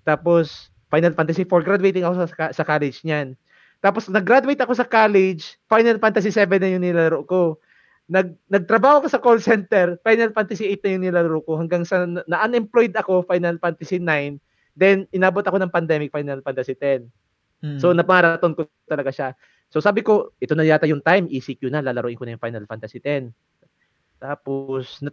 [0.00, 1.60] tapos, Final Fantasy 4.
[1.60, 3.36] Graduating ako sa, sa college niyan.
[3.76, 7.60] Tapos nag-graduate ako sa college, Final Fantasy 7 na yung nilaro ko.
[8.06, 12.06] Nag nagtrabaho ako sa call center, Final Fantasy 8 na yung nilaro ko hanggang sa
[12.06, 14.38] na unemployed ako, Final Fantasy 9.
[14.78, 17.10] Then inabot ako ng pandemic, Final Fantasy 10.
[17.66, 17.78] Mm.
[17.82, 19.34] So naparaton ko talaga siya.
[19.72, 22.68] So sabi ko, ito na yata yung time, ECQ na, lalaroin ko na yung Final
[22.70, 23.34] Fantasy 10.
[24.22, 25.10] Tapos, na,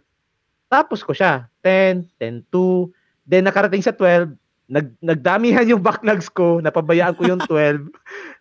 [0.70, 1.50] tapos ko siya.
[1.66, 3.26] 10, 10, 2.
[3.26, 4.30] Then nakarating sa 12,
[4.66, 7.88] nag, nagdamihan yung backlogs ko, napabayaan ko yung 12.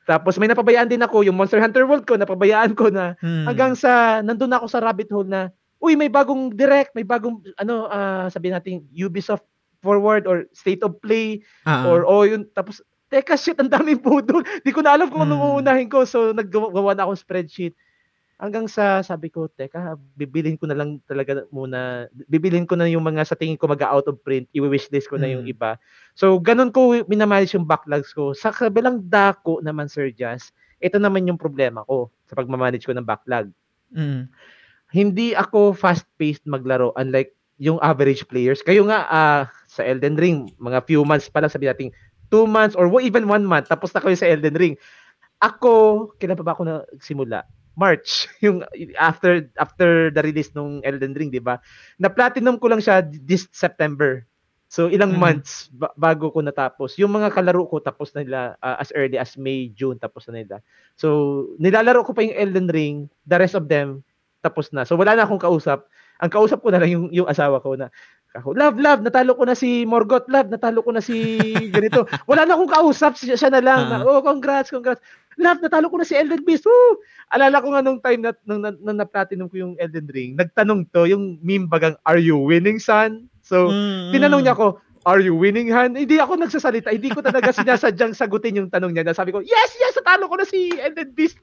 [0.03, 3.15] Tapos may napabayaan din ako, yung Monster Hunter World ko, napabayaan ko na.
[3.19, 3.45] Mm.
[3.47, 7.87] Hanggang sa, nandun ako sa rabbit hole na, uy, may bagong direct, may bagong, ano,
[7.87, 9.43] uh, sabihin natin, Ubisoft
[9.83, 12.79] Forward or State of Play, Ah, or oh yun tapos
[13.11, 15.49] teka shit ang daming budol di ko na alam kung anong Mm.
[15.59, 17.75] uunahin ko so naggawa na akong spreadsheet
[18.43, 23.07] hanggang sa sabi ko teka bibilin ko na lang talaga muna bibilin ko na yung
[23.07, 25.55] mga sa tingin ko mag out of print i-wishlist ko na yung Mm.
[25.55, 25.79] iba
[26.11, 30.51] so ganun ko minamanage yung backlogs ko sa kabilang dako naman Sir Jazz
[30.83, 33.47] ito naman yung problema ko sa pagmamanage ko ng backlog
[33.95, 34.27] mm.
[34.91, 38.65] hindi ako fast-paced maglaro unlike yung average players.
[38.65, 41.93] Kayo nga ah, sa Elden Ring, mga few months pa lang sabi natin,
[42.33, 44.75] two months or even one month, tapos na kayo sa Elden Ring.
[45.39, 47.45] Ako, kailan pa ba ako nagsimula?
[47.73, 48.61] March, yung
[48.97, 51.57] after after the release nung Elden Ring, 'di ba?
[51.97, 54.25] Na platinum ko lang siya this September.
[54.69, 55.21] So ilang Mhm.
[55.21, 56.97] months ba- bago ko natapos.
[56.97, 60.41] Yung mga kalaro ko tapos na nila ah, as early as May, June tapos na
[60.41, 60.57] nila.
[60.97, 62.95] So nilalaro ko pa yung Elden Ring,
[63.25, 64.01] the rest of them
[64.41, 64.81] tapos na.
[64.85, 65.85] So wala na akong kausap.
[66.21, 67.89] Ang kausap ko na lang yung yung asawa ko na
[68.33, 71.13] ako, love, love, natalo ko na si Morgoth, love, natalo ko na si
[71.75, 72.09] ganito.
[72.25, 73.85] Wala na akong kausap, siya, siya na lang.
[73.93, 75.05] na, oh, congrats, congrats.
[75.37, 76.65] Love, natalo ko na si Elden Beast.
[76.65, 77.01] Woo!
[77.29, 80.85] Alala ko nga nung time na, nung, nung, nung na-platinum ko yung Elden Ring, nagtanong
[80.93, 83.27] to, yung meme bagang, are you winning, son?
[83.41, 85.99] So, Mm, tinanong niya ako, are you winning, Han?
[85.99, 86.95] Hindi ako nagsasalita.
[86.95, 89.03] Hindi ko talaga sinasadyang sagutin yung tanong niya.
[89.03, 91.35] Na sabi ko, yes, yes, natalo ko na si Elden Beast.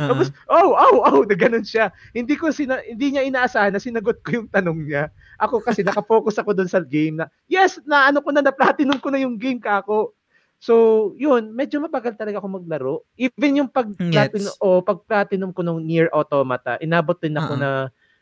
[0.00, 1.92] Ah, Tapos, oh, oh, oh, na ganun siya.
[2.16, 5.12] Hindi ko sina, hindi niya inaasahan na sinagot ko yung tanong niya.
[5.36, 8.96] Ako kasi nakafocus ako doon sa game na, yes, na ano ko na, na platinum
[8.96, 10.16] ko na yung game ka ako.
[10.62, 13.02] So, yun, medyo mabagal talaga ako maglaro.
[13.18, 14.62] Even yung pag platinum, Gets.
[14.62, 17.60] o pag platinum ko nung Near Automata, inabot din ako ah.
[17.60, 17.70] na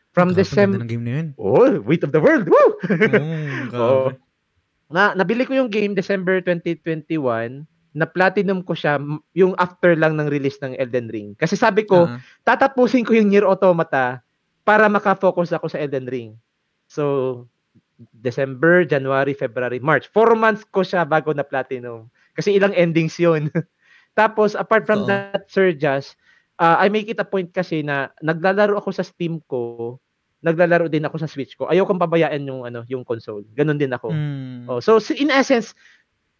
[0.09, 0.81] from Grabe, December.
[0.81, 1.27] ng game na yun.
[1.37, 2.49] Oh, weight of the world.
[2.49, 2.57] Woo!
[2.57, 4.17] Oh, grabe.
[4.89, 7.13] na nabili ko yung game December 2021
[7.93, 8.97] na platinum ko siya
[9.37, 11.37] yung after lang ng release ng Elden Ring.
[11.37, 14.25] Kasi sabi ko, Ah, tatapusin ko yung Nier Automata
[14.65, 16.33] para makafocus ako sa Elden Ring.
[16.89, 17.45] So,
[18.17, 20.09] December, January, February, March.
[20.09, 22.09] Four months ko siya bago na platinum.
[22.33, 23.47] Kasi ilang endings yun.
[24.19, 25.09] Tapos, apart from Oo.
[25.09, 26.15] that, Sir Jazz,
[26.59, 29.97] uh, I make it a point kasi na naglalaro ako sa Steam ko,
[30.41, 31.69] naglalaro din ako sa Switch ko.
[31.69, 33.45] Ayokong pabayaan yung ano, yung console.
[33.53, 34.09] Ganon din ako.
[34.09, 34.65] mm.
[34.67, 35.77] Oh, so in essence,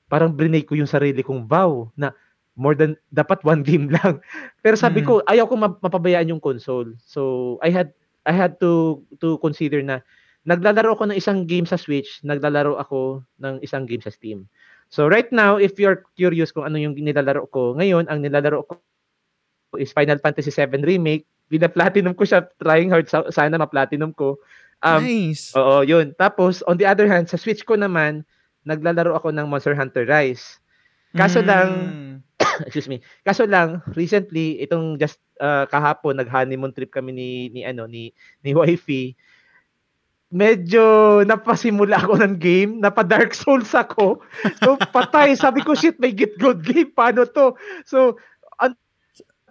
[0.10, 2.12] parang brinake ko yung sarili kong vow na
[2.58, 4.20] more than dapat one game lang.
[4.60, 5.08] Pero sabi Mm.
[5.08, 6.92] ko, ayaw ko ma- mapabayaan yung console.
[7.00, 7.94] So I had
[8.26, 10.02] I had to to consider na
[10.46, 14.50] naglalaro ako ng isang game sa Switch, naglalaro ako ng isang game sa Steam.
[14.92, 18.76] So right now, if you're curious kung ano yung nilalaro ko, ngayon ang nilalaro ko
[19.80, 21.24] is Final Fantasy 7 Remake.
[21.48, 24.36] Bila platinum ko siya, trying hard sa- sana ma-platinum ko.
[24.84, 25.56] Um, nice.
[25.56, 26.12] Oo, yun.
[26.20, 28.28] Tapos, on the other hand, sa Switch ko naman,
[28.68, 30.60] naglalaro ako ng Monster Hunter Rise.
[31.12, 32.16] Kaso lang, Mm.
[32.68, 37.88] excuse me, kaso lang, recently, itong just uh, kahapon, nag-honeymoon trip kami ni, ni, ano,
[37.88, 38.12] ni,
[38.44, 39.16] ni wifey,
[40.32, 40.82] medyo
[41.22, 44.24] napasimula ako ng game, napa Dark Souls ako.
[44.64, 45.36] So, patay.
[45.36, 46.90] Sabi ko, shit, may Get Good game.
[46.90, 47.54] Paano to?
[47.84, 48.16] So,
[48.58, 48.72] on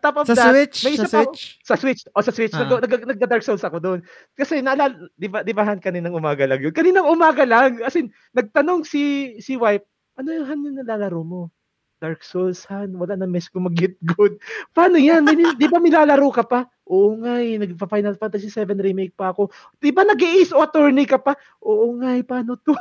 [0.01, 0.89] top of Sa that, Switch?
[0.89, 1.43] may Sa isa ako- Switch?
[1.61, 2.65] sa Switch, o sa Switch, Ah.
[2.65, 4.01] nag, nag, nag, Dark Souls ako doon.
[4.33, 6.73] Kasi naalala, di ba, di ba Han, kaninang umaga lang yun?
[6.73, 7.85] Kaninang umaga lang.
[7.85, 9.85] As in, nagtanong si, si wife,
[10.17, 11.53] ano yung Han yung nalalaro mo?
[12.01, 14.41] Dark Souls, Han, wala na miss ko mag-get good.
[14.77, 15.29] Paano yan?
[15.61, 16.65] Di ba milalaro ka pa?
[16.91, 19.53] Oo nga eh, nagpa-Final Fantasy 7 remake pa ako.
[19.79, 21.39] Di ba nag-Ace o attorney ka pa?
[21.63, 22.75] Oo nga eh, paano to?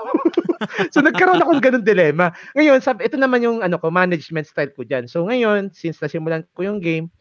[0.95, 2.33] so nagkaroon ako ng ganun dilema.
[2.57, 5.05] Ngayon, sabi, ito naman yung ano ko, management style ko dyan.
[5.05, 7.11] So ngayon, since nasimulan ko yung game,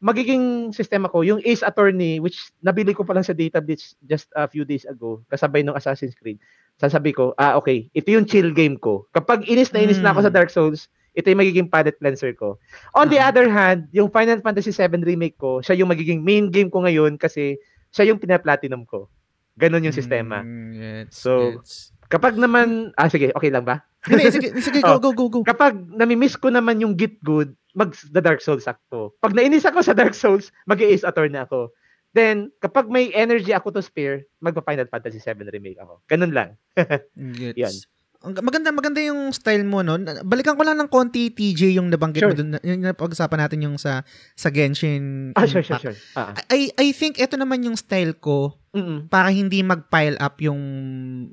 [0.00, 4.48] magiging sistema ko, yung Ace Attorney, which nabili ko pa lang sa database just a
[4.48, 6.40] few days ago, kasabay ng Assassin's Creed,
[6.80, 9.04] sasabi ko, ah, okay, ito yung chill game ko.
[9.12, 10.38] Kapag inis na inis na ako sa Hmm.
[10.40, 12.56] Dark Souls, ito yung magiging palette cleanser ko.
[12.92, 13.28] On the Ah.
[13.28, 17.16] other hand, yung Final Fantasy 7 Remake ko, siya yung magiging main game ko ngayon
[17.16, 17.58] kasi
[17.88, 19.10] siya yung pina-platinum ko.
[19.54, 20.40] Ganon yung sistema.
[20.40, 21.90] Mm, gets, So, gets.
[22.06, 23.86] Kapag naman, ah sige, okay lang ba?
[24.02, 24.98] Hindi, sige, sige, Oh.
[24.98, 25.40] go, go, go, go.
[25.42, 29.14] Kapag nami-miss ko naman yung Git Good, mag the Dark Souls ako.
[29.18, 31.70] Pag nainis ako sa Dark Souls, mag-Ace Attorney ako.
[32.10, 36.02] Then, kapag may energy ako to spare, magpa Final Fantasy 7 remake ako.
[36.08, 36.58] Ganun lang.
[37.14, 37.54] Gets.
[37.56, 37.74] Yan.
[38.20, 39.96] Maganda maganda yung style mo no.
[40.20, 42.36] Balikan ko lang ng konti TJ yung nabanggit mo Sure.
[42.36, 44.04] dun, yung napag-usapan natin yung sa
[44.36, 45.32] sa Genshin.
[45.32, 45.96] Ah, sure, sure, sure.
[46.12, 46.36] Ah.
[46.52, 49.08] I I think ito naman yung style ko Mm-mm.
[49.08, 50.60] para hindi mag-pile up yung,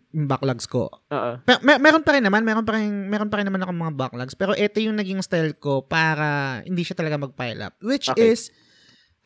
[0.10, 0.88] yung backlogs ko.
[1.12, 1.32] Oo.
[1.44, 3.94] Pero mer- meron pa rin naman, meron pa rin meron pa rin naman ako mga
[3.94, 8.32] backlogs, pero ito yung naging style ko para hindi siya talaga mag-pile up, which Okay.
[8.32, 8.48] is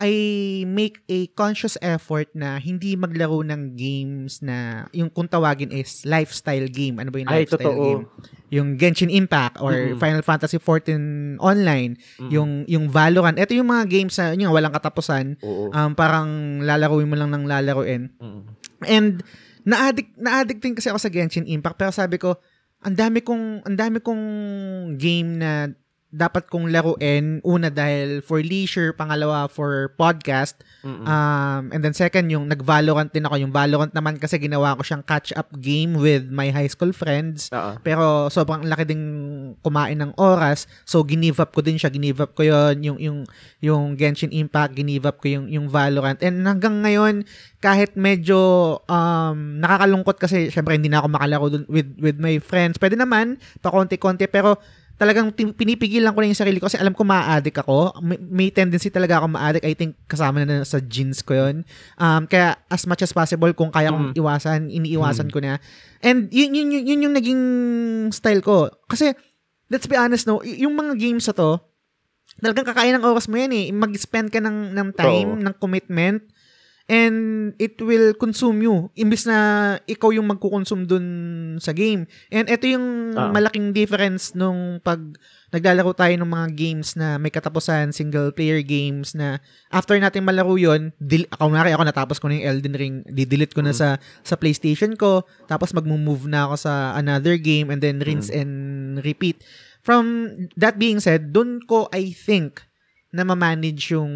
[0.02, 0.14] I
[0.66, 6.66] make a conscious effort na hindi maglaro ng games na yung kung tawagin is lifestyle
[6.66, 6.98] game.
[6.98, 7.86] Ano ba yung Ay, lifestyle totoo.
[7.86, 8.04] game?
[8.50, 10.02] Yung Genshin Impact or Mm-mm.
[10.02, 12.30] Final Fantasy 14 online, Mm.
[12.34, 13.38] yung yung Valorant.
[13.38, 15.38] Ito yung mga games na yun, walang katapusan.
[15.40, 15.70] Oo.
[15.70, 18.10] Um, parang lalaruin mo lang ng lalaruin.
[18.18, 18.42] Mm.
[18.90, 19.14] And
[19.62, 22.42] na-addict na-addict din kasi ako sa Genshin Impact pero sabi ko
[22.82, 24.24] ang dami kong ang dami kong
[24.98, 25.70] game na
[26.12, 31.08] dapat kong laruin una dahil for leisure pangalawa for podcast Mm-mm.
[31.08, 35.04] um and then second yung nag-Valorant din ako yung Valorant naman kasi ginawa ko siyang
[35.08, 37.80] catch up game with my high school friends Oo.
[37.80, 39.06] pero sobrang laki ding
[39.60, 40.66] kumain ng oras.
[40.88, 43.20] So ginive up ko din siya, ginive up ko 'yon yung yung
[43.60, 46.20] yung Genshin Impact, ginive up ko yung yung Valorant.
[46.24, 47.28] And hanggang ngayon
[47.62, 52.80] kahit medyo um nakakalungkot kasi syempre hindi na ako makalaro dun with with my friends.
[52.80, 54.58] Pwede naman pa konti-konti pero
[55.02, 57.98] talagang pinipigilan ko na yung sarili ko kasi alam ko ma-addict ako.
[58.06, 59.66] May, may tendency talaga ako ma-addict.
[59.66, 61.66] I think kasama na, na sa genes ko yun.
[61.98, 64.22] Um, kaya as much as possible, kung kaya kong Mm.
[64.22, 65.58] iwasan, iniiwasan ko na.
[66.06, 67.42] And yun, yun, yun, yun yung naging
[68.14, 68.70] style ko.
[68.86, 69.18] Kasi,
[69.74, 71.58] let's be honest, no, yung mga games na to,
[72.38, 73.74] talagang kakain ng oras mo yan eh.
[73.74, 75.44] Mag-spend ka ng, ng time, Oo.
[75.50, 76.22] ng commitment,
[76.92, 77.18] and
[77.56, 78.92] it will consume you.
[79.00, 79.38] Imbis na
[79.88, 81.06] ikaw yung magkukonsume dun
[81.56, 82.04] sa game.
[82.28, 83.32] And ito yung Ah.
[83.32, 85.00] malaking difference nung pag
[85.52, 89.40] naglalaro tayo ng mga games na may katapusan, single player games na
[89.72, 93.56] after natin malaro yun, dil- ako nari ako natapos ko na yung Elden Ring, di-delete
[93.56, 93.80] ko na Mm.
[93.80, 93.88] sa
[94.22, 98.36] sa PlayStation ko, tapos mag-move na ako sa another game and then rinse Mm.
[98.36, 98.52] and
[99.04, 99.40] repeat.
[99.80, 102.68] From that being said, dun ko I think
[103.12, 104.12] na ma-manage yung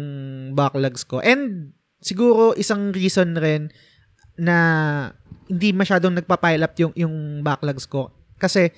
[0.52, 1.20] backlogs ko.
[1.20, 3.72] And siguro isang reason rin
[4.36, 4.56] na
[5.46, 8.68] hindi masyadong nagpa-pile up yung yung backlogs ko kasi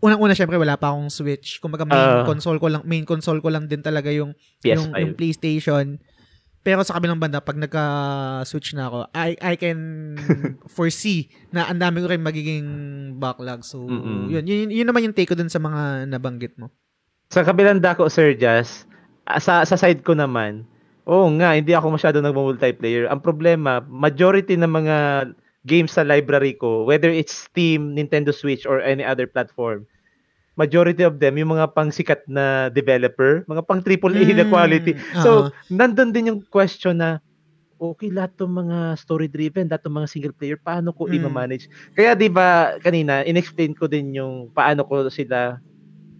[0.00, 1.60] unang-una syempre wala pa akong Switch.
[1.60, 2.26] Kumbaga main Ah.
[2.26, 5.00] console ko lang main console ko lang din talaga yung yung, PS5.
[5.00, 5.86] yung PlayStation.
[6.60, 9.78] Pero sa kabilang banda pag nagka-switch na ako, I I can
[10.74, 12.66] foresee na ang dami ko rin magiging
[13.14, 13.60] backlog.
[13.62, 14.32] So, Mm-mm.
[14.32, 16.72] yun, yun, yun naman yung take ko dun sa mga nabanggit mo.
[17.28, 18.88] Sa kabilang dako, Sir Jazz,
[19.24, 20.64] ah, sa, sa side ko naman,
[21.08, 23.08] oo nga, hindi ako masyado nag-multiplayer.
[23.12, 24.96] Ang problema, majority ng mga
[25.68, 29.84] games sa library ko, whether it's Steam, Nintendo Switch, or any other platform,
[30.56, 34.92] majority of them, yung mga pang sikat na developer, mga pang AAA na Mm, quality.
[35.18, 37.20] So, nandun din yung question na,
[37.80, 41.16] okay, lahat ng mga story-driven, lahat ng mga single player, paano ko Mm.
[41.20, 41.68] i-manage?
[41.96, 45.58] Kaya 'di ba kanina inexplain ko din yung paano ko sila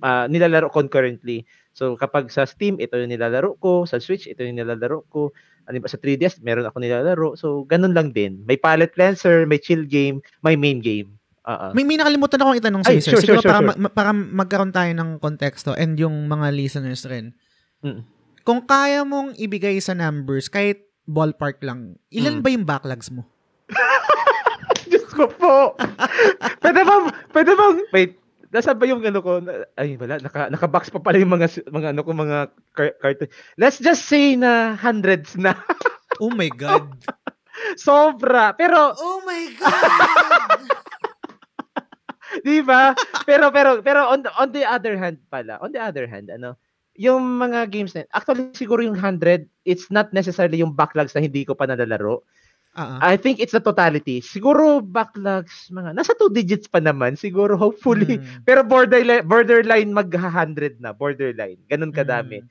[0.05, 1.45] ah, nilalaro concurrently.
[1.75, 5.35] So kapag sa Steam ito yung nilalaro ko, sa Switch ito yung nilalaro ko,
[5.65, 7.29] ano ba sa 3DS meron ako nilalaro.
[7.35, 8.41] So ganun lang din.
[8.43, 11.11] May palette cleanser, may chill game, may main game.
[11.45, 11.77] Oo.
[11.77, 13.13] May, may nakalimutan akong itanong Ay, sa'yo, sir.
[13.13, 17.05] sure, Siguro sure, para, sure, ma- para magkaroon tayo ng konteksto and yung mga listeners
[17.05, 17.37] rin.
[17.85, 18.01] Mm.
[18.41, 22.41] Kung kaya mong ibigay sa numbers, kahit ballpark lang, ilan Mm.
[22.41, 23.29] ba yung backlogs mo?
[24.89, 25.77] Diyos ko po.
[26.61, 28.13] pwede bang, pwede bang, wait,
[28.55, 29.43] nasa ba yung ano ko?
[29.75, 32.39] Ay, wala, naka, naka-box pa pala yung mga, mga ano ko, mga
[32.71, 33.31] car- cartoon.
[33.59, 35.59] Let's just say na hundreds na.
[36.23, 36.95] Oh my God.
[37.75, 38.55] Sobra.
[38.55, 40.63] Pero, oh my God!
[42.47, 42.95] di ba?
[43.27, 46.55] Pero, pero, pero on, the, on the other hand pala, on the other hand, ano,
[46.95, 51.43] yung mga games na, actually siguro yung 100, it's not necessarily yung backlogs na hindi
[51.43, 52.23] ko pa nalalaro.
[52.75, 52.99] Ah.
[52.99, 54.19] I think it's the totality.
[54.19, 58.19] Siguro backlogs, mga, nasa two digits pa naman, siguro hopefully.
[58.19, 58.43] Mm.
[58.51, 61.63] Pero borderline, borderline mag-100 na, borderline.
[61.71, 62.43] Ganun kadami.
[62.43, 62.49] Mm.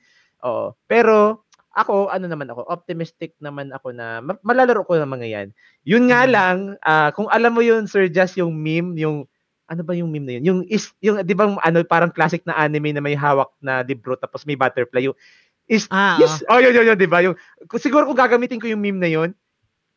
[0.48, 0.72] Oo.
[0.88, 1.44] Pero
[1.76, 5.48] ako, ano naman ako, optimistic naman ako na ma- malalaro ko ng mga yan.
[5.84, 6.32] Yun nga Mm.
[6.32, 9.28] lang, ah, kung alam mo yun, Sir Just, yung meme, yung
[9.64, 10.44] ano ba yung meme na yun?
[10.44, 14.12] Yung is yung 'di ba ano parang classic na anime na may hawak na libro
[14.12, 15.16] tapos may butterfly yung
[15.64, 17.24] is Ah, yes, oh yun yun, yun 'di ba?
[17.24, 17.32] Yung
[17.80, 19.32] siguro kung gagamitin ko yung meme na yun,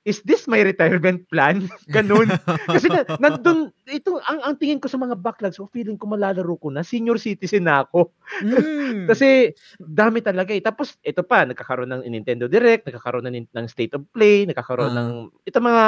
[0.08, 1.68] is this my retirement plan?
[1.96, 2.32] Ganun.
[2.72, 6.56] Kasi na, nandun, ito, ang, ang tingin ko sa mga backlogs, oh, feeling ko malalaro
[6.56, 8.16] ko na, senior citizen na ako.
[8.40, 9.04] Mm.
[9.12, 10.64] Kasi dami talaga eh.
[10.64, 14.98] Tapos ito pa, nagkakaroon ng Nintendo Direct, nagkakaroon ng, ng State of Play, nagkakaroon Ah.
[15.04, 15.12] ng
[15.44, 15.84] ito mga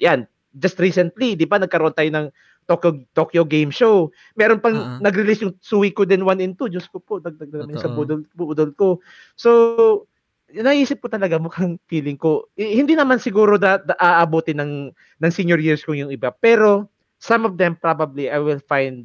[0.00, 0.20] yan,
[0.56, 2.26] just recently, 'di ba, nagkaroon tayo ng
[2.64, 4.08] Tokyo Tokyo Game Show.
[4.40, 4.96] Meron pang Ah.
[5.04, 6.72] nag-release yung Suikoden 1 and 2.
[6.72, 9.04] Diyos ko po, dagdag na sa budol, budol ko.
[9.36, 10.08] So,
[10.48, 14.72] naisip ko talaga mukhang feeling ko eh, hindi naman siguro da, da aabutin ng
[15.20, 16.88] ng senior years ko yung iba pero
[17.20, 19.04] some of them probably I will find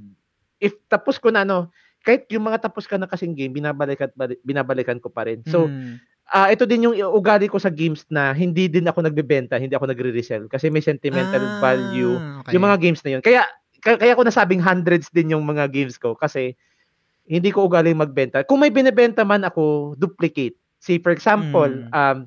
[0.64, 1.68] if tapos ko na ano,
[2.04, 5.44] kahit yung mga tapos ka na kasing game, binabalikan bali- binabalikan ko pa rin.
[5.44, 6.00] So, Mm.
[6.32, 9.92] ah ito din yung ugali ko sa games na hindi din ako nagbebenta, hindi ako
[9.92, 12.56] nagre-resell kasi may sentimental Ah, value okay.
[12.56, 13.22] yung mga games na yun.
[13.24, 13.44] Kaya
[13.84, 16.56] kaya, kaya ko nasabing hundreds din yung mga games ko kasi
[17.28, 18.44] hindi ko ugali magbenta.
[18.48, 20.56] Kung may binebenta man ako, duplicate.
[20.84, 21.88] See, for example, Mm.
[21.96, 22.18] um,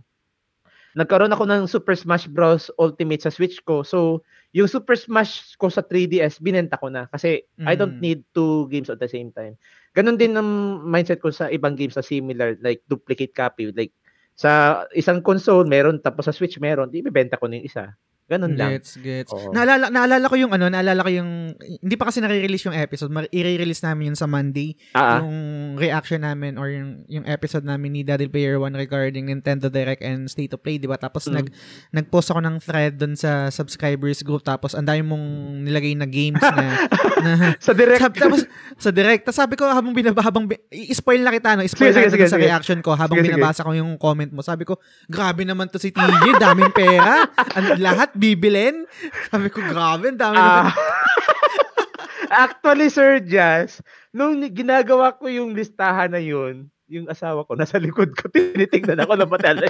[0.97, 2.73] nagkaroon ako ng Super Smash Bros.
[2.81, 3.85] Ultimate sa Switch ko.
[3.85, 4.25] So,
[4.57, 8.03] yung Super Smash ko sa 3DS, binenta ko na kasi I don't Mm.
[8.03, 9.61] need two games at the same time.
[9.93, 13.69] Ganon din ang mindset ko sa ibang games na similar, like duplicate copy.
[13.77, 13.93] Like,
[14.33, 17.93] sa isang console, meron, tapos sa Switch, meron, di bibenta ko na yung isa.
[18.27, 18.75] Ganon lang.
[18.75, 19.31] Gets, gets.
[19.31, 19.55] Oo.
[19.55, 23.31] Naalala, naalala ko yung ano, naalala ko yung, hindi pa kasi nare-release yung episode, mar-
[23.31, 25.23] i-release namin yun sa Monday, ah.
[25.23, 25.31] yung
[25.77, 30.27] reaction namin or yung, yung episode namin ni Daddy Player One regarding Nintendo Direct and
[30.27, 30.99] State of Play, di ba?
[30.99, 31.39] Tapos Mm.
[31.39, 31.47] nag,
[31.93, 35.25] nag-post ako ng thread dun sa subscribers group, tapos ang dami mong
[35.63, 36.67] nilagay na games na,
[37.23, 38.03] na sa direct.
[38.03, 38.43] Sab- tapos
[38.75, 42.03] sa direct, tapos sabi ko habang binaba habang bi- i-spoil na kita no, i-spoil Sige,
[42.03, 42.47] na sige, kita sa sige.
[42.47, 43.39] reaction ko habang Sige, sige.
[43.39, 44.43] binabasa ko yung comment mo.
[44.43, 47.23] Sabi ko, grabe naman to si TJ, daming pera.
[47.55, 48.89] Ang lahat bibilin.
[49.31, 50.41] Sabi ko, grabe, ang dami.
[50.41, 50.73] Ah.
[52.49, 53.79] Actually, Sir Jazz,
[54.11, 59.13] nung ginagawa ko yung listahan na yun, yung asawa ko nasa likod ko, tinitingnan ako
[59.19, 59.67] na patala.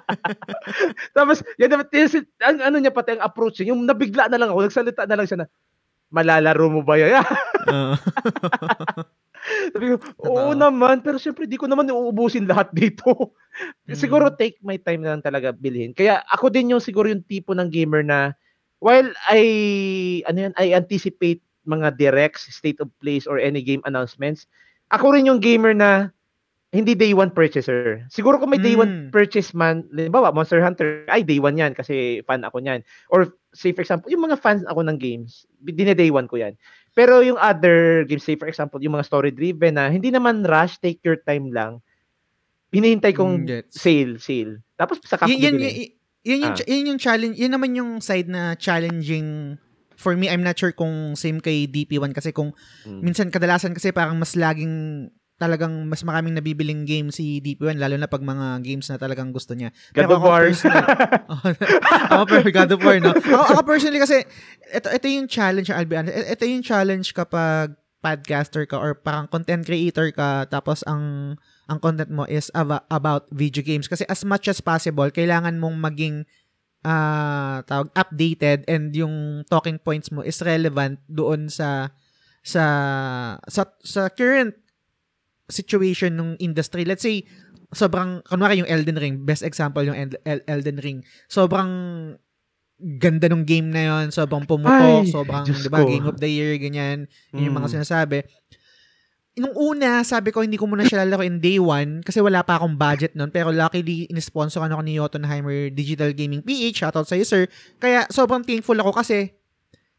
[1.16, 4.52] Tapos, yan naman, tinis- ang ano niya pati, ang approach niya, yung nabigla na lang
[4.52, 5.48] ako, nagsalita na lang siya na,
[6.12, 7.24] malalaro mo ba yan?
[7.68, 7.94] Oo.
[9.74, 10.58] Sabi ko, oo Totoo.
[10.58, 13.34] naman, pero syempre di ko naman uubusin lahat dito.
[13.90, 13.98] Mm.
[13.98, 15.90] siguro take my time na lang talaga bilhin.
[15.92, 18.30] Kaya ako din yung siguro yung tipo ng gamer na
[18.78, 19.42] while I
[20.30, 24.46] ano yan, I anticipate mga directs, state of plays or any game announcements,
[24.94, 26.08] ako rin yung gamer na
[26.70, 28.06] hindi day one purchaser.
[28.14, 29.10] Siguro kung may day one Mm.
[29.10, 32.86] purchase man, halimbawa Monster Hunter, ay day one yan kasi fan ako niyan.
[33.10, 36.54] Or say for example, yung mga fans ako ng games, dine day one ko yan.
[36.92, 40.78] Pero yung other games, say for example, yung mga story driven na hindi naman rush,
[40.82, 41.78] take your time lang.
[42.70, 43.74] Hinihintay kong Mm, gets.
[43.78, 44.62] sale, sale.
[44.78, 46.66] Tapos ko Y- yan, y- yun, yung, Ah.
[46.66, 49.58] yun yung challenge, yun naman yung side na challenging
[50.00, 52.56] for me, I'm not sure kung same kay DP1 kasi kung
[52.88, 53.00] Mm.
[53.04, 55.06] minsan kadalasan kasi parang mas laging
[55.40, 59.56] talagang mas maraming nabibiling game si DP1 lalo na pag mga games na talagang gusto
[59.56, 59.72] niya.
[59.96, 60.42] God of ako War.
[60.52, 60.84] personally-
[62.12, 63.16] ako pero God of War, no?
[63.16, 64.20] Ako, ako personally kasi,
[64.68, 69.28] ito, ito yung challenge, I'll be honest, ito yung challenge kapag podcaster ka or parang
[69.28, 71.36] content creator ka tapos ang
[71.68, 75.76] ang content mo is ava- about video games kasi as much as possible kailangan mong
[75.76, 76.24] maging
[76.80, 81.92] ah tawag updated and yung talking points mo is relevant doon sa
[82.40, 82.64] sa
[83.44, 84.56] sa sa current
[85.50, 86.82] situation ng industry.
[86.82, 87.26] Let's say
[87.70, 90.98] sobrang kunwari yung Elden Ring, best example yung El- El- Elden Ring.
[91.26, 91.70] Sobrang
[92.80, 96.56] ganda ng game na yon, sobrang pumutok, Ay, sobrang 'di ba, game of the year
[96.56, 97.04] ganyan.
[97.30, 97.74] Yun yung mga Mm.
[97.76, 98.24] sinasabi.
[99.36, 102.56] Nung una, sabi ko hindi ko muna siya lalaro in day one kasi wala pa
[102.56, 103.30] akong budget nun.
[103.30, 106.82] Pero luckily, in-sponsor ako ni Jotunheimer Digital Gaming PH.
[106.82, 107.42] Shoutout sa'yo, sir.
[107.76, 109.30] Kaya sobrang thankful ako kasi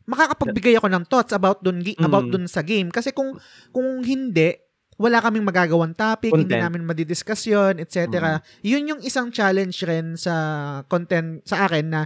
[0.03, 2.33] makakapagbigay ako ng thoughts about dun, gi- about Mm.
[2.33, 2.89] dun sa game.
[2.89, 3.37] Kasi kung
[3.69, 4.57] kung hindi,
[5.01, 6.61] wala kaming magagawang topic, hindi Content.
[6.61, 8.37] namin madidiscuss yun, etc.
[8.61, 12.01] Yun yung isang challenge rin sa content sa akin na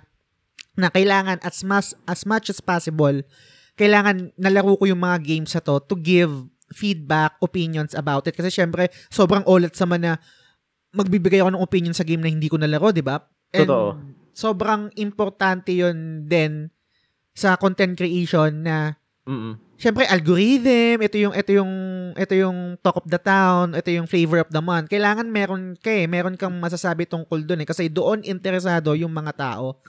[0.79, 3.19] na kailangan as much as much as possible
[3.75, 6.31] kailangan nalaro ko yung mga games sa to to give
[6.73, 8.33] feedback, opinions about it.
[8.33, 10.13] Kasi syempre, sobrang olat sa man na
[10.95, 13.19] magbibigay ako ng opinion sa game na hindi ko nalaro, di ba?
[13.53, 13.89] And Totoo.
[14.33, 16.71] sobrang importante yun din
[17.35, 18.95] sa content creation na
[19.27, 19.59] Mm-mm.
[19.75, 21.71] Siyempre, algorithm, ito yung, ito yung,
[22.15, 24.87] ito yung talk of the town, ito yung flavor of the month.
[24.87, 27.67] Kailangan meron ka eh, meron kang masasabi tungkol doon eh.
[27.67, 29.83] Kasi doon interesado yung mga tao.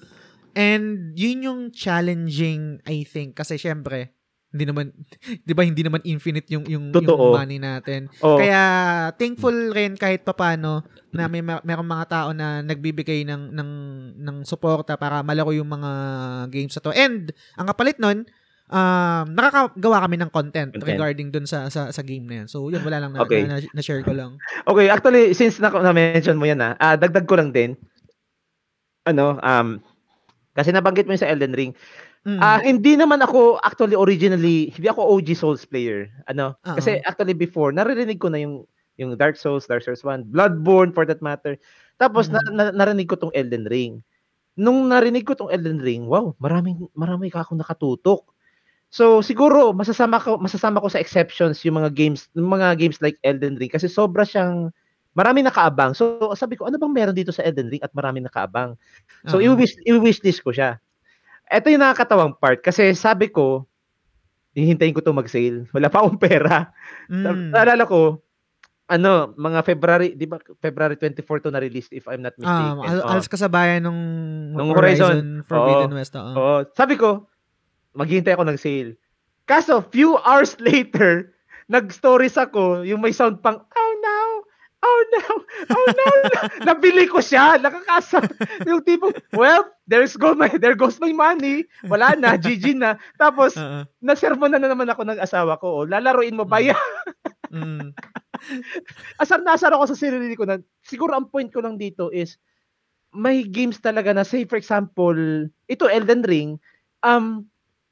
[0.58, 3.38] And yun yung challenging, I think.
[3.38, 4.16] Kasi syempre,
[4.50, 4.90] hindi naman,
[5.46, 7.36] di ba, hindi naman infinite yung, yung, yung Totoo.
[7.36, 8.10] money natin.
[8.24, 8.62] Oh, Kaya,
[9.14, 10.82] thankful rin kahit papano
[11.14, 13.70] na may ma- merong mga tao na nagbibigay ng, ng,
[14.18, 15.90] ng suporta para malaro yung mga
[16.50, 16.90] games na to.
[16.90, 18.26] And, ang kapalit nun,
[18.70, 20.86] um, nakakagawa kami ng content, Content.
[20.86, 22.46] regarding dun sa, sa sa game na yan.
[22.48, 23.46] So, yun, wala lang na, Okay.
[23.46, 24.38] na, na, share ko lang.
[24.66, 27.78] Okay, actually, since na, na-mention mo yan, ah, ah, dagdag ko lang din.
[29.06, 29.78] Ano, um,
[30.58, 31.72] kasi nabanggit mo yun sa Elden Ring.
[32.26, 32.42] Mm.
[32.42, 36.10] Ah, hindi naman ako actually originally, hindi ako OG Souls player.
[36.26, 36.58] Ano?
[36.66, 36.76] Oo.
[36.78, 38.66] Kasi actually before, naririnig ko na yung
[38.98, 41.54] yung Dark Souls, Dark Souls 1, Bloodborne for that matter.
[42.00, 42.52] Tapos na, Mhm.
[42.56, 44.02] na- narinig ko tong Elden Ring.
[44.58, 48.24] Nung narinig ko tong Elden Ring, wow, maraming marami ka akong nakatutok.
[48.88, 53.18] So siguro masasama ko masasama ko sa exceptions yung mga games, yung mga games like
[53.26, 54.70] Elden Ring kasi sobra siyang
[55.12, 55.92] marami nakaabang.
[55.92, 58.78] So sabi ko, ano bang meron dito sa Elden Ring at marami nakaabang?
[59.26, 59.44] So Oo.
[59.44, 60.78] i-wish i-wish list ko siya.
[61.46, 63.66] Ito yung nakakatawang part kasi sabi ko,
[64.56, 65.68] hihintayin ko to mag-sale.
[65.76, 66.72] Wala pa akong pera.
[67.12, 67.52] Mm.
[67.54, 68.18] Naalala ko,
[68.88, 72.82] ano, mga February, di ba, February 24 to na-release if I'm not Um, mistaken.
[72.88, 73.10] al- Oo.
[73.14, 74.00] alas kasabayan nung,
[74.56, 75.46] Nung Horizon, Horizon.
[75.46, 75.98] Forbidden Oo.
[75.98, 76.14] West.
[76.16, 76.32] Oo.
[76.34, 76.56] Oo.
[76.72, 77.28] Sabi ko,
[77.96, 78.92] maghihintay ako ng sale.
[79.48, 81.32] Kaso, few hours later,
[81.72, 84.18] nag-stories ako, yung may sound pang, oh no,
[84.86, 85.24] oh no,
[85.72, 86.10] oh no,
[86.68, 88.22] nabili ko siya, nakakasa.
[88.68, 93.00] yung tipo, well, there's go my, there goes my money, wala na, GG na.
[93.18, 93.88] Tapos, Oo.
[94.04, 96.78] nasermon na naman ako ng asawa ko, oh, lalaruin mo ba yan?
[97.50, 97.94] Mm.
[99.22, 102.38] asar na asar ako sa sarili ko na siguro ang point ko lang dito is
[103.14, 105.16] may games talaga na say for example
[105.70, 106.60] ito Elden Ring
[107.06, 107.46] um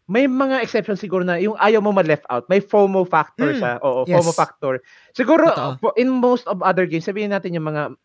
[0.05, 2.44] may mga exception siguro na yung ayaw mo ma-left out.
[2.52, 3.72] May FOMO factor Mm, siya.
[3.81, 4.20] Oo, yes.
[4.20, 4.74] FOMO factor.
[5.16, 5.97] Siguro, Totoo.
[5.97, 7.97] in most of other games, sabihin natin yung mga,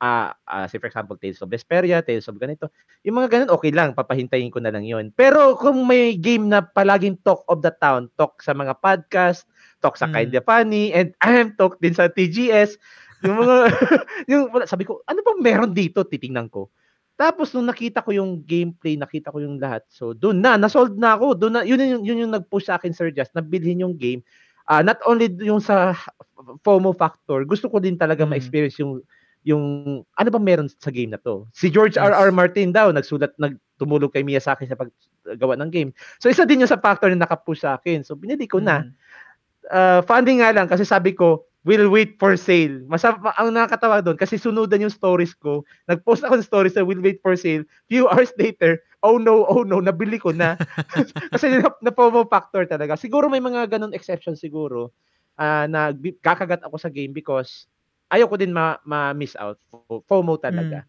[0.00, 2.70] ah ah, say for example, Tales of Vesperia, Tales of ganito,
[3.04, 6.64] yung mga ganun, okay lang, papahintayin ko na lang yon Pero kung may game na
[6.64, 9.44] palaging talk of the town, talk sa mga podcast,
[9.84, 10.14] talk sa Mm.
[10.32, 12.80] Kinda Funny, and I am talk din sa TGS,
[13.22, 13.56] yung mga,
[14.30, 16.00] yung, wala, sabi ko, ano bang meron dito?
[16.06, 16.72] Titingnan ko.
[17.16, 19.84] Tapos nung nakita ko yung gameplay, nakita ko yung lahat.
[19.92, 21.36] So doon na, nasold na ako.
[21.38, 24.24] Doon na, yun yung yun yung nag-push sa akin Sir Just na bilhin yung game.
[24.66, 25.92] Ah, not only yung sa
[26.64, 28.30] FOMO factor, gusto ko din talaga Mm.
[28.34, 29.02] ma-experience yung
[29.42, 29.64] yung
[30.06, 31.50] ano ba meron sa game na to.
[31.50, 32.06] Si George Yes.
[32.14, 32.30] R.R.
[32.30, 35.90] Martin daw nagsulat nagtumulong kay Miyazaki sa paggawa ng game.
[36.22, 38.06] So isa din yung sa factor na nakapush sa akin.
[38.06, 38.86] So binili ko na.
[38.86, 38.90] Mm.
[39.66, 42.82] Uh, funding nga lang kasi sabi ko will wait for sale.
[42.90, 45.62] Masama, ang nakakatawa doon kasi sunudan yung stories ko.
[45.86, 47.62] Nag-post ako ng stories na will wait for sale.
[47.86, 50.58] Few hours later, oh no, oh no, nabili ko na.
[51.34, 52.98] kasi na, na FOMO factor talaga.
[52.98, 54.90] Siguro may mga ganun exception siguro
[55.38, 57.70] ah, na kakagat ako sa game because
[58.10, 59.56] ayoko din ma- ma-miss out.
[59.70, 60.82] Fo- FOMO talaga.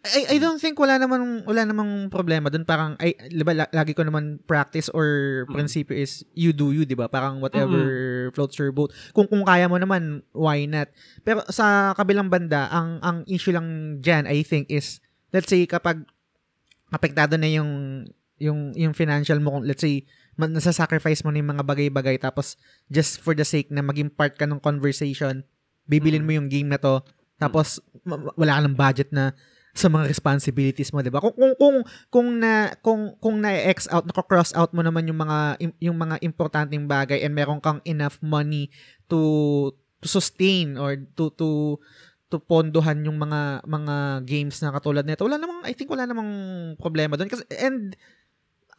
[0.00, 3.68] I, I don't think wala namang wala namang problema doon parang ay di ba la-
[3.68, 5.04] lagi ko naman practice or
[5.44, 5.52] Mm.
[5.52, 7.04] prinsipyo is you do you 'di ba?
[7.04, 7.84] Parang whatever
[8.32, 8.96] floats your boat.
[9.12, 10.88] Kung kung kaya mo naman why not?
[11.20, 16.08] Pero sa kabilang banda ang ang issue lang diyan I think is let's say kapag
[16.88, 18.04] apektado na yung
[18.40, 22.56] yung yung financial mo kung let's say nasa-sacrifice mo na yung mga bagay-bagay tapos
[22.88, 25.44] just for the sake na maging part ka ng conversation
[25.84, 26.26] bibilin Mm.
[26.26, 27.04] mo yung game na to
[27.36, 29.36] tapos ma- ma- wala ka ng budget na
[29.80, 31.24] sa mga responsibilities mo, 'di ba?
[31.24, 31.76] Kung kung kung
[32.12, 36.84] kung na kung kung na-X out, nako-cross out mo naman yung mga yung mga importanteng
[36.84, 38.68] bagay and meron kang enough money
[39.08, 39.72] to
[40.04, 41.80] to sustain or to to
[42.30, 43.96] to pondohan yung mga mga
[44.28, 45.24] games na katulad nito.
[45.24, 46.30] Wala namang I think wala namang
[46.76, 47.96] problema doon kasi and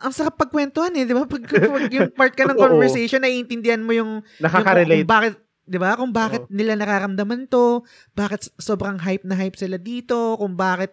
[0.02, 1.30] ang sarap pagkwentuhan eh, 'di ba?
[1.34, 5.34] Pag, pag yung part ka ng conversation, naiintindihan mo yung yung kung bakit
[5.72, 5.96] 'di ba?
[5.96, 10.92] Kung bakit nila nararamdaman 'to, bakit sobrang hype na hype sila dito, kung bakit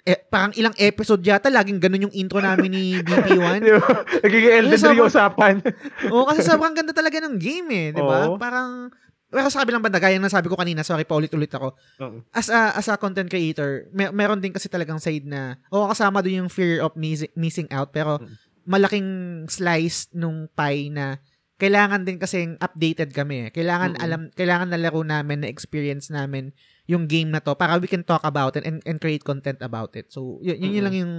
[0.00, 3.58] eh, parang ilang episode yata laging ganun yung intro namin ni BP1.
[3.60, 3.90] Di ba?
[4.24, 5.54] Nagiging Elden Ring usapan.
[6.14, 8.32] Oo, kasi sobrang ganda talaga ng game eh, 'di ba?
[8.38, 8.88] Parang
[9.30, 11.78] pero sa kabilang banda, gaya ng sabi ko kanina, sorry pa ulit-ulit ako.
[12.02, 12.18] Oo.
[12.34, 16.18] As a, as a content creator, may, meron din kasi talagang side na, oo, kasama
[16.18, 18.34] doon yung fear of missing, missing out, pero Mm.
[18.66, 19.08] malaking
[19.46, 21.22] slice nung pie na
[21.60, 23.46] kailangan din kasing updated kami.
[23.46, 23.50] eh.
[23.52, 24.04] Kailangan Mm-mm.
[24.04, 26.56] alam, kailangan na laro namin, na experience namin
[26.88, 29.92] yung game na to para we can talk about it and, and create content about
[29.92, 30.08] it.
[30.08, 30.82] So, yun, yun, Mm-mm.
[30.82, 31.12] lang yung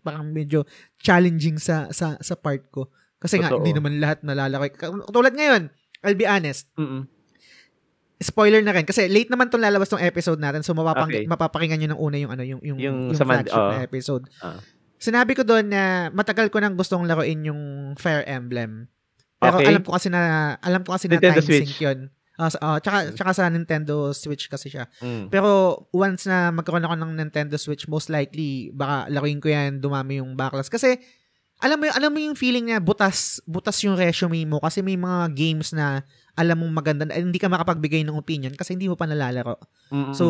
[0.00, 0.64] parang medyo
[0.96, 2.88] challenging sa sa sa part ko.
[3.16, 3.60] Kasi nga, Totoo.
[3.60, 4.74] hindi naman lahat nalalaki.
[5.06, 5.70] Tulad ngayon,
[6.02, 7.06] I'll be honest, Mm-mm.
[8.18, 11.26] spoiler na rin kasi late naman tong lalabas tong episode natin so mapapang, Okay.
[11.26, 13.84] mapapakinggan niyo ng una yung ano yung yung, Yung yung, sa man- flagship na oo.
[13.84, 14.24] episode.
[14.38, 14.58] Ah.
[14.96, 17.60] Sinabi ko doon na matagal ko nang gustong laruin yung
[17.94, 18.86] Fire Emblem.
[19.42, 19.66] Pero Okay.
[19.66, 20.20] alam ko kasi na
[20.56, 21.62] alam ko kasi na Nintendo time Switch.
[21.66, 21.98] sync 'yun.
[22.34, 24.88] Ah, sa- ah, tsaka, tsaka sa Nintendo Switch kasi siya.
[24.98, 25.28] Mm.
[25.28, 25.50] Pero
[25.90, 30.32] once na magkaroon ako ng Nintendo Switch, most likely baka laruin ko 'yan, dumami yung
[30.32, 30.96] backlist kasi
[31.58, 34.96] alam mo yung, alam mo yung feeling na butas butas yung resume mo kasi may
[34.96, 36.02] mga games na
[36.32, 39.60] alam mong maganda na hindi ka makapagbigay ng opinion kasi hindi mo pa nalalaro.
[39.90, 40.10] Mm-mm.
[40.10, 40.24] So,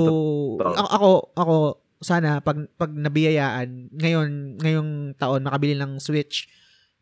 [0.58, 0.74] Totoo.
[0.74, 1.54] a- ako ako
[2.02, 4.28] sana pag pag nabiyayaan ngayon
[4.58, 6.50] ngayong taon makabili ng Switch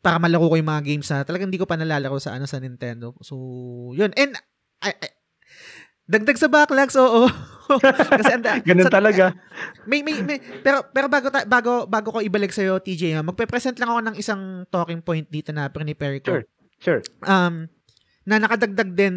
[0.00, 2.56] para malaro ko yung mga games na talagang hindi ko pa nalalaro sa ano sa
[2.56, 3.12] Nintendo.
[3.20, 3.36] So,
[3.92, 4.12] yun.
[4.14, 4.32] And
[4.80, 5.16] I, I-
[6.04, 7.28] dagdag sa backlogs, oo.
[8.10, 9.24] Kasi anda, Ganun sa- talaga.
[9.84, 13.78] may, may, may, pero, pero bago, ta- bago, bago ko ibalik sa'yo, TJ, ha, magpe-present
[13.78, 16.34] lang ako ng isang talking point dito na prepare ko.
[16.34, 16.44] Sure.
[16.80, 17.00] Sure.
[17.22, 17.68] Um,
[18.24, 19.14] na nakadagdag din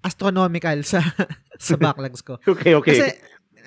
[0.00, 1.00] astronomical sa
[1.60, 2.36] sa backlogs ko.
[2.42, 2.92] Okay, okay.
[2.92, 3.06] Kasi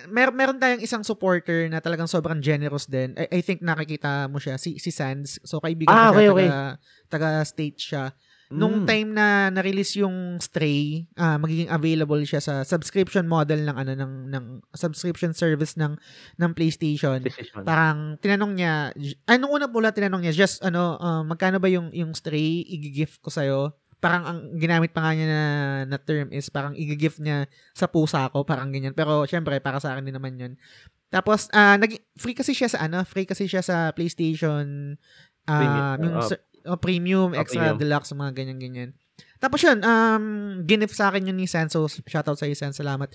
[0.07, 3.13] mer meron tayong isang supporter na talagang sobrang generous din.
[3.15, 5.37] I, I think nakikita mo siya si si Sands.
[5.43, 6.59] So kaibigan Ah, ko siya okay, taga
[7.09, 8.05] taga state siya.
[8.49, 8.85] nung Mm.
[8.85, 14.13] time na na-release yung Stray, ah, magiging available siya sa subscription model ng ano ng
[14.29, 15.97] ng subscription service ng
[16.37, 17.17] ng PlayStation.
[17.17, 17.65] Decision.
[17.65, 18.93] Parang tinanong niya,
[19.25, 23.33] anong una pula tinanong niya, just ano, ah, magkano ba yung yung Stray i-gift ko
[23.33, 23.73] sa'yo?
[24.03, 25.41] Parang ang ginamit pa nga niya na,
[25.87, 28.91] na term is parang i-gift niya sa pusa ko, parang ganyan.
[28.91, 30.53] Pero syempre, para sa akin din naman yun.
[31.07, 34.99] Tapos, ah nag free kasi siya sa ano, free kasi siya sa PlayStation
[35.45, 35.55] ah
[35.95, 35.99] Premium.
[36.03, 37.79] yung ser- oh, premium, Oh, extra premium.
[37.79, 38.91] deluxe, mga ganyan-ganyan.
[39.39, 40.25] Tapos yun, um,
[40.63, 43.07] ginif sa akin yun ni Sen, so shoutout sa Sen, salamat.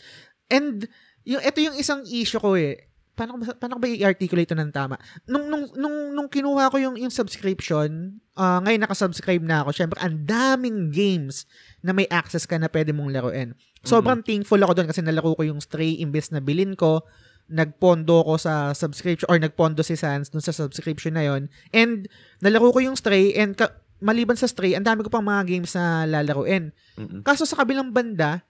[0.49, 0.89] And,
[1.25, 2.88] yung, ito yung isang issue ko eh.
[3.19, 4.95] Paano, paano ba i-articulate ito ng tama?
[5.27, 9.99] Nung, nung, nung, nung kinuha ko yung, yung subscription, ah ngayon nakasubscribe na ako, syempre,
[9.99, 11.43] ang daming games
[11.83, 13.59] na may access ka na pwede mong laruin.
[13.83, 17.03] Sobrang thankful ako doon kasi nalaro ko yung Stray imbes na bilin ko
[17.49, 22.05] nagpondo ko sa subscription or nagpondo si Sans dun sa subscription na yon and
[22.45, 23.73] nalaro ko yung Stray and ka-
[24.05, 27.25] maliban sa Stray ang dami ko pang mga games na lalaruin Mm-mm.
[27.25, 28.45] kaso sa kabilang banda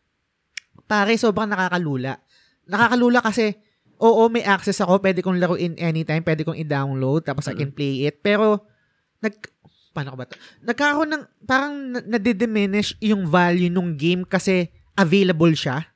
[0.90, 2.18] pare sobrang nakakalula
[2.66, 3.54] nakakalula kasi
[3.98, 8.06] oo may access ako pwede kong laruin anytime pwede kong i-download tapos I can play
[8.06, 8.62] it pero
[9.18, 9.34] nag
[9.90, 15.50] paano ko ba to nagkakaroon ng parang na- nade-diminish yung value ng game kasi available
[15.52, 15.86] siya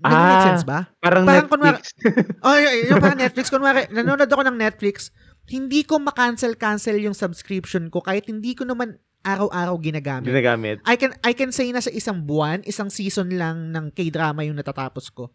[0.00, 0.46] Nag-make Ah.
[0.48, 0.88] sense ba?
[0.96, 1.92] Parang, Parang Netflix.
[2.40, 3.52] Oh, y- yung parang Netflix.
[3.52, 5.12] Kunwari, nanonood ako ng Netflix,
[5.44, 10.24] hindi ko ma-cancel-cancel yung subscription ko kahit hindi ko naman araw-araw ginagamit.
[10.24, 10.80] Ginagamit.
[10.88, 14.56] I can I can say na sa isang buwan, isang season lang ng K-drama yung
[14.56, 15.28] natatapos ko.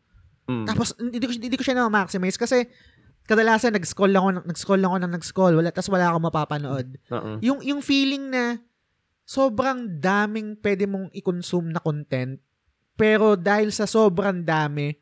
[0.45, 0.65] Mm.
[0.65, 2.69] Tapos hindi ko hindi ko siya na-maximize kasi
[3.25, 6.87] kadalasan nag-scroll lang ako nag-scroll lang ako ng nag-scroll wala tapos wala akong mapapanood.
[7.09, 7.31] Oo.
[7.41, 8.61] Yung yung feeling na
[9.25, 12.37] sobrang daming pwede mong i-consume na content
[12.93, 14.93] pero dahil sa sobrang dami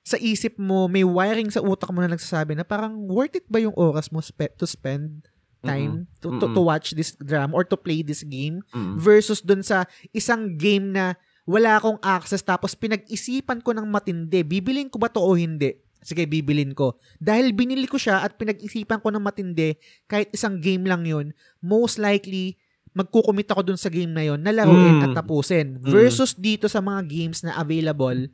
[0.00, 3.60] sa isip mo may wiring sa utak mo na nagsasabi na parang worth it ba
[3.60, 5.28] yung oras mo spe- to spend
[5.60, 6.68] time to, to, to Mm-mm.
[6.68, 8.96] watch this drama or to play this game Mm.
[8.96, 14.40] versus dun sa isang game na wala akong access tapos pinag-isipan ko ng matindi.
[14.40, 15.76] Bibilin ko ba to o hindi?
[16.00, 17.00] Sige bibilin ko.
[17.16, 19.72] Dahil binili ko siya at pinag-isipan ko ng matindi
[20.04, 21.32] kahit isang game lang yun
[21.64, 22.60] most likely
[22.92, 25.04] magkukumit ako dun sa game na yun na laruin Mm.
[25.04, 28.28] at tapusin versus dito sa mga games na available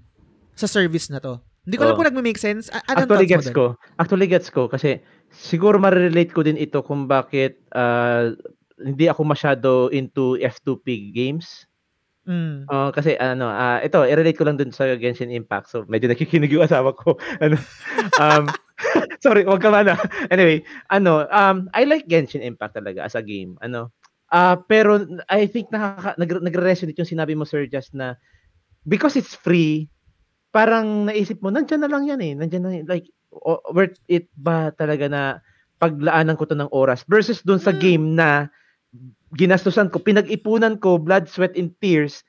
[0.53, 1.41] sa service na to.
[1.65, 1.99] Hindi ko alam Oo.
[1.99, 2.69] kung nagme-make sense.
[2.69, 3.65] A- anong Actually gets ko.
[3.97, 4.63] Actually gets ko.
[4.67, 5.01] Kasi
[5.31, 8.35] siguro ma-relate ko din ito kung bakit ah,
[8.77, 11.65] hindi ako masyado into F2P games.
[12.31, 12.71] Mm.
[12.71, 15.67] Ah, kasi ano, ah, ito, i-relate ko lang dun sa Genshin Impact.
[15.67, 17.19] So medyo nakikinig yung asawa ko.
[17.43, 17.59] ano,
[18.23, 18.47] um,
[19.25, 19.91] sorry, wag ka man.
[19.91, 19.99] ah.
[20.35, 20.63] Anyway,
[20.95, 23.59] ano, um, I like Genshin Impact talaga as a game.
[23.67, 23.91] Ano,
[24.31, 28.15] ah pero I think nakaka, nag, nagre-resonate yung sinabi mo, Sir Just, na
[28.87, 29.91] because it's free,
[30.55, 32.33] parang naisip mo, nandyan na lang yan eh.
[32.39, 33.11] Nandyan na, like,
[33.75, 35.23] worth it ba talaga na
[35.83, 37.81] paglaanan ko to ng oras versus dun sa Mm.
[37.83, 38.47] game na
[39.35, 42.27] ginastusan ko, pinag-ipunan ko, blood, sweat, and tears,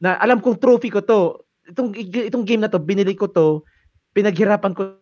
[0.00, 1.40] na alam kong trophy ko to.
[1.64, 3.64] Itong, itong game na to, binili ko to,
[4.12, 5.00] pinaghirapan ko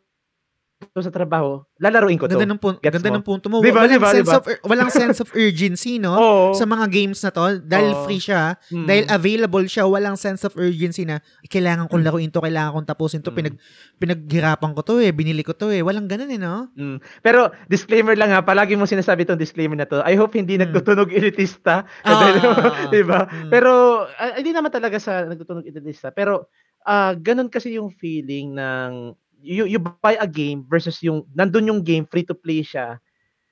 [0.84, 2.34] to sa trabaho, lalaruin ko to.
[2.34, 3.16] Ganda ng, pun- Gets ganda mo?
[3.16, 3.56] ng punto mo.
[3.58, 4.36] Diba, walang, diba, sense diba?
[4.36, 6.12] Of, walang sense of urgency, no?
[6.18, 6.46] Oo.
[6.52, 7.44] Sa mga games na to.
[7.58, 8.02] Dahil Oo.
[8.02, 8.86] free siya, Mm.
[8.86, 13.20] dahil available siya, walang sense of urgency na kailangan kong laruin to, kailangan kong tapusin
[13.20, 13.38] to, Mm.
[13.38, 13.56] pinag,
[13.96, 15.80] pinaghirapan ko to eh, binili ko to eh.
[15.80, 16.66] Walang ganun eh, no?
[16.72, 16.98] Mm.
[17.20, 20.02] Pero disclaimer lang ha, palagi mo sinasabi tong disclaimer na to.
[20.02, 20.66] I hope hindi Mm.
[20.66, 21.86] nagtutunog elitista.
[22.00, 22.72] Ah, ah, ah, ah.
[22.90, 23.24] 'Di ba?
[23.24, 23.48] Mm.
[23.48, 23.72] Pero
[24.08, 26.50] ah, hindi naman talaga sa nagtutunog elitista, pero
[26.82, 31.82] ah ganun kasi yung feeling ng you, you buy a game versus yung nandun yung
[31.82, 32.98] game free to play siya.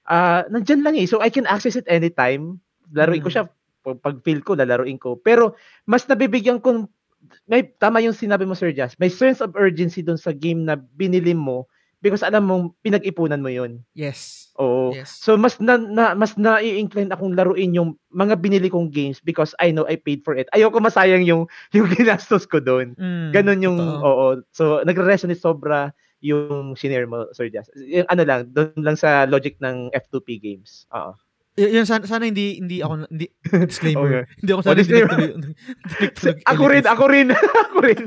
[0.09, 1.07] Ah, nandiyan lang eh.
[1.07, 2.59] So I can access it anytime.
[2.95, 3.35] Laruin ko Mm.
[3.35, 3.45] siya
[3.83, 5.17] pag pag feel ko, lalaruin ko.
[5.21, 5.57] Pero
[5.89, 6.89] mas nabibigyan ko
[7.51, 8.97] may tama yung sinabi mo Sir Jazz.
[8.99, 11.69] May sense of urgency doon sa game na binili mo
[12.01, 13.85] because alam mong pinag-ipunan mo 'yun.
[13.93, 14.53] Yes.
[14.57, 14.93] Oo.
[14.93, 15.17] Yes.
[15.17, 19.71] So mas na, na mas na-incline akong laruin yung mga binili kong games because I
[19.71, 20.49] know I paid for it.
[20.53, 22.93] Ayoko masayang yung yung ginastos ko doon.
[22.97, 24.05] Mm, Ganon yung totoo.
[24.05, 24.27] oo.
[24.51, 27.73] So nagre-resonate sobra yung shinare mo Sir Jazz.
[27.77, 30.85] Yung ano lang, doon lang sa logic ng F2P games.
[30.93, 31.17] Oo.
[31.57, 33.27] Y- yun, sana, sana hindi, hindi ako, hindi,
[33.73, 34.29] disclaimer.
[34.29, 34.45] Okay.
[34.45, 35.19] Hindi ako Oh, sana hindi disclaimer.
[36.53, 38.03] Ako rin, ako rin, ako rin.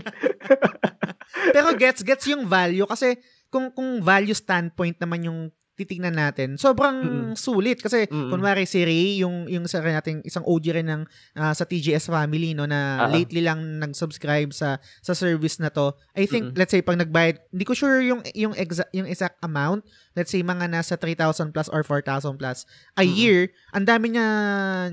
[1.51, 3.17] Pero gets, gets yung value kasi
[3.53, 5.39] kung kung value standpoint naman yung
[5.73, 7.33] titingnan natin, sobrang Mm-mm.
[7.33, 8.29] sulit kasi Mm-mm.
[8.29, 11.01] kunwari si Ray, yung yung sa nating isang OG rin ng
[11.33, 13.09] ah, sa TGS family no na Ah.
[13.09, 15.89] lately lang nag-subscribe sa sa service na to.
[16.13, 16.57] I think Mm-mm.
[16.61, 19.81] let's say pag nagbayad, hindi ko sure yung yung exact yung exact amount,
[20.13, 23.09] let's say mga nasa 3,000 plus or 4,000 plus a Mm-mm.
[23.09, 23.39] year,
[23.73, 24.27] ang dami niya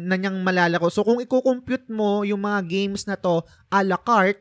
[0.00, 0.88] na niyang malalako.
[0.88, 4.40] So kung i-compute mo yung mga games na to a la carte,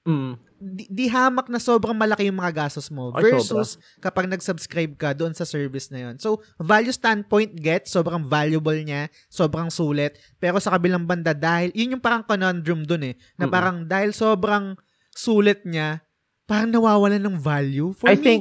[0.00, 0.32] Mm.
[0.60, 5.16] Di, di hamak na sobrang malaki yung mga gastos mo Ay, versus kapag nag-subscribe ka
[5.16, 6.20] doon sa service na yun.
[6.20, 10.20] So, value standpoint get, sobrang valuable niya, sobrang sulit.
[10.36, 13.56] Pero sa kabilang banda, dahil, yun yung parang conundrum doon eh, na Mm-mm.
[13.56, 14.76] parang dahil sobrang
[15.16, 16.04] sulit niya,
[16.44, 17.96] parang nawawalan ng value.
[17.96, 18.40] For I me, think,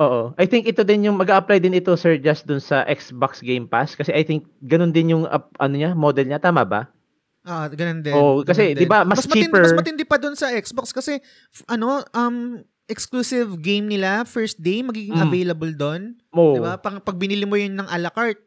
[0.00, 0.32] oo.
[0.40, 3.92] I think ito din yung, mag-apply din ito, Sir, just dun sa Xbox Game Pass.
[3.92, 6.40] Kasi I think, ganun din yung, up- ano niya, model niya.
[6.40, 6.88] Tama ba?
[7.48, 8.12] Ah, ganun din.
[8.12, 9.08] Oo, kasi, di ba, din.
[9.08, 11.16] mas matindi, cheaper- mas matindi pa doon sa Xbox kasi
[11.64, 15.24] ano, um exclusive game nila first day magiging Mm.
[15.24, 16.12] available doon.
[16.30, 16.56] Oo.
[16.56, 16.76] Di ba?
[16.76, 18.40] Pag, pag binili mo yun ng a la carte,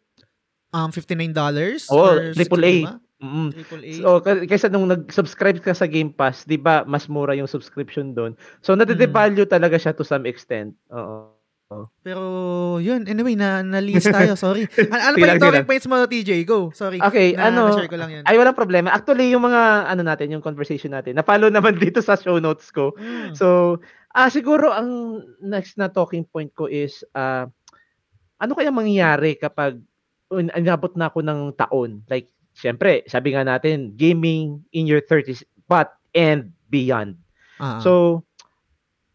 [0.72, 2.74] um, $59 Oo, or triple 60, A.
[2.80, 2.96] diba?
[3.22, 3.50] Mm.
[3.54, 3.92] Triple A.
[3.98, 8.34] So, kaysa nung nag-subscribe ka sa Game Pass, 'di ba, mas mura yung subscription doon.
[8.62, 8.82] So, Mm.
[8.82, 10.74] nade-devalue talaga siya to some extent.
[10.90, 11.34] Oo.
[12.04, 12.24] Pero,
[12.84, 14.68] yun, anyway, na, na-list tayo, sorry.
[14.94, 16.44] An- ano pa yung talking points mo, TJ?
[16.44, 17.00] Go, sorry.
[17.00, 18.24] Okay, na, ano, Na-share ko lang yun.
[18.28, 18.92] Ay, walang problema.
[18.92, 22.92] Actually, yung mga, ano natin, yung conversation natin, na-follow naman dito sa show notes ko.
[23.00, 23.34] Mm.
[23.34, 23.80] So,
[24.12, 27.48] ah siguro ang next na talking point ko is ah
[28.42, 29.80] ano kaya mangyayari kapag
[30.34, 32.02] un- inabot na ako ng taon?
[32.10, 32.28] Like,
[32.58, 37.22] syempre, sabi nga natin, gaming in your 30s but and beyond.
[37.62, 38.24] Ah, So,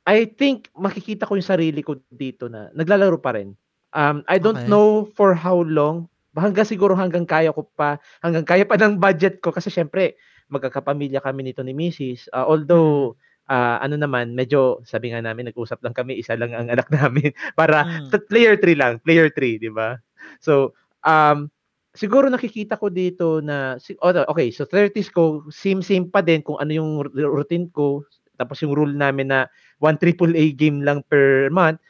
[0.06, 3.52] I think makikita ko yung sarili ko dito na naglalaro pa rin.
[3.92, 4.66] Um, I don't Okay.
[4.66, 6.06] know for how long.
[6.36, 10.14] Hanggang siguro hanggang kaya ko pa, hanggang kaya pa ng budget ko kasi syempre
[10.52, 12.30] magkakapamilya kami nito ni Mrs.
[12.30, 13.16] Uh, although
[13.50, 17.32] ah, ano naman, medyo sabi nga namin nag-usap lang kami, isa lang ang anak namin
[17.58, 18.10] para Mm.
[18.12, 19.98] t- player 3 lang, player 3, di ba?
[20.40, 20.74] So,
[21.06, 21.50] um
[21.96, 26.60] siguro nakikita ko dito na oh, okay, so 30s ko same same pa din kung
[26.60, 28.04] ano yung routine ko
[28.36, 31.80] tapos yung rule namin na one triple A game lang per month.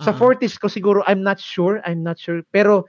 [0.00, 0.18] Sa Ah.
[0.18, 2.86] 40s ko siguro I'm not sure, I'm not sure pero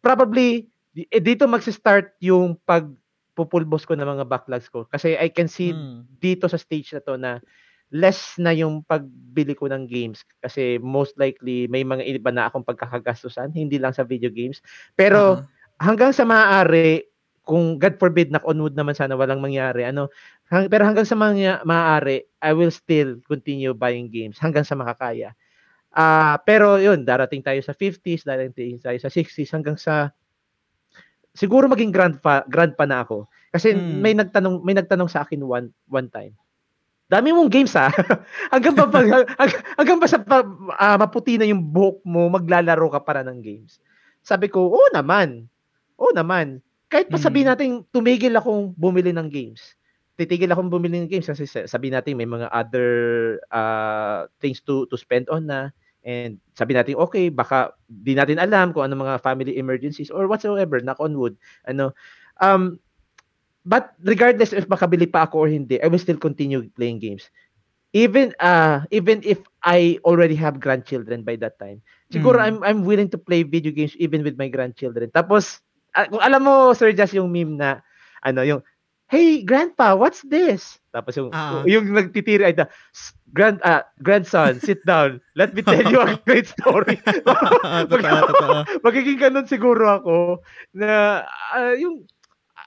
[0.00, 2.88] probably eh, dito magsi-start yung pag
[3.32, 6.04] pupulbos ko ng mga backlogs ko kasi I can see Mm.
[6.20, 7.40] dito sa stage na to na
[7.92, 12.64] less na yung pagbili ko ng games kasi most likely may mga iba na akong
[12.64, 14.60] pagkakagastusan hindi lang sa video games
[14.96, 15.44] pero Ah.
[15.80, 17.04] hanggang sa maaari
[17.46, 20.08] kung God forbid knock on wood naman sana walang mangyari ano
[20.52, 25.34] hang, pero hanggang sa mga maaari I will still continue buying games hanggang sa makakaya
[25.96, 30.12] ah pero yun darating tayo sa 50s darating tayo sa 60s hanggang sa
[31.32, 34.00] siguro maging grandpa grandpa na ako kasi Mm.
[34.00, 36.32] may nagtanong may nagtanong sa akin one one time
[37.12, 37.92] Dami mong games ha.
[38.54, 39.26] hanggang ba hanggang,
[39.76, 40.40] hanggang ba sa pa,
[40.80, 43.78] ah, maputi na yung buhok mo maglalaro ka para ng games.
[44.24, 45.46] Sabi ko, "Oo naman."
[46.00, 46.64] Oo naman.
[46.92, 47.24] Kahit pa Mm.
[47.24, 49.80] sabihin natin tumigil akong bumili ng games.
[50.20, 52.90] Titigil akong bumili ng games kasi sa- sabi natin may mga other
[53.48, 55.72] ah, things to to spend on na
[56.04, 60.82] and sabi natin okay baka di natin alam kung ano mga family emergencies or whatsoever
[60.82, 61.94] knock on wood ano
[62.42, 62.76] um
[63.64, 67.30] but regardless if makabili pa ako or hindi I will still continue playing games
[67.94, 72.44] even uh even if I already have grandchildren by that time siguro Mm.
[72.44, 75.62] I'm I'm willing to play video games even with my grandchildren tapos
[75.94, 77.80] ah, kung alam mo Sir Just yung meme na
[78.22, 78.60] ano yung
[79.12, 81.60] hey grandpa what's this tapos yung Ah.
[81.64, 86.16] yung nagtitiri ay the, "S- grand ah, grandson sit down let me tell you a
[86.28, 86.96] great story
[87.92, 88.58] totoo, totoo.
[88.80, 90.16] magiging ganun siguro ako
[90.72, 92.04] na ah, yung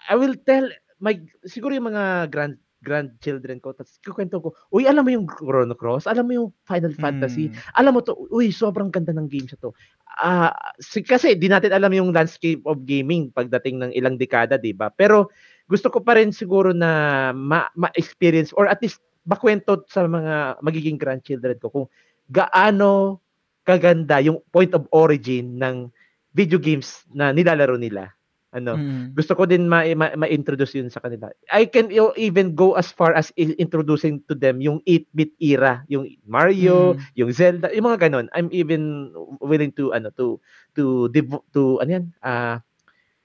[0.05, 0.69] I will tell
[1.01, 5.73] my siguro yung mga grand grandchildren ko tapos kukwento ko uy alam mo yung Chrono
[5.73, 7.57] Cross alam mo yung Final Fantasy Mm.
[7.81, 9.73] alam mo to uy sobrang ganda ng game sa to
[10.21, 14.71] ah si, kasi di natin alam yung landscape of gaming pagdating ng ilang dekada di
[14.71, 15.33] ba pero
[15.65, 21.01] gusto ko pa rin siguro na ma- ma-experience or at least makwento sa mga magiging
[21.01, 21.87] grandchildren ko kung
[22.29, 23.19] gaano
[23.65, 25.89] kaganda yung point of origin ng
[26.37, 28.13] video games na nilalaro nila.
[28.55, 28.79] Ano?
[28.79, 29.11] Mm.
[29.11, 31.27] Gusto ko din ma- ma- ma-introduce yun sa kanila.
[31.51, 36.95] I can even go as far as introducing to them yung 8-bit era, yung Mario,
[36.95, 36.99] Mm.
[37.19, 38.31] yung Zelda, yung mga ganun.
[38.31, 39.11] I'm even
[39.43, 40.39] willing to ano to
[40.73, 42.63] to devo- to ano yan, ah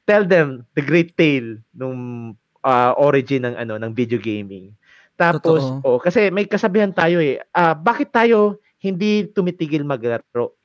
[0.02, 4.74] tell them the great tale nung ah, origin ng ano ng video gaming.
[5.14, 5.86] Tapos Totoo.
[5.86, 7.38] oh kasi may kasabihan tayo eh.
[7.54, 10.58] ah, bakit tayo hindi tumitigil maglaro?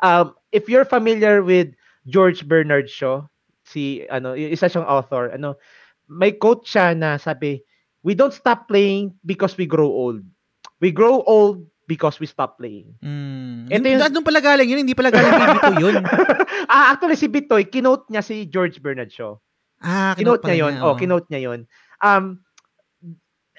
[0.00, 1.76] Um if you're familiar with
[2.08, 3.28] George Bernard Shaw,
[3.70, 5.54] si ano isa siyang author, ano
[6.10, 7.62] may quote siya na sabi,
[8.02, 10.26] "We don't stop playing because we grow old.
[10.82, 13.70] We grow old because we stop playing." Mm.
[13.70, 16.02] Ito Yung, yung- pala galing yun, hindi pala galing kay Bito yun.
[16.66, 19.38] ah, actually si Bitoy, kinote niya si George Bernard Shaw.
[19.80, 20.72] Ah, Kinote niya 'yon.
[20.76, 20.98] niya, Oh, oo.
[20.98, 21.60] kinote niya 'yon.
[22.02, 22.42] Um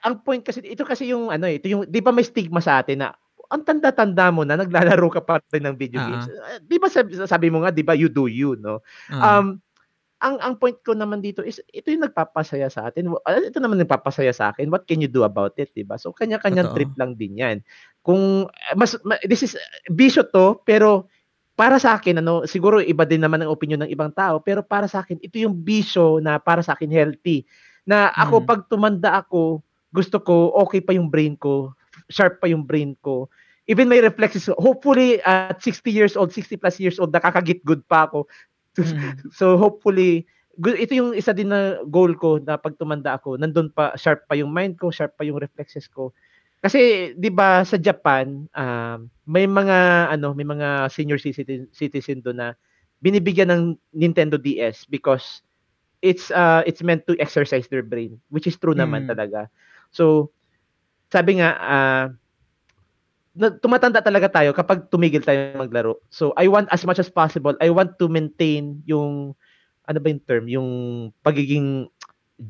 [0.01, 2.81] ang point kasi ito kasi yung ano eh, ito yung 'di ba may stigma sa
[2.81, 3.09] atin na
[3.51, 6.25] ang tanda-tanda mo na naglalaro ka pa rin ng video Ah, games.
[6.27, 8.79] Uh, 'Di ba sabi, sabi mo nga 'di ba you do you, no?
[9.07, 9.39] Ah.
[9.39, 9.61] Um
[10.21, 13.09] ang ang point ko naman dito is ito yung nagpapasaya sa atin.
[13.25, 14.69] Ah, Ito naman nagpapasaya sa akin.
[14.69, 15.97] What can you do about it, 'di ba?
[15.97, 17.57] So kanya-kanyang trip lang din 'yan.
[18.05, 19.57] Kung eh, mas ma- this is
[19.89, 21.09] bisyo to, pero
[21.57, 24.85] para sa akin ano, siguro iba din naman ang opinion ng ibang tao, pero para
[24.87, 27.43] sa akin ito yung bisyo na para sa akin healthy.
[27.85, 28.47] Na ako Mm.
[28.47, 29.61] pag tumanda ako,
[29.91, 31.73] gusto ko okay pa yung brain ko,
[32.09, 33.27] sharp pa yung brain ko.
[33.69, 38.09] Even my reflexes, hopefully at 60 years old, 60 plus years old, nakakagit good pa
[38.09, 38.25] ako.
[38.79, 39.19] Mm.
[39.35, 40.23] So hopefully,
[40.61, 44.35] ito yung isa din na goal ko na pag tumanda ako, nandun pa, sharp pa
[44.37, 46.13] yung mind ko, sharp pa yung reflexes ko.
[46.61, 52.37] Kasi 'di ba sa Japan, um, may mga ano, may mga senior citizen citizen doon
[52.39, 52.49] na
[53.01, 53.63] binibigyan ng
[53.97, 55.41] Nintendo DS because
[56.05, 59.09] it's uh it's meant to exercise their brain, which is true naman Mm.
[59.09, 59.49] talaga.
[59.93, 60.31] So
[61.11, 62.05] sabi nga ah
[63.31, 65.99] na, tumatanda talaga tayo kapag tumigil tayo maglaro.
[66.11, 69.33] So I want as much as possible, I want to maintain yung
[69.87, 70.69] ano ba yung term, yung
[71.23, 71.87] pagiging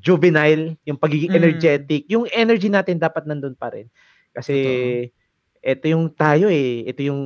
[0.02, 1.40] juvenile, yung pagiging Mm.
[1.42, 3.88] energetic, yung energy natin dapat nandun pa rin.
[4.32, 4.56] Kasi
[5.62, 7.22] ito yung tayo eh, ito yung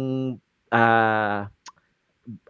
[0.73, 1.47] ah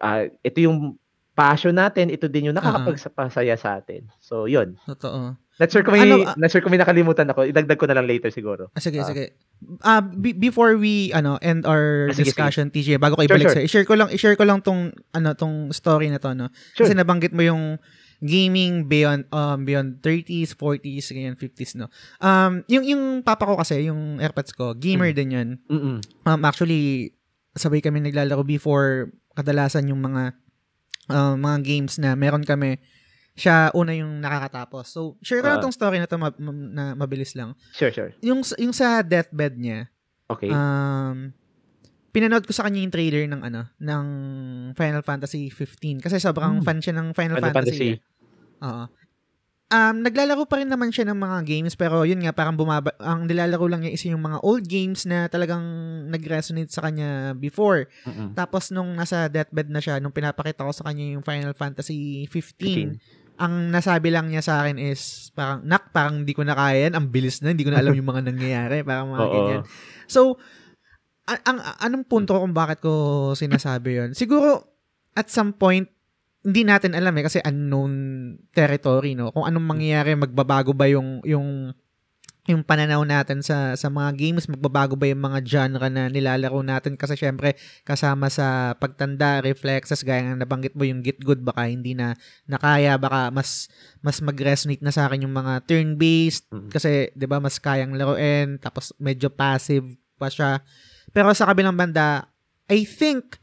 [0.02, 0.96] ah, ito yung
[1.36, 4.08] passion natin, ito din yung nakakapagpasaya sa atin.
[4.24, 4.80] So, yun.
[4.88, 5.36] Totoo.
[5.56, 7.48] Not sure kung may, Ano, ah- not sure kung may nakalimutan ako.
[7.48, 8.68] Idagdag ko na lang later siguro.
[8.72, 9.08] Ah, sige, Ah.
[9.08, 9.40] sige.
[9.80, 13.48] Ah, be- before we ano end our Ah, sige, discussion, TJ, bago ko Sure, ibalik
[13.48, 13.56] sure.
[13.56, 16.52] sa i-share ko lang i-share ko lang tong ano tong story na to, no.
[16.76, 16.84] Sure.
[16.84, 17.80] Kasi nabanggit mo yung
[18.20, 21.88] gaming beyond um beyond 30s, 40s, ganyan 50s, no.
[22.20, 25.16] Um yung yung papa ko kasi, yung AirPods ko, gamer Mm.
[25.16, 25.50] din 'yun.
[25.68, 25.98] Mm-mm.
[26.26, 27.16] Um actually
[27.54, 30.36] sabay kami naglalaro before kadalasan yung mga
[31.08, 32.76] uh, mga games na meron kami
[33.36, 34.88] siya una yung nakakatapos.
[34.88, 35.64] So, share ko lang Ah.
[35.64, 37.52] tong story na to ma- ma- na mabilis lang.
[37.72, 38.16] Sure, sure.
[38.22, 39.92] Yung yung sa deathbed niya,
[40.26, 40.50] Okay.
[40.50, 41.38] Um,
[42.10, 44.06] pinanood ko sa kanya yung trailer ng ano, ng
[44.74, 46.66] Final Fantasy 15 kasi sobrang Hmm.
[46.66, 47.78] fan siya ng Final, Final Fantasy.
[47.78, 47.90] Fantasy.
[47.94, 48.66] eh.
[48.66, 48.86] Oo.
[49.66, 53.26] Um, naglalaro pa rin naman siya ng mga games pero yun nga parang bumaba ang
[53.26, 55.62] nilalaro lang niya is yung mga old games na talagang
[56.08, 57.90] nag-resonate sa kanya before.
[58.04, 58.34] Mm-mm.
[58.34, 62.98] Tapos nung nasa deathbed na siya, nung pinapakita ko sa kanya yung Final Fantasy 15,
[63.36, 66.94] ang nasabi lang niya sa akin is parang, nak, parang hindi ko na kaya yan,
[66.96, 69.34] ang bilis na, hindi ko na alam yung mga nangyayari, parang mga Oo.
[69.34, 69.62] ganyan.
[70.08, 70.40] So,
[71.28, 74.64] a- ang, anong punto kung bakit ko sinasabi yon Siguro,
[75.16, 75.88] at some point,
[76.46, 77.94] hindi natin alam eh, kasi unknown
[78.54, 79.34] territory, no?
[79.34, 81.74] Kung anong mangyayari, magbabago ba yung, yung,
[82.46, 86.94] yung pananaw natin sa sa mga games, magbabago ba yung mga genre na nilalaro natin?
[86.94, 91.98] Kasi syempre, kasama sa pagtanda, reflexes, gaya nga nabanggit mo yung get good, baka hindi
[91.98, 92.14] na
[92.46, 93.66] nakaya, baka mas
[94.06, 96.70] mas mag-resonate na sa akin yung mga turn-based, Mm.
[96.70, 100.62] kasi 'di ba mas kayang laruin, tapos medyo passive pa siya.
[101.10, 102.30] Pero sa kabilang banda,
[102.70, 103.42] I think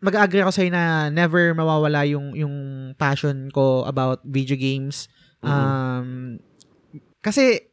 [0.00, 2.56] mag-agree ako sa'yo na never mawawala yung yung
[3.00, 5.08] passion ko about video games.
[5.40, 5.48] Mhm.
[5.48, 6.08] Um,
[7.20, 7.69] kasi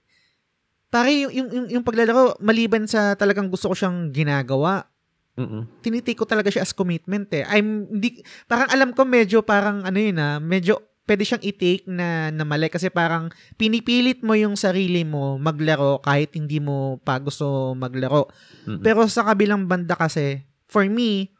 [0.97, 4.89] pare yung, yung, yung, yung paglalaro, maliban sa talagang gusto ko siyang ginagawa,
[5.37, 5.69] Mm-mm.
[5.85, 7.45] tinitake ko talaga siya as commitment eh.
[7.45, 12.33] I'm, hindi, parang alam ko medyo parang ano yun ah, medyo pwede siyang i-take na,
[12.33, 17.77] na mali kasi parang pinipilit mo yung sarili mo maglaro kahit hindi mo pa gusto
[17.77, 18.27] maglaro.
[18.65, 18.81] Mm-mm.
[18.81, 21.31] Pero sa kabilang banda kasi, for me,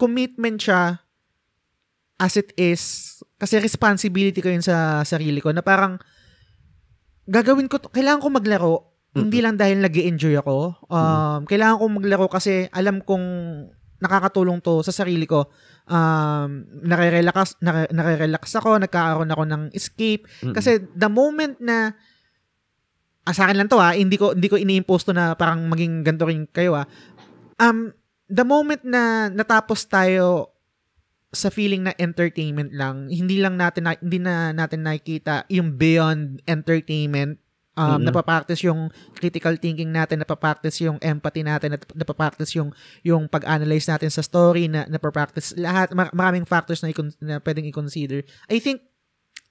[0.00, 1.04] commitment siya
[2.18, 2.82] as it is.
[3.38, 6.02] Kasi responsibility ko yun sa sarili ko na parang
[7.28, 8.74] gagawin ko, to, kailangan ko maglaro.
[9.18, 10.86] Hindi lang dahil nag enjoy ako.
[10.86, 13.26] Um, Kailangan ko maglaro kasi alam kong
[13.98, 15.50] nakakatulong to sa sarili ko.
[15.90, 20.28] Um, nare-relax, nare- nare-relax ako, nagkakaroon ako ng escape.
[20.44, 20.54] Mm-mm.
[20.54, 21.98] Kasi the moment na
[23.26, 26.06] ah, sa akin lang to ha, hindi ko hindi ko ini-impose to na parang maging
[26.06, 26.86] ganito rin kayo ha.
[27.58, 27.90] Um
[28.30, 30.54] the moment na natapos tayo
[31.28, 36.40] sa feeling na entertainment lang, hindi lang natin na, hindi na natin nakikita yung beyond
[36.48, 37.36] entertainment.
[37.78, 38.10] Um, Mhm.
[38.10, 42.74] napapractice yung critical thinking natin, napapractice yung empathy natin, nap- napapractice yung
[43.06, 47.70] yung pag-analyze natin sa story, na napapractice lahat, mar- maraming factors na, i- na pwedeng
[47.70, 48.26] i-consider.
[48.50, 48.82] I think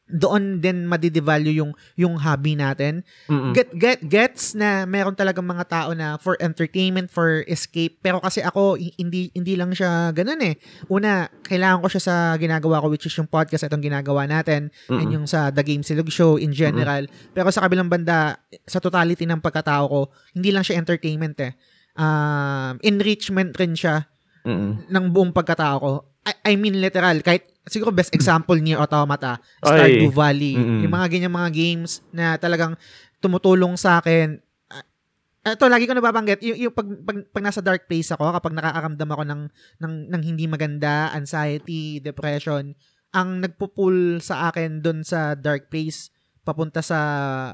[0.07, 3.03] doon din madidevalue yung yung hobby natin.
[3.27, 3.51] Mm-mm.
[3.51, 7.99] Get get gets na meron talagang mga tao na for entertainment, for escape.
[7.99, 10.55] Pero kasi ako hi- hindi hindi lang siya ganun eh.
[10.87, 14.95] Una, kailangan ko siya sa ginagawa ko which is yung podcast itong ginagawa natin and
[15.03, 15.11] Mm-mm.
[15.11, 17.03] yung sa The Game Silog Show in general.
[17.35, 20.01] Pero sa kabilang banda, sa totality ng pagkatao ko,
[20.31, 21.51] hindi lang siya entertainment eh.
[21.97, 24.07] Um, enrichment rin siya
[24.47, 24.87] Mm-mm.
[24.87, 25.91] ng buong pagkatao ko.
[26.23, 30.11] I, I mean literal, kahit siguro best example ni Automata, Stardew.
[30.11, 30.81] Valley, Mm-mm.
[30.83, 32.73] yung mga ganyan mga games na talagang
[33.19, 34.39] tumutulong sa akin.
[34.71, 38.55] Ah, Ito, lagi ko nababanggit, yung, yung pag, pag, pag nasa dark place ako, kapag
[38.55, 39.41] nakakaramdam ako ng,
[39.79, 42.75] ng, ng hindi maganda, anxiety, depression,
[43.15, 46.11] ang nagpo-pull sa akin doon sa dark place
[46.47, 46.99] papunta sa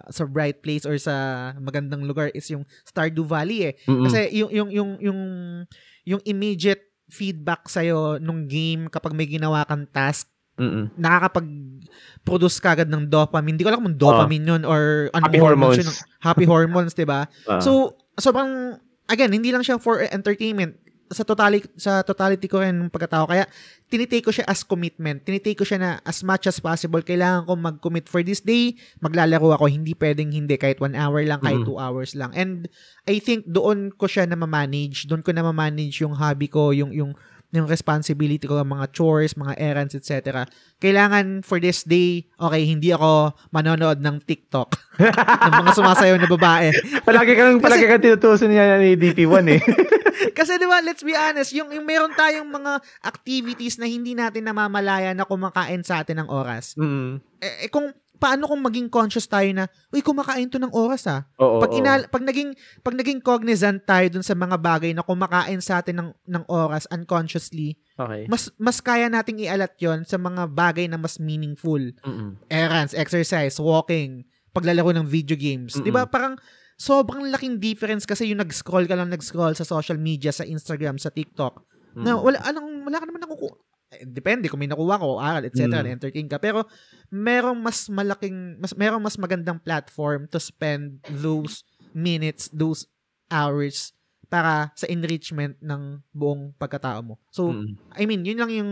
[0.05, 3.73] sa bright place or sa magandang lugar is yung Stardew Valley eh.
[3.89, 4.05] Mm-mm.
[4.05, 5.19] Kasi yung yung yung yung
[6.05, 7.85] yung immediate feedback sa
[8.17, 10.89] nung game kapag may ginawa kang task Mm-mm.
[10.97, 13.57] nakakapag-produce kagad ng dopamine.
[13.57, 15.77] Hindi ko alam kung dopamine yun or anong Happy hormones.
[15.81, 15.89] yun.
[16.21, 17.25] Happy hormones, 'di ba?
[17.49, 17.57] Ah.
[17.61, 18.77] So, sobrang
[19.09, 20.77] again, hindi lang siya for entertainment.
[21.11, 23.43] Sa totality sa totality ko rin ng pagkatao kaya
[23.87, 25.21] tinitake ko siya as commitment.
[25.21, 28.73] Tinitake ko siya na as much as possible kailangan ko mag-commit for this day.
[28.99, 31.67] Maglalaro ako, hindi pwedeng hindi kahit one hour lang, kahit Mm.
[31.67, 32.31] two hours lang.
[32.33, 32.65] And
[33.05, 36.89] I think doon ko siya na manage doon ko na manage yung hobby ko, yung
[36.95, 37.13] yung
[37.53, 40.41] yung responsibility ko, mga chores, mga errands, etc.
[40.81, 44.73] Kailangan for this day, okay, hindi ako manonood ng TikTok
[45.45, 46.73] ng mga sumasayaw na babae.
[47.05, 49.61] palagi kang, palagi kang tinutuso niya ni DP1 eh.
[50.37, 54.45] Kasi di ba, let's be honest, yung, yung meron tayong mga activities na hindi natin
[54.45, 56.77] namamalaya na kumakain sa atin ng oras.
[56.77, 57.19] mm.
[57.43, 61.27] Eh, eh, kung paano kung maging conscious tayo na, uy, kumakain to ng oras ah.
[61.43, 61.59] Oo.
[61.59, 65.83] Pag inal, pag naging pag naging cognizant tayo dun sa mga bagay na kumakain sa
[65.83, 68.25] atin ng ng oras unconsciously, Okay.
[68.31, 71.77] mas mas kaya nating ialat 'yon sa mga bagay na mas meaningful.
[71.77, 72.39] Mm-mm.
[72.47, 74.23] Errands, exercise, walking,
[74.55, 75.75] paglalaro ng video games.
[75.75, 76.07] 'Di ba?
[76.07, 76.39] Parang
[76.83, 81.07] sobrang laking difference kasi yung nag-scroll ka lang nag-scroll sa social media, sa Instagram, sa
[81.07, 81.63] TikTok.
[81.95, 82.25] Na Mm-mm.
[82.27, 83.55] wala anong wala ka naman nakukuha.
[83.93, 85.69] Eh, depende kung may nakuha ko, aral, etc.
[85.69, 85.71] Mm.
[85.87, 86.41] na-entertain ka.
[86.43, 86.67] Pero
[87.07, 91.63] merong mas malaking mas merong mas magandang platform to spend those
[91.95, 92.89] minutes, those
[93.31, 93.95] hours
[94.27, 97.21] para sa enrichment ng buong pagkatao mo.
[97.29, 97.77] So, Mm-mm.
[97.93, 98.71] I mean, yun lang yung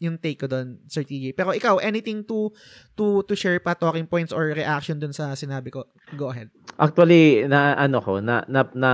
[0.00, 1.36] yung take ko doon, Sir TJ.
[1.36, 2.48] Pero ikaw, anything to
[2.96, 5.84] to to share pa talking points or reaction doon sa sinabi ko?
[6.16, 6.48] Go ahead.
[6.80, 8.92] Actually, na ano ko, na na na,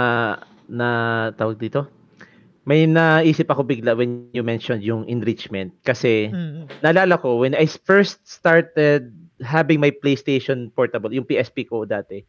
[0.67, 0.89] na
[1.33, 1.87] tawag dito.
[2.67, 6.67] May naisip ako bigla when you mentioned yung enrichment kasi Mm.
[6.83, 12.27] naalala ko when I first started having my PlayStation Portable, yung PSP ko dati.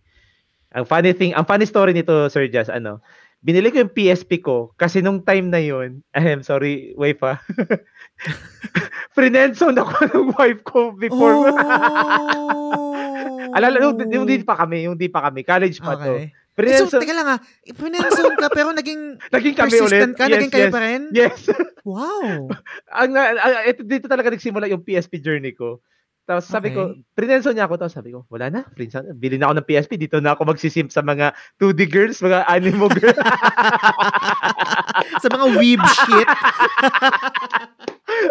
[0.78, 3.02] Ang funny thing, ang funny story nito, Sir Jazz, ano,
[3.42, 7.42] binili ko yung PSP ko kasi nung time na yun, I'm sorry, wife ah.
[9.16, 11.54] Frinenson ako ng wife ko before.
[11.54, 12.94] Oh!
[13.58, 16.14] Alala, yung, yung di pa kami, yung di pa kami, college pa to.
[16.18, 16.34] Okay.
[16.58, 17.40] Eh, so, Frinenson, teka lang ah.
[17.70, 19.82] Pinenson ka pero naging naging kami ulit.
[19.86, 20.26] persistent ka?
[20.26, 20.74] naging kayo yes.
[20.74, 21.02] pa rin?
[21.14, 21.40] Yes.
[21.86, 22.50] Wow.
[22.90, 25.80] ang, ang- ito, dito talaga nagsimula yung PSP journey ko.
[26.28, 27.00] Tapos sabi ko, Okay.
[27.16, 27.80] Prinenso niya ako.
[27.80, 29.00] Tapos sabi ko, wala na, Prinenso.
[29.16, 29.92] Bili na ako ng PSP.
[29.96, 33.22] Dito na ako magsisimp sa mga 2D girls, mga anime girls.
[35.24, 36.30] sa mga weeb shit.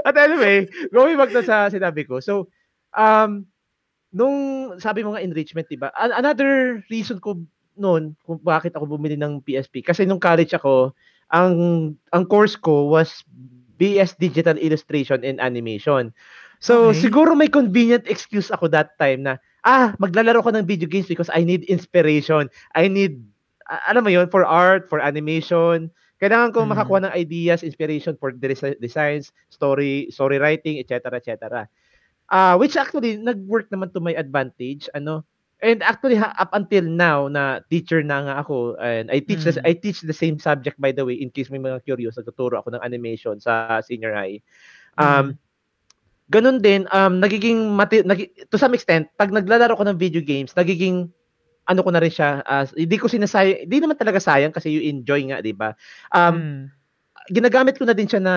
[0.06, 2.18] At anyway, going back na sa sinabi ko.
[2.20, 2.48] So,
[2.94, 3.46] um,
[4.12, 4.36] nung
[4.80, 5.92] sabi mo nga enrichment, diba?
[5.96, 7.40] An- Another reason ko
[7.76, 9.84] noon kung bakit ako bumili ng PSP.
[9.84, 10.96] Kasi nung college ako,
[11.28, 11.54] ang
[12.14, 13.22] ang course ko was
[13.76, 16.14] BS Digital Illustration and Animation.
[16.64, 17.04] So, Okay.
[17.04, 19.36] siguro may convenient excuse ako that time na,
[19.68, 22.48] ah, maglalaro ko ng video games because I need inspiration.
[22.72, 23.20] I need,
[23.68, 25.92] alam mo yon for art, for animation.
[26.16, 26.70] Kailangan ko Mm.
[26.72, 31.20] makakuha ng ideas, inspiration for desi- designs, story, story writing, etc.
[31.20, 31.68] etc.
[32.26, 35.22] Ah, which actually nag-work naman to my advantage, ano.
[35.56, 39.64] And actually up until now na teacher na nga ako and I teach the, Mm.
[39.64, 42.76] I teach the same subject by the way in case may mga curious nagtuturo ako
[42.76, 44.44] ng animation sa senior high.
[45.00, 45.40] Um
[46.28, 50.52] ganun din um nagiging mati- nagi- to some extent pag naglalaro ko ng video games
[50.52, 51.08] nagiging
[51.66, 54.82] ano ko na rin siya as hindi ko sinasayang hindi naman talaga sayang kasi you
[54.86, 55.74] enjoy nga 'di ba
[56.14, 56.62] um Mm.
[57.30, 58.34] ginagamit ko na din siya na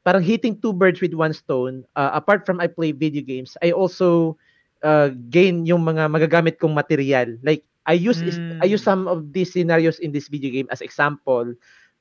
[0.00, 1.84] parang hitting two birds with one stone.
[1.92, 4.40] Uh, apart from I play video games, I also
[4.80, 7.36] uh, gain yung mga magagamit kong material.
[7.44, 8.64] Like I use Mm.
[8.64, 11.52] I use some of these scenarios in this video game as example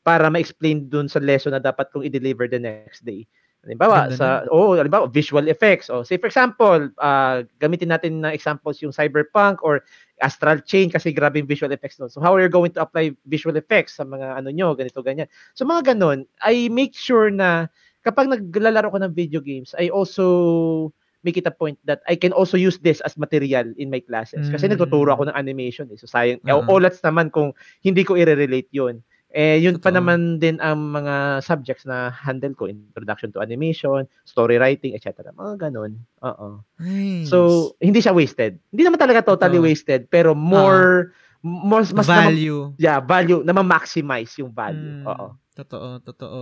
[0.07, 3.27] para ma-explain dun sa lesson na dapat kong i-deliver the next day.
[3.67, 5.91] Halimbawa, Ganda sa oh, halimbawa visual effects.
[5.91, 9.83] Oh, say for example, uh, gamitin natin na examples yung cyberpunk or
[10.19, 12.11] astral chain kasi grabe yung visual effects doon.
[12.11, 15.27] So how are you going to apply visual effects sa mga ano nyo, ganito ganyan.
[15.55, 17.67] So mga ganun, I make sure na
[18.03, 20.91] kapag naglalaro ko ng video games, I also
[21.23, 24.47] make it a point that I can also use this as material in my classes.
[24.47, 24.79] Kasi Mm.
[24.79, 25.99] nagtuturo ako ng animation eh.
[25.99, 26.63] So sayang, Oo.
[26.71, 27.51] olats naman kung
[27.83, 29.03] hindi ko i-relate yun.
[29.29, 32.65] Eh, yun pa naman din ang mga subjects na handle ko.
[32.65, 35.29] Introduction to animation, story writing, etc.
[35.37, 36.01] Mga ganun.
[36.25, 36.65] Oo.
[36.81, 37.29] Nice.
[37.29, 38.57] So, hindi siya wasted.
[38.73, 39.69] Hindi naman talaga totally Totoo.
[39.69, 41.13] wasted, pero more,
[41.45, 42.73] mas, mas na- value.
[42.81, 45.05] yeah, value, na ma-maximize yung value.
[45.05, 45.37] Mm, Oo.
[45.59, 46.39] Totoo, totoo.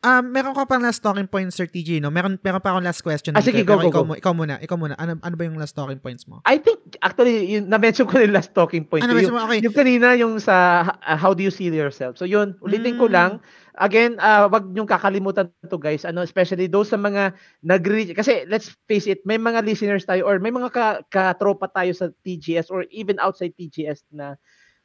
[0.00, 2.08] Um, meron ka pa last talking points, Sir TJ, no?
[2.08, 3.36] Meron, meron pa akong last question.
[3.36, 4.16] Ah, sige, go, go, ikaw, go.
[4.16, 4.96] ikaw muna, ikaw muna.
[4.96, 6.40] Ano, ano ba yung last talking points mo?
[6.48, 9.04] I think, actually, yun, na-mention ko yung last talking point.
[9.04, 9.36] Ano ko, yung?
[9.36, 9.60] Okay.
[9.60, 12.16] yung kanina, yung sa uh, how do you see yourself.
[12.16, 13.12] So yun, ulitin ko Mm.
[13.12, 13.32] lang.
[13.76, 16.04] Again, uh, wag niyong kakalimutan to guys.
[16.04, 17.32] Ano, especially those sa mga
[17.64, 21.92] nag kasi let's face it, may mga listeners tayo or may mga ka, katropa tayo
[21.96, 24.36] sa TGS or even outside TGS na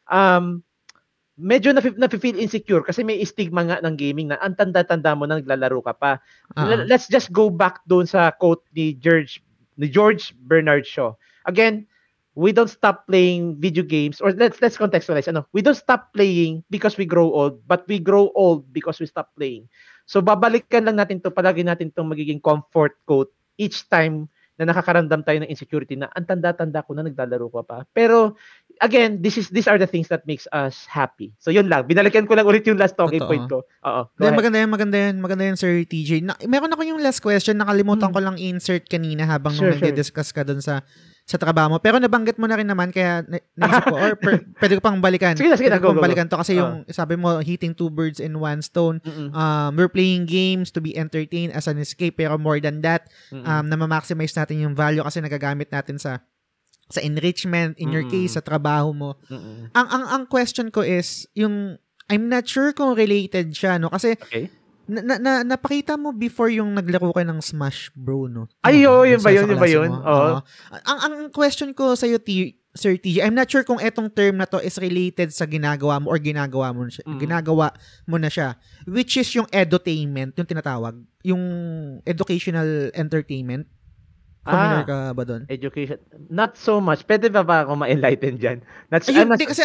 [0.08, 0.64] um
[1.38, 5.38] medyo na nafe-feel insecure kasi may stigma nga ng gaming na ang tanda-tanda mo na
[5.40, 6.12] naglalaro ka pa.
[6.58, 9.40] L- let's just go back doon sa quote ni George
[9.78, 11.14] ni George Bernard Shaw.
[11.46, 11.86] Again,
[12.34, 15.46] we don't stop playing video games or let's let's contextualize ano.
[15.54, 19.34] We don't stop playing because we grow old, but we grow old because we stop
[19.38, 19.70] playing.
[20.10, 25.22] So babalikan lang natin to, palagi natin tong magiging comfort quote each time na nakakaramdam
[25.22, 27.86] tayo ng insecurity na ang tanda-tanda ko na naglalaro ko pa.
[27.94, 28.34] Pero
[28.82, 31.34] again, this is these are the things that makes us happy.
[31.38, 33.30] So yun lang, binalikan ko lang ulit yung last talking Totoo.
[33.30, 33.58] point ko.
[33.86, 34.02] Oo.
[34.18, 36.26] Then, maganda yan, maganda yan, maganda yan, Sir TJ.
[36.26, 38.16] Na, meron ako yung last question, nakalimutan Hmm.
[38.18, 39.90] ko lang insert kanina habang Sure, nung sure.
[39.94, 40.82] nagdi-discuss ka dun sa
[41.28, 41.78] sa trabaho mo.
[41.78, 45.04] Pero nabanggit mo na rin naman, kaya na, naisip ko, or per, pwede ko pang
[45.04, 45.36] balikan.
[45.36, 46.06] Sige na, sige na, Pwede go, ko pang go, go.
[46.08, 49.04] balikan to kasi yung, sabi mo, hitting two birds in one stone.
[49.04, 49.36] Mm-mm.
[49.36, 53.44] Um, we're playing games to be entertained as an escape, pero more than that, Mm-mm.
[53.44, 56.24] um, na ma-maximize natin yung value kasi nagagamit natin sa
[56.88, 58.12] sa enrichment, in your Mm.
[58.16, 59.20] case, sa trabaho mo.
[59.28, 59.68] Mm-mm.
[59.76, 61.76] Ang, ang, ang question ko is, yung,
[62.08, 63.92] I'm not sure kung related siya, no?
[63.92, 64.48] Kasi, Okay.
[64.88, 68.48] Na, na, na, napakita mo before yung naglaro ka ng Smash Bro, no?
[68.64, 69.92] Ay, oo, yun ba yun, yun ba yun?
[69.92, 70.40] Oo.
[70.72, 74.46] Ang, ang question ko sa'yo, T- Sir TJ, I'm not sure kung etong term na
[74.46, 77.20] to is related sa ginagawa mo or ginagawa mo na siya, Mm.
[77.20, 77.68] ginagawa
[78.06, 78.54] mo na siya,
[78.86, 80.94] which is yung edutainment, yung tinatawag,
[81.26, 81.42] yung
[82.06, 83.66] educational entertainment.
[84.46, 84.88] Familiar Ah.
[84.88, 85.42] ka ba doon?
[85.50, 86.00] Education.
[86.30, 87.04] Not so much.
[87.04, 88.64] Pwede ba ba ako ma-enlighten dyan?
[88.88, 89.60] That's, Ayun, I'm not- di, kasi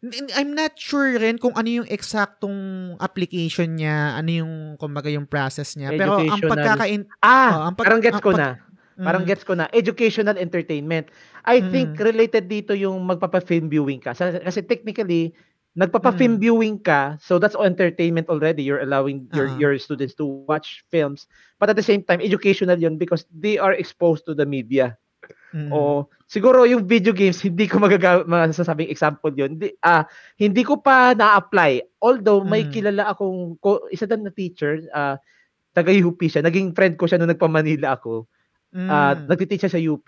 [0.00, 2.56] I'm not sure rin kung ano yung eksaktong
[2.96, 5.92] application niya, ano yung, kumbaga, yung process niya.
[5.92, 7.04] Pero ang pagkakain...
[7.20, 8.48] ah, oh, ang pag- parang gets ko pag- na.
[9.00, 9.28] Parang Mm.
[9.28, 9.64] gets ko na.
[9.72, 11.08] Educational entertainment.
[11.44, 11.68] I Mm.
[11.68, 14.12] think related dito yung magpapa-film viewing ka.
[14.16, 15.32] Kasi technically,
[15.72, 16.40] nagpapa-film Mm.
[16.40, 18.60] viewing ka, so that's entertainment already.
[18.64, 19.56] You're allowing your Ah.
[19.56, 21.28] your students to watch films.
[21.56, 24.96] But at the same time, educational yun because they are exposed to the media.
[25.50, 25.70] Mm.
[25.74, 26.06] Oo.
[26.30, 29.58] Siguro yung video games, hindi ko magaga masasabing example yun.
[29.58, 30.06] Hindi, ah,
[30.38, 31.98] hindi ko pa na-apply.
[32.02, 32.70] Although may Mm.
[32.70, 35.18] kilala akong, ko, isa din na teacher, ah,
[35.74, 36.42] taga-UP siya.
[36.46, 38.26] Naging friend ko siya nung nagpa-Manila ako.
[38.74, 38.88] Mm.
[38.90, 40.06] Ah, nagtiteach siya sa UP.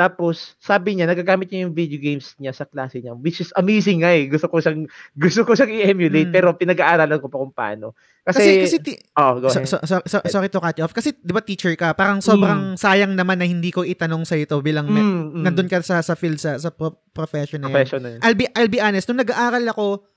[0.00, 4.00] Tapos, sabi niya, nagagamit niya yung video games niya sa klase niya, which is amazing
[4.00, 4.24] nga eh.
[4.24, 4.88] Gusto ko siyang,
[5.20, 6.32] gusto ko siyang i-emulate, Mm.
[6.32, 7.92] pero pinag-aaralan ko pa kung paano.
[8.20, 9.68] kasi, Kasi, kasi ti- oh, go so, ahead.
[9.68, 10.92] so, so, so- sorry to cut you off.
[10.92, 14.56] Kasi, di ba teacher ka, parang sobrang sayang naman na hindi ko itanong sa ito
[14.64, 15.42] bilang me- Mm, mm.
[15.44, 17.76] nandun ka sa, sa field, sa, sa pro- profession na yan.
[17.76, 18.14] Professional.
[18.24, 20.08] I'll be, I'll be honest, nung nag-aaral ako,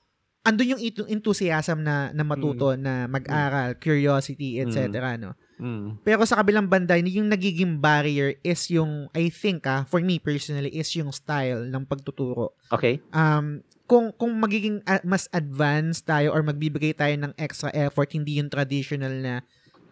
[0.42, 4.88] andun yung enthusiasm na, na matuto, na mag-aral, curiosity, etc.
[5.16, 5.32] No?
[5.54, 6.02] Mm.
[6.02, 10.70] Pero sa kabilang banda, yung nagiging barrier is yung, I think ah, for me personally,
[10.74, 12.58] is yung style ng pagtuturo.
[12.74, 12.98] Okay.
[13.14, 18.40] Um, kung kung magiging ah, mas advanced tayo or magbibigay tayo ng extra effort, hindi
[18.40, 19.34] yung traditional na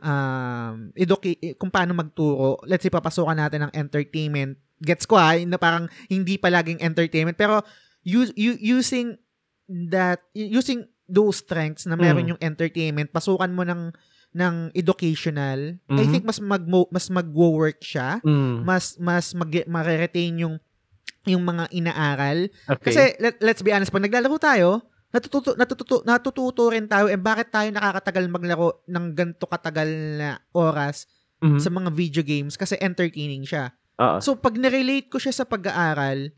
[0.03, 2.59] um, educa- eh, kung paano magturo.
[2.67, 4.59] Let's say, papasukan natin ng entertainment.
[4.83, 7.39] Gets ko ah, na parang hindi palaging entertainment.
[7.39, 7.63] Pero
[8.03, 9.15] use, u- using
[9.71, 12.31] that, using those strengths na meron Mm.
[12.35, 13.93] yung entertainment, pasukan mo ng
[14.33, 16.11] ng educational, I Mhm.
[16.11, 18.65] think mas mag mas magwo-work siya, Mm.
[18.65, 19.53] mas mas mag
[19.85, 20.57] retain yung
[21.23, 22.51] yung mga inaaral.
[22.67, 22.91] Okay.
[22.91, 24.83] Kasi let, let's be honest, pag naglalaro tayo,
[25.13, 29.89] natututo natututo natututo rin tayo eh bakit tayo nakakatagal maglaro ng ganto katagal
[30.19, 31.05] na oras
[31.45, 31.61] Mhm.
[31.61, 33.71] sa mga video games kasi entertaining siya.
[34.01, 34.19] Oo.
[34.19, 36.33] So pag na-relate ko siya sa pag-aaral,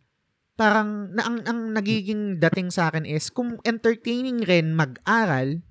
[0.54, 5.62] parang na ang, ang nagiging dating sa akin is kung entertaining rin mag-aral,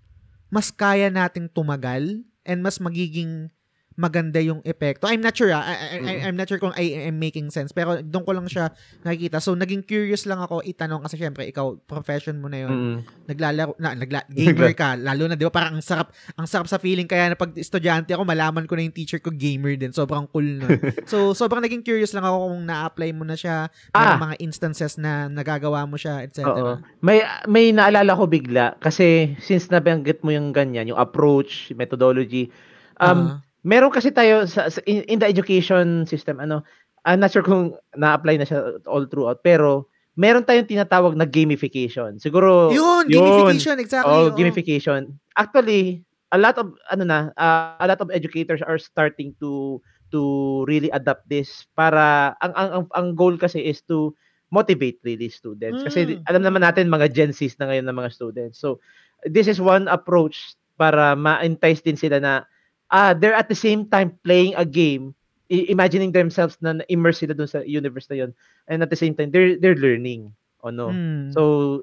[0.54, 3.50] mas kaya nating tumagal and mas magiging
[3.96, 5.06] maganda yung epekto.
[5.08, 5.64] I'm not sure, ah.
[5.64, 8.74] I, I, I'm not sure kung I am making sense, pero doon ko lang siya
[9.02, 9.38] nakikita.
[9.40, 12.72] So, naging curious lang ako itanong kasi syempre, ikaw, profession mo na yun.
[12.74, 12.98] Mm.
[13.30, 16.78] Naglalaro, na, nagla, gamer ka, lalo na, di ba, parang ang sarap, ang sarap sa
[16.78, 19.94] feeling, kaya na pag estudyante ako, malaman ko na yung teacher ko gamer din.
[19.94, 20.78] Sobrang cool nun.
[21.12, 24.18] so, sobrang naging curious lang ako kung na-apply mo na siya, Ah.
[24.18, 26.44] mga instances na nagagawa mo siya, etc.
[26.46, 26.74] Oo.
[27.02, 32.50] May may naalala ko bigla kasi since nabanggit mo yung ganyan, yung approach, methodology.
[32.98, 33.53] Um Ah.
[33.64, 36.62] Meron kasi tayo sa, sa- in, in the education system ano,
[37.04, 42.22] I'm not sure kung na-apply na siya all throughout pero meron tayong tinatawag na gamification.
[42.22, 43.18] Siguro yun, yun.
[43.18, 44.14] gamification, exactly.
[44.14, 45.18] Oh, gamification.
[45.36, 49.82] Actually, a lot of ano na, uh, a lot of educators are starting to
[50.14, 54.14] to really adapt this para ang ang ang, ang goal kasi is to
[54.54, 55.82] motivate really students.
[55.82, 56.30] Kasi Mm.
[56.30, 58.62] alam naman natin mga Gen Zs na ngayon ng mga students.
[58.62, 58.78] So
[59.26, 62.46] this is one approach para ma-entice din sila na
[62.90, 65.14] ah they're at the same time playing a game
[65.48, 68.32] i- imagining themselves na immerse sila dun sa universe na yun
[68.68, 70.32] and at the same time they're they're learning
[70.64, 71.32] o no Mm.
[71.32, 71.42] so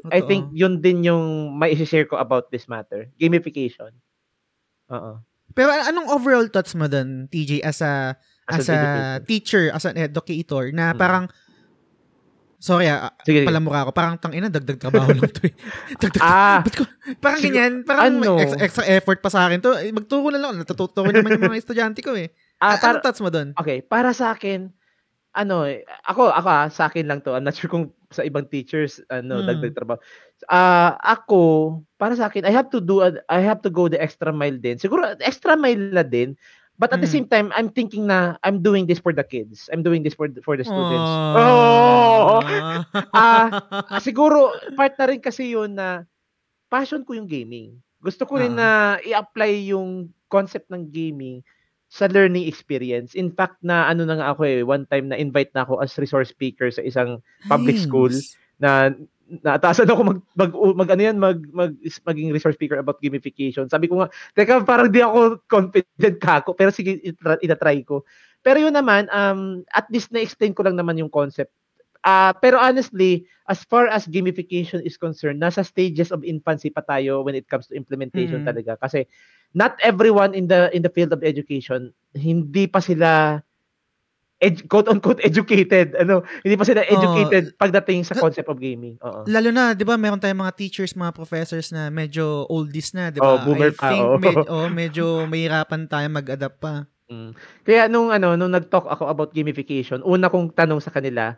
[0.09, 0.28] I Totoo.
[0.28, 1.24] think yun din yung
[1.55, 3.93] may share ko about this matter gamification
[4.90, 5.22] Oo.
[5.55, 8.14] Pero an- anong overall thoughts mo dun, TJ, as a
[8.51, 9.27] as, As a educator.
[9.27, 10.98] teacher, as an educator, na Mm.
[10.98, 11.24] parang
[12.61, 13.49] Sorry ah, Sige, sige.
[13.49, 13.91] palamura ako.
[13.91, 15.55] Parang tangina, dagdag trabaho lang to eh.
[16.05, 16.85] Dagdag, ah ko,
[17.16, 18.37] parang Sigur- ganyan, parang ano?
[18.37, 19.73] extra, extra effort pa sa akin to.
[19.74, 22.28] Eh, magturo na lang, natuturo naman yung mga estudyante ko eh.
[22.61, 23.57] ah, Ah, para, anong thoughts mo dun?
[23.57, 24.69] okay para sa akin
[25.32, 28.45] ano eh, ako ako ah, sa akin lang to I'm not sure kung sa ibang
[28.45, 29.47] teachers ano Mm.
[29.47, 29.99] dagdag trabaho
[30.47, 31.41] ah ako
[31.97, 34.59] para sa akin I have to do a- I have to go the extra mile
[34.59, 36.35] din siguro extra mile na din
[36.81, 37.12] but at the Mm.
[37.12, 40.27] same time I'm thinking na I'm doing this for the kids I'm doing this for
[40.32, 42.40] the, for the students Aww.
[42.40, 42.40] oh
[43.12, 43.52] Ah,
[43.90, 46.09] ah, siguro part na rin kasi yun na
[46.70, 47.78] passion ko yung gaming.
[48.01, 49.02] Gusto ko rin na Ah.
[49.02, 51.43] i-apply yung concept ng gaming
[51.90, 53.19] sa learning experience.
[53.19, 55.94] In fact, na ano na nga ako eh, one time na invite na ako as
[55.98, 57.19] resource speaker sa isang
[57.51, 57.85] public Nice.
[57.85, 58.15] school.
[58.62, 58.94] na
[59.31, 63.70] naatasan ako mag, mag, mag ano yan, mag, mag, maging resource speaker about gamification.
[63.70, 68.02] Sabi ko nga, teka, parang di ako confident ka ako, pero sige, itra- itatry ko.
[68.43, 71.55] Pero yun naman, um, at least na-explain ko lang naman yung concept.
[72.01, 77.20] Ah, pero honestly, as far as gamification is concerned, nasa stages of infancy pa tayo
[77.20, 78.48] when it comes to implementation Mm.
[78.48, 78.73] talaga.
[78.81, 79.05] Kasi
[79.52, 83.44] not everyone in the in the field of education, hindi pa sila
[84.41, 85.93] ed, quote unquote educated.
[86.01, 88.97] Ano, hindi pa sila educated pagdating sa concept of gaming.
[89.05, 89.29] Oo.
[89.29, 93.21] Lalo na, 'di ba, meron tayong mga teachers, mga professors na medyo oldies na, 'di
[93.21, 93.37] ba?
[93.37, 94.17] Oh, boomer I pa, think oo.
[94.17, 96.89] med- oh, medyo mahirapan tayo mag-adapt pa.
[97.11, 97.31] Mm.
[97.67, 101.35] Kaya nung ano, nung nag-talk ako about gamification, una kong tanong sa kanila,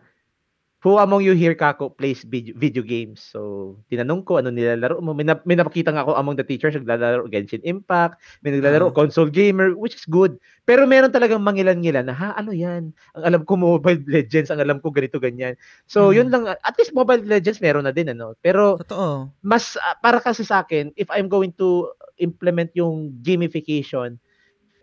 [0.82, 3.22] who among you here, Kako, plays video, video games?
[3.22, 5.14] So, tinanong ko, ano nilalaro mo?
[5.14, 8.94] May, na, may napakita nga ako among the teachers, naglalaro Genshin Impact, may naglalaro Ah.
[8.94, 10.36] console gamer, which is good.
[10.66, 12.90] Pero meron talagang mangilan-ngilan na, ha, ano yan?
[13.14, 15.54] Ang alam ko Mobile Legends, ang alam ko ganito, ganyan.
[15.86, 16.14] So, Mm.
[16.18, 18.34] yun lang, at least Mobile Legends meron na din, ano?
[18.42, 19.30] Pero, Totoo.
[19.40, 24.18] mas ah, para kasi sa akin, if I'm going to implement yung gamification,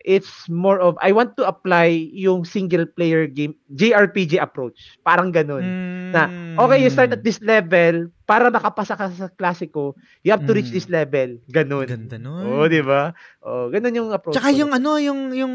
[0.02, 4.96] it's more of I want to apply yung single player game JRPG approach.
[5.02, 5.64] Parang ganun.
[6.10, 6.26] Na,
[6.58, 7.28] Okay, you start at Mm.
[7.28, 10.76] this level para makapasa ka sa klasiko, you have to reach Mm.
[10.76, 11.30] this level.
[11.48, 11.88] Ganun.
[11.88, 12.44] Ganda nun.
[12.46, 13.12] Oo, di ba?
[13.42, 14.36] Oh, ganun yung approach.
[14.36, 14.58] Tsaka ko.
[14.58, 15.54] yung ano, yung yung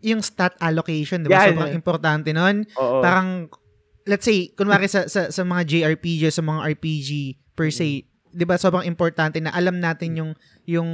[0.00, 1.46] yung stat allocation, 'di ba?
[1.46, 1.78] Yeah, Sobrang yeah.
[1.78, 2.56] importante nun.
[2.76, 3.00] Oo.
[3.00, 3.48] Parang
[4.04, 7.10] let's say kunwari sa sa, sa mga JRPG, sa mga RPG
[7.56, 8.58] per se, 'di ba?
[8.58, 10.30] Sobrang importante na alam natin yung
[10.64, 10.90] yung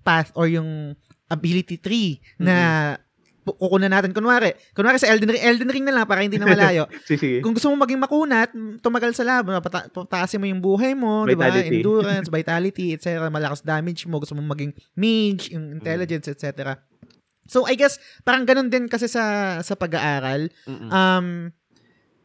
[0.00, 0.96] path or yung
[1.26, 2.56] ability tree na
[3.40, 4.52] pu- kukunan natin kunwari.
[4.72, 6.88] Kunwari sa Elden Ring, Elden Ring na lang para hindi na malayo.
[7.40, 8.48] Kung gusto mo maging makunat,
[8.80, 11.48] tumagal sa laban, pata- pataasin mo yung buhay mo, di ba?
[11.80, 13.06] Endurance, vitality, etc.
[13.28, 16.80] Malakas damage mo, gusto mo maging mage, yung intelligence, etc.
[17.44, 20.48] So, I guess, parang ganun din kasi sa sa pag-aaral.
[20.88, 21.52] Um,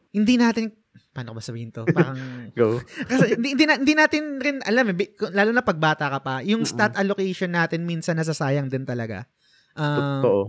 [0.10, 0.72] hindi natin,
[1.20, 1.84] paano ko ba sabihin to?
[1.92, 2.16] Parang,
[2.60, 2.80] Go.
[2.80, 6.40] kasi hindi, hindi, na, hindi natin rin alam, eh, lalo na pag bata ka pa,
[6.48, 9.28] yung stat allocation natin minsan nasasayang din talaga.
[9.76, 10.42] Um, Totoo.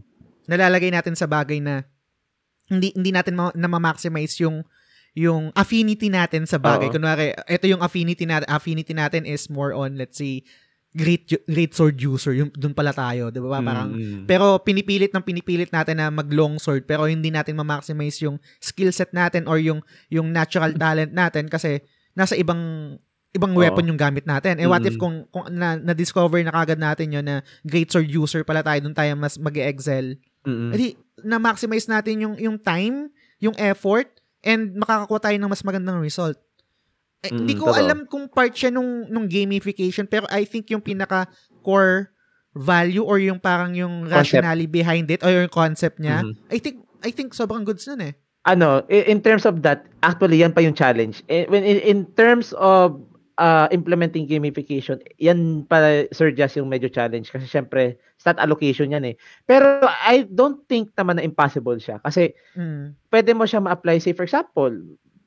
[0.46, 1.82] nalalagay natin sa bagay na
[2.70, 4.62] hindi hindi natin ma- na ma-maximize yung
[5.18, 6.86] yung affinity natin sa bagay.
[6.86, 6.94] Oo.
[6.94, 10.46] Kunwari, ito yung affinity natin, affinity natin is more on let's say
[10.90, 12.34] great great sword user.
[12.34, 13.62] Yung doon pala tayo, 'di ba?
[13.62, 14.26] Parang Mm-mm.
[14.26, 18.90] pero pinipilit ng pinipilit natin na mag long sword pero hindi natin ma-maximize yung skill
[18.90, 19.78] set natin or yung
[20.10, 21.78] yung natural talent natin kasi
[22.12, 22.58] nasa ibang
[23.30, 23.62] ibang Oo.
[23.62, 24.58] weapon yung gamit natin.
[24.58, 25.02] Eh what if Mm.
[25.02, 28.96] kung, kung na, na-discover na kagad natin yun na great sword user pala tayo, doon
[28.98, 30.18] tayo mas mag-excel.
[30.42, 30.74] Mm-mm.
[30.74, 33.06] Edi, na-maximize natin yung, yung time,
[33.38, 34.10] yung effort,
[34.42, 36.34] and makakakuha tayo ng mas magandang result.
[37.20, 37.76] Eh, Mm, hindi ko totoo.
[37.78, 42.08] alam kung part siya nung, nung gamification, pero I think yung pinaka-core
[42.50, 44.40] value or yung parang yung Concept.
[44.40, 46.34] rationale behind it or yung concept niya, Mhm.
[46.48, 48.14] I think I think sobrang goods nun eh.
[48.42, 51.20] ano, in terms of that, actually yan pa yung challenge.
[51.28, 52.96] Eh, When in, in terms of
[53.36, 59.04] uh, implementing gamification, yan pa Sir Jazz yung medyo challenge kasi syempre stat allocation yan
[59.06, 59.14] eh.
[59.42, 62.96] Pero I don't think naman na impossible siya kasi Mm.
[63.08, 64.72] pwede mo siya ma-apply say for example,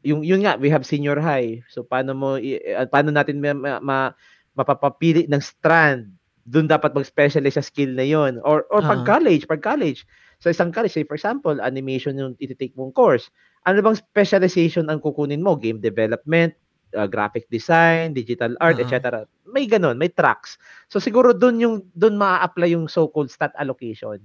[0.03, 1.63] yung yun nga we have senior high.
[1.71, 4.13] So paano mo uh, paano natin ma, ma, ma-
[4.53, 6.11] mapapapili ng strand
[6.43, 9.15] doon dapat mag-specialize sa skill na yon or or pag Ah.
[9.15, 10.03] college pag college
[10.43, 13.31] sa isang college say for example animation yung iti-take mong course
[13.63, 16.51] ano bang specialization ang kukunin mo game development
[16.99, 18.83] uh, graphic design digital art Ah.
[18.83, 20.59] etc may ganon may tracks
[20.91, 24.19] so siguro doon yung doon maa-apply yung so-called stat allocation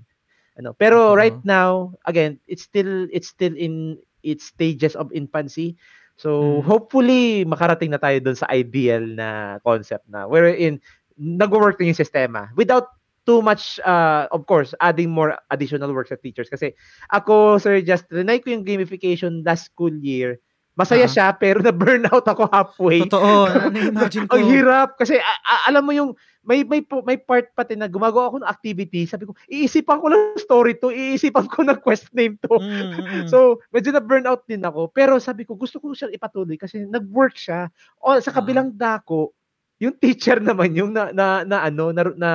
[0.59, 1.17] ano pero Oo.
[1.17, 5.77] right now again it's still it's still in its stages of infancy
[6.19, 6.67] So, Mm.
[6.67, 10.83] hopefully, makarating na tayo doon sa ideal na concept na wherein
[11.15, 12.91] nag-work na yung sistema without
[13.23, 16.51] too much, uh, of course, adding more additional work sa teachers.
[16.51, 16.75] Kasi
[17.15, 20.43] ako, Sir Just, trinay ko yung gamification last school year.
[20.79, 21.11] Masaya Ah.
[21.11, 23.03] siya, pero na-burnout ako halfway.
[23.03, 23.51] Totoo.
[23.69, 24.39] Na-imagine ko.
[24.39, 28.31] Ang hirap kasi a- a- alam mo yung may may may part pati na gumagawa
[28.31, 32.39] ako ng activity, sabi ko, iisipan ko lang story to, iisipan ko ng quest name
[32.41, 32.57] to.
[32.57, 33.27] Mm, mm, mm.
[33.35, 37.35] So, medyo na burnout din ako, pero sabi ko gusto ko siyang ipatuloy kasi nag-work
[37.35, 37.69] siya.
[37.99, 38.39] O sa Ah.
[38.39, 39.35] kabilang dako,
[39.77, 42.31] yung teacher naman yung na na, na ano na, na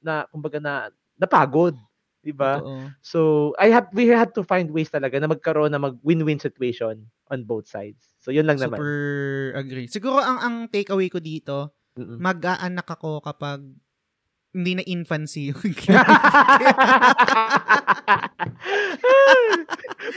[0.00, 0.88] na kumbaga na
[1.18, 1.74] napagod,
[2.28, 2.60] 'di ba?
[3.00, 7.08] So, I have we had to find ways talaga na magkaroon na mag win-win situation
[7.32, 8.12] on both sides.
[8.20, 8.76] So, yun lang naman.
[8.76, 8.92] Super
[9.56, 9.88] agree.
[9.88, 12.20] Siguro ang ang takeaway ko dito, Mm-mm.
[12.20, 13.64] mag-aanak ako kapag
[14.52, 15.60] hindi na infancy yung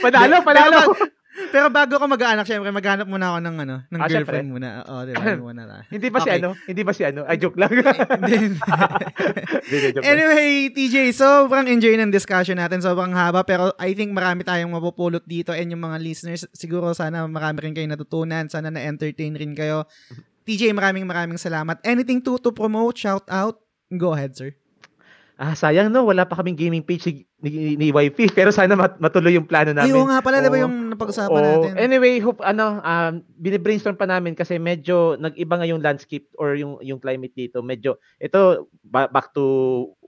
[0.04, 0.78] panalo, Pero panalo.
[0.92, 4.84] pag- Pero bago ako mag-aanak, syempre maghanap muna ako ng ano, ng Ah, girlfriend muna.
[4.84, 5.24] Oo, di ba?
[5.32, 5.76] Yun muna na.
[5.94, 6.38] hindi ba si Okay.
[6.44, 6.50] ano?
[6.68, 7.20] Hindi ba si ano?
[7.24, 7.72] Ay, joke lang.
[10.04, 12.84] anyway, TJ, sobrang enjoy ng discussion natin.
[12.84, 17.24] Sobrang haba, pero I think marami tayong mapupulot dito and yung mga listeners, siguro sana
[17.24, 18.48] marami rin kayo natutunan.
[18.48, 19.88] Sana na-entertain rin kayo.
[20.44, 21.78] TJ, maraming maraming salamat.
[21.86, 23.62] Anything to to promote, shout out?
[23.88, 24.52] Go ahead, sir.
[25.42, 29.02] Ah, sayang no, wala pa kaming gaming page ni, ni, ni Wifey, pero sana mat-
[29.02, 29.90] matuloy yung plano namin.
[29.90, 30.64] oo nga pala, di ba Oo.
[30.70, 31.46] yung napag-usapan Oo.
[31.66, 31.72] natin?
[31.74, 33.12] Anyway, hope ano, um
[33.42, 37.58] bine-brainstorm pa namin kasi medyo nag-iba nga yung landscape or yung yung climate dito.
[37.58, 39.42] Medyo ito ba- back to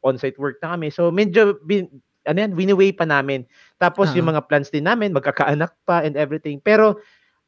[0.07, 0.95] on-site work na kami.
[0.95, 1.91] So medyo bin,
[2.23, 3.43] ano yan, wini-weigh pa namin.
[3.75, 4.17] Tapos Ah.
[4.17, 6.63] yung mga plans din namin, magkakaanak pa and everything.
[6.63, 7.03] Pero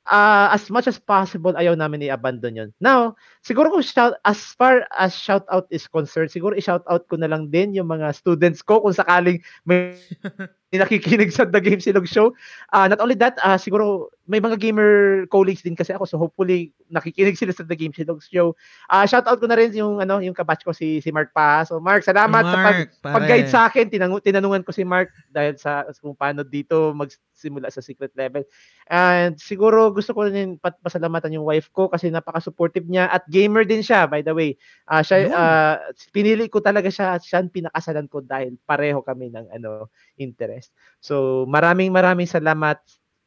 [0.07, 2.71] ah, as much as possible, ayaw namin i-abandon yun.
[2.79, 7.19] Now, siguro kung shout, as far as shout out is concerned, siguro i-shout out ko
[7.19, 9.99] na lang din yung mga students ko kung sakaling may
[10.77, 12.33] nakikinig sa The Game Silog Show.
[12.71, 16.75] Ah, not only that, ah, siguro may mga gamer colleagues din kasi ako so hopefully
[16.91, 18.55] nakikinig sila sa The Game Silog Show.
[18.87, 21.67] Ah, shout out ko na rin yung ano, yung kabatch ko si si Mark pa.
[21.67, 23.91] So Mark, salamat sa pag Mark, pag-guide sa akin.
[23.91, 28.47] Tinanong, tinanungan ko si Mark dahil sa kung paano dito magsimula sa secret level.
[28.87, 33.67] And siguro gusto ko rin pat- pasalamatan yung wife ko kasi napaka-supportive niya at gamer
[33.67, 34.55] din siya by the way.
[34.87, 35.31] Ah siya Yun.
[35.35, 35.77] ah,
[36.15, 40.71] pinili ko talaga siya at siya ang pinakasalan ko dahil pareho kami ng ano interest.
[41.03, 42.79] So maraming maraming salamat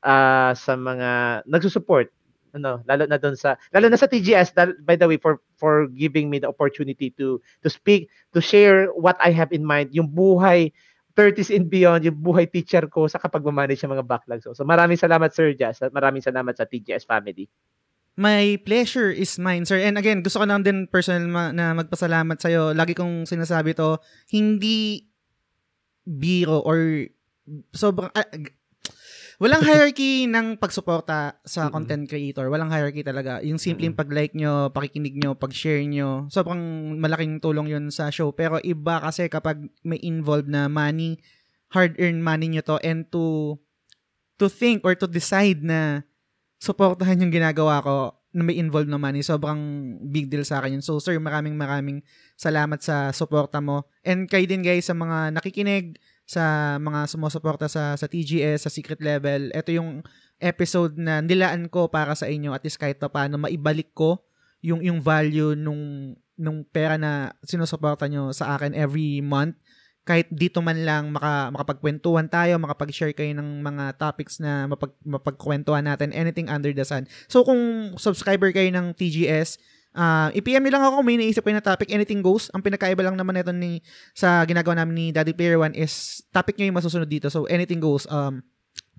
[0.04, 2.10] ah, sa mga nagsusupport
[2.50, 6.34] ano lalo na doon sa lalo na sa TGS by the way for for giving
[6.34, 10.74] me the opportunity to to speak to share what I have in mind yung buhay
[11.18, 14.48] 30s and beyond yung buhay teacher ko sa kapag manage ng mga backlogs.
[14.48, 17.52] So, so maraming salamat Sir Jazz at maraming salamat sa TGS family.
[18.20, 19.80] My pleasure is mine, sir.
[19.80, 22.76] And again, gusto ko lang din personal ma- na magpasalamat sa'yo.
[22.76, 23.96] Lagi kong sinasabi to,
[24.32, 25.08] hindi
[26.04, 27.08] biro or
[27.72, 28.12] sobrang...
[28.16, 28.59] g-
[29.40, 32.52] walang hierarchy ng pagsuporta sa content creator.
[32.52, 33.40] Walang hierarchy talaga.
[33.42, 38.36] Yung simpleng pag-like nyo, pakikinig nyo, pag-share nyo, sobrang malaking tulong yun sa show.
[38.36, 41.18] Pero iba kasi kapag may involved na money,
[41.72, 43.56] hard-earned money nyo to, and to
[44.40, 46.08] to think or to decide na
[46.60, 49.58] supportahan yung ginagawa ko na may involved na money, sobrang
[50.06, 50.86] big deal sa akin yun.
[50.86, 52.06] So, sir, maraming maraming
[52.38, 53.90] salamat sa suporta mo.
[54.06, 55.98] And kayo din guys, sa mga nakikinig,
[56.30, 60.06] sa mga sumusuporta sa, sa TGS, sa secret level, ito yung
[60.38, 64.22] episode na nilaan ko para sa inyo at least kahit pa paano maibalik ko
[64.62, 69.58] yung, yung value nung, nung pera na sinusuporta nyo sa akin every month
[70.06, 75.86] kahit dito man lang maka, makapagkwentuhan tayo, makapag-share kayo ng mga topics na mapag, mapagkwentuhan
[75.86, 77.06] natin, anything under the sun.
[77.30, 79.62] So, kung subscriber kayo ng TGS,
[79.96, 82.52] uh, i-PM nyo lang ako may naisip kayo na topic, anything goes.
[82.54, 83.82] Ang pinakaiba lang naman nito ni,
[84.14, 87.32] sa ginagawa namin ni Daddy Player One is topic nyo yung masusunod dito.
[87.32, 88.06] So, anything goes.
[88.10, 88.44] Um,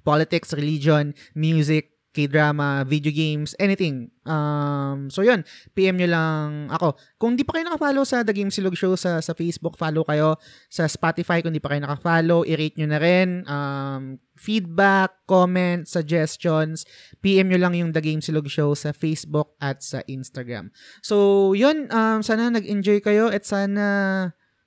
[0.02, 4.10] politics, religion, music, K-drama, video games, anything.
[4.26, 5.46] Um, so yun,
[5.78, 6.98] PM nyo lang ako.
[7.22, 10.34] Kung di pa kayo naka-follow sa The Game Silog Show sa, sa Facebook, follow kayo.
[10.66, 13.28] Sa Spotify, kung di pa kayo naka-follow, i-rate nyo na rin.
[13.46, 14.02] Um,
[14.34, 16.82] feedback, comment, suggestions,
[17.22, 20.74] PM nyo lang yung The Game Silog Show sa Facebook at sa Instagram.
[21.06, 23.84] So, yun, um, sana nag-enjoy kayo at sana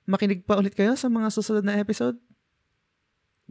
[0.08, 2.16] makinig pa ulit kayo sa mga susunod na episode.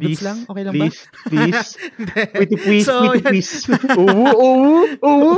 [0.06, 0.38] Goods lang?
[0.44, 0.86] Okay lang ba?
[0.86, 1.70] please, Please,
[2.40, 3.32] Wait, please, So, wait, yan.
[3.32, 3.52] please.
[3.96, 5.32] Oo, oo, oo.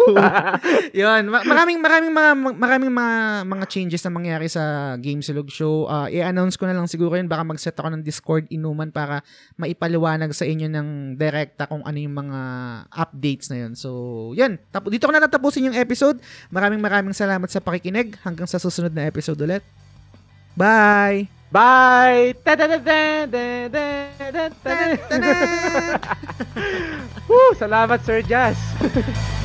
[0.92, 3.16] Yun, ma- maraming maraming mga maraming mga
[3.46, 4.64] mga changes na mangyari sa
[4.98, 5.86] Game Silog Show.
[5.86, 9.22] Uh, i-announce ko na lang siguro yun baka mag-set ako ng Discord inuman para
[9.56, 12.40] maipaliwanag sa inyo ng direkta kung ano yung mga
[12.90, 13.74] updates na yun.
[13.76, 13.90] So,
[14.34, 14.58] yun.
[14.70, 16.18] Tapo, dito ko na natapusin yung episode.
[16.50, 18.16] Maraming maraming salamat sa pakikinig.
[18.24, 19.62] Hanggang sa susunod na episode ulit.
[20.56, 21.35] Bye!
[21.56, 22.36] Bye!
[27.32, 27.56] Woo!
[27.56, 28.60] Salamat, Sir Jazz.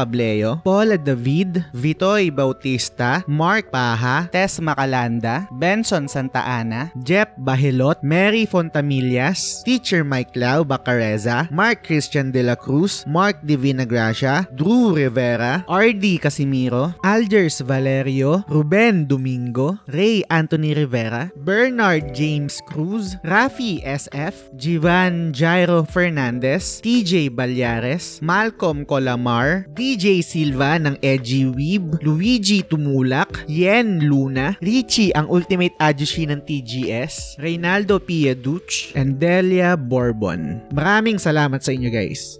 [0.01, 8.49] Pableo, Paula David, Vitoy Bautista, Mark Paha, Tess Macalanda, Benson Santa Ana, Jep Bahilot, Mary
[8.49, 15.61] Fontamillas, Teacher Mike Lau Bacareza, Mark Christian De La Cruz, Mark Divina Gracia, Drew Rivera,
[15.69, 25.29] RD Casimiro, Algers Valerio, Ruben Domingo, Ray Anthony Rivera, Bernard James Cruz, Rafi SF, Jivan
[25.29, 34.55] Jairo Fernandez, TJ Balyares, Malcolm Colamar, DJ Silva ng Edgy Weeb, Luigi Tumulak, Yen Luna,
[34.63, 40.63] Richie ang Ultimate Ajushi ng TGS, Reynaldo Pieduch, and Delia Bourbon.
[40.71, 42.39] Maraming salamat sa inyo guys.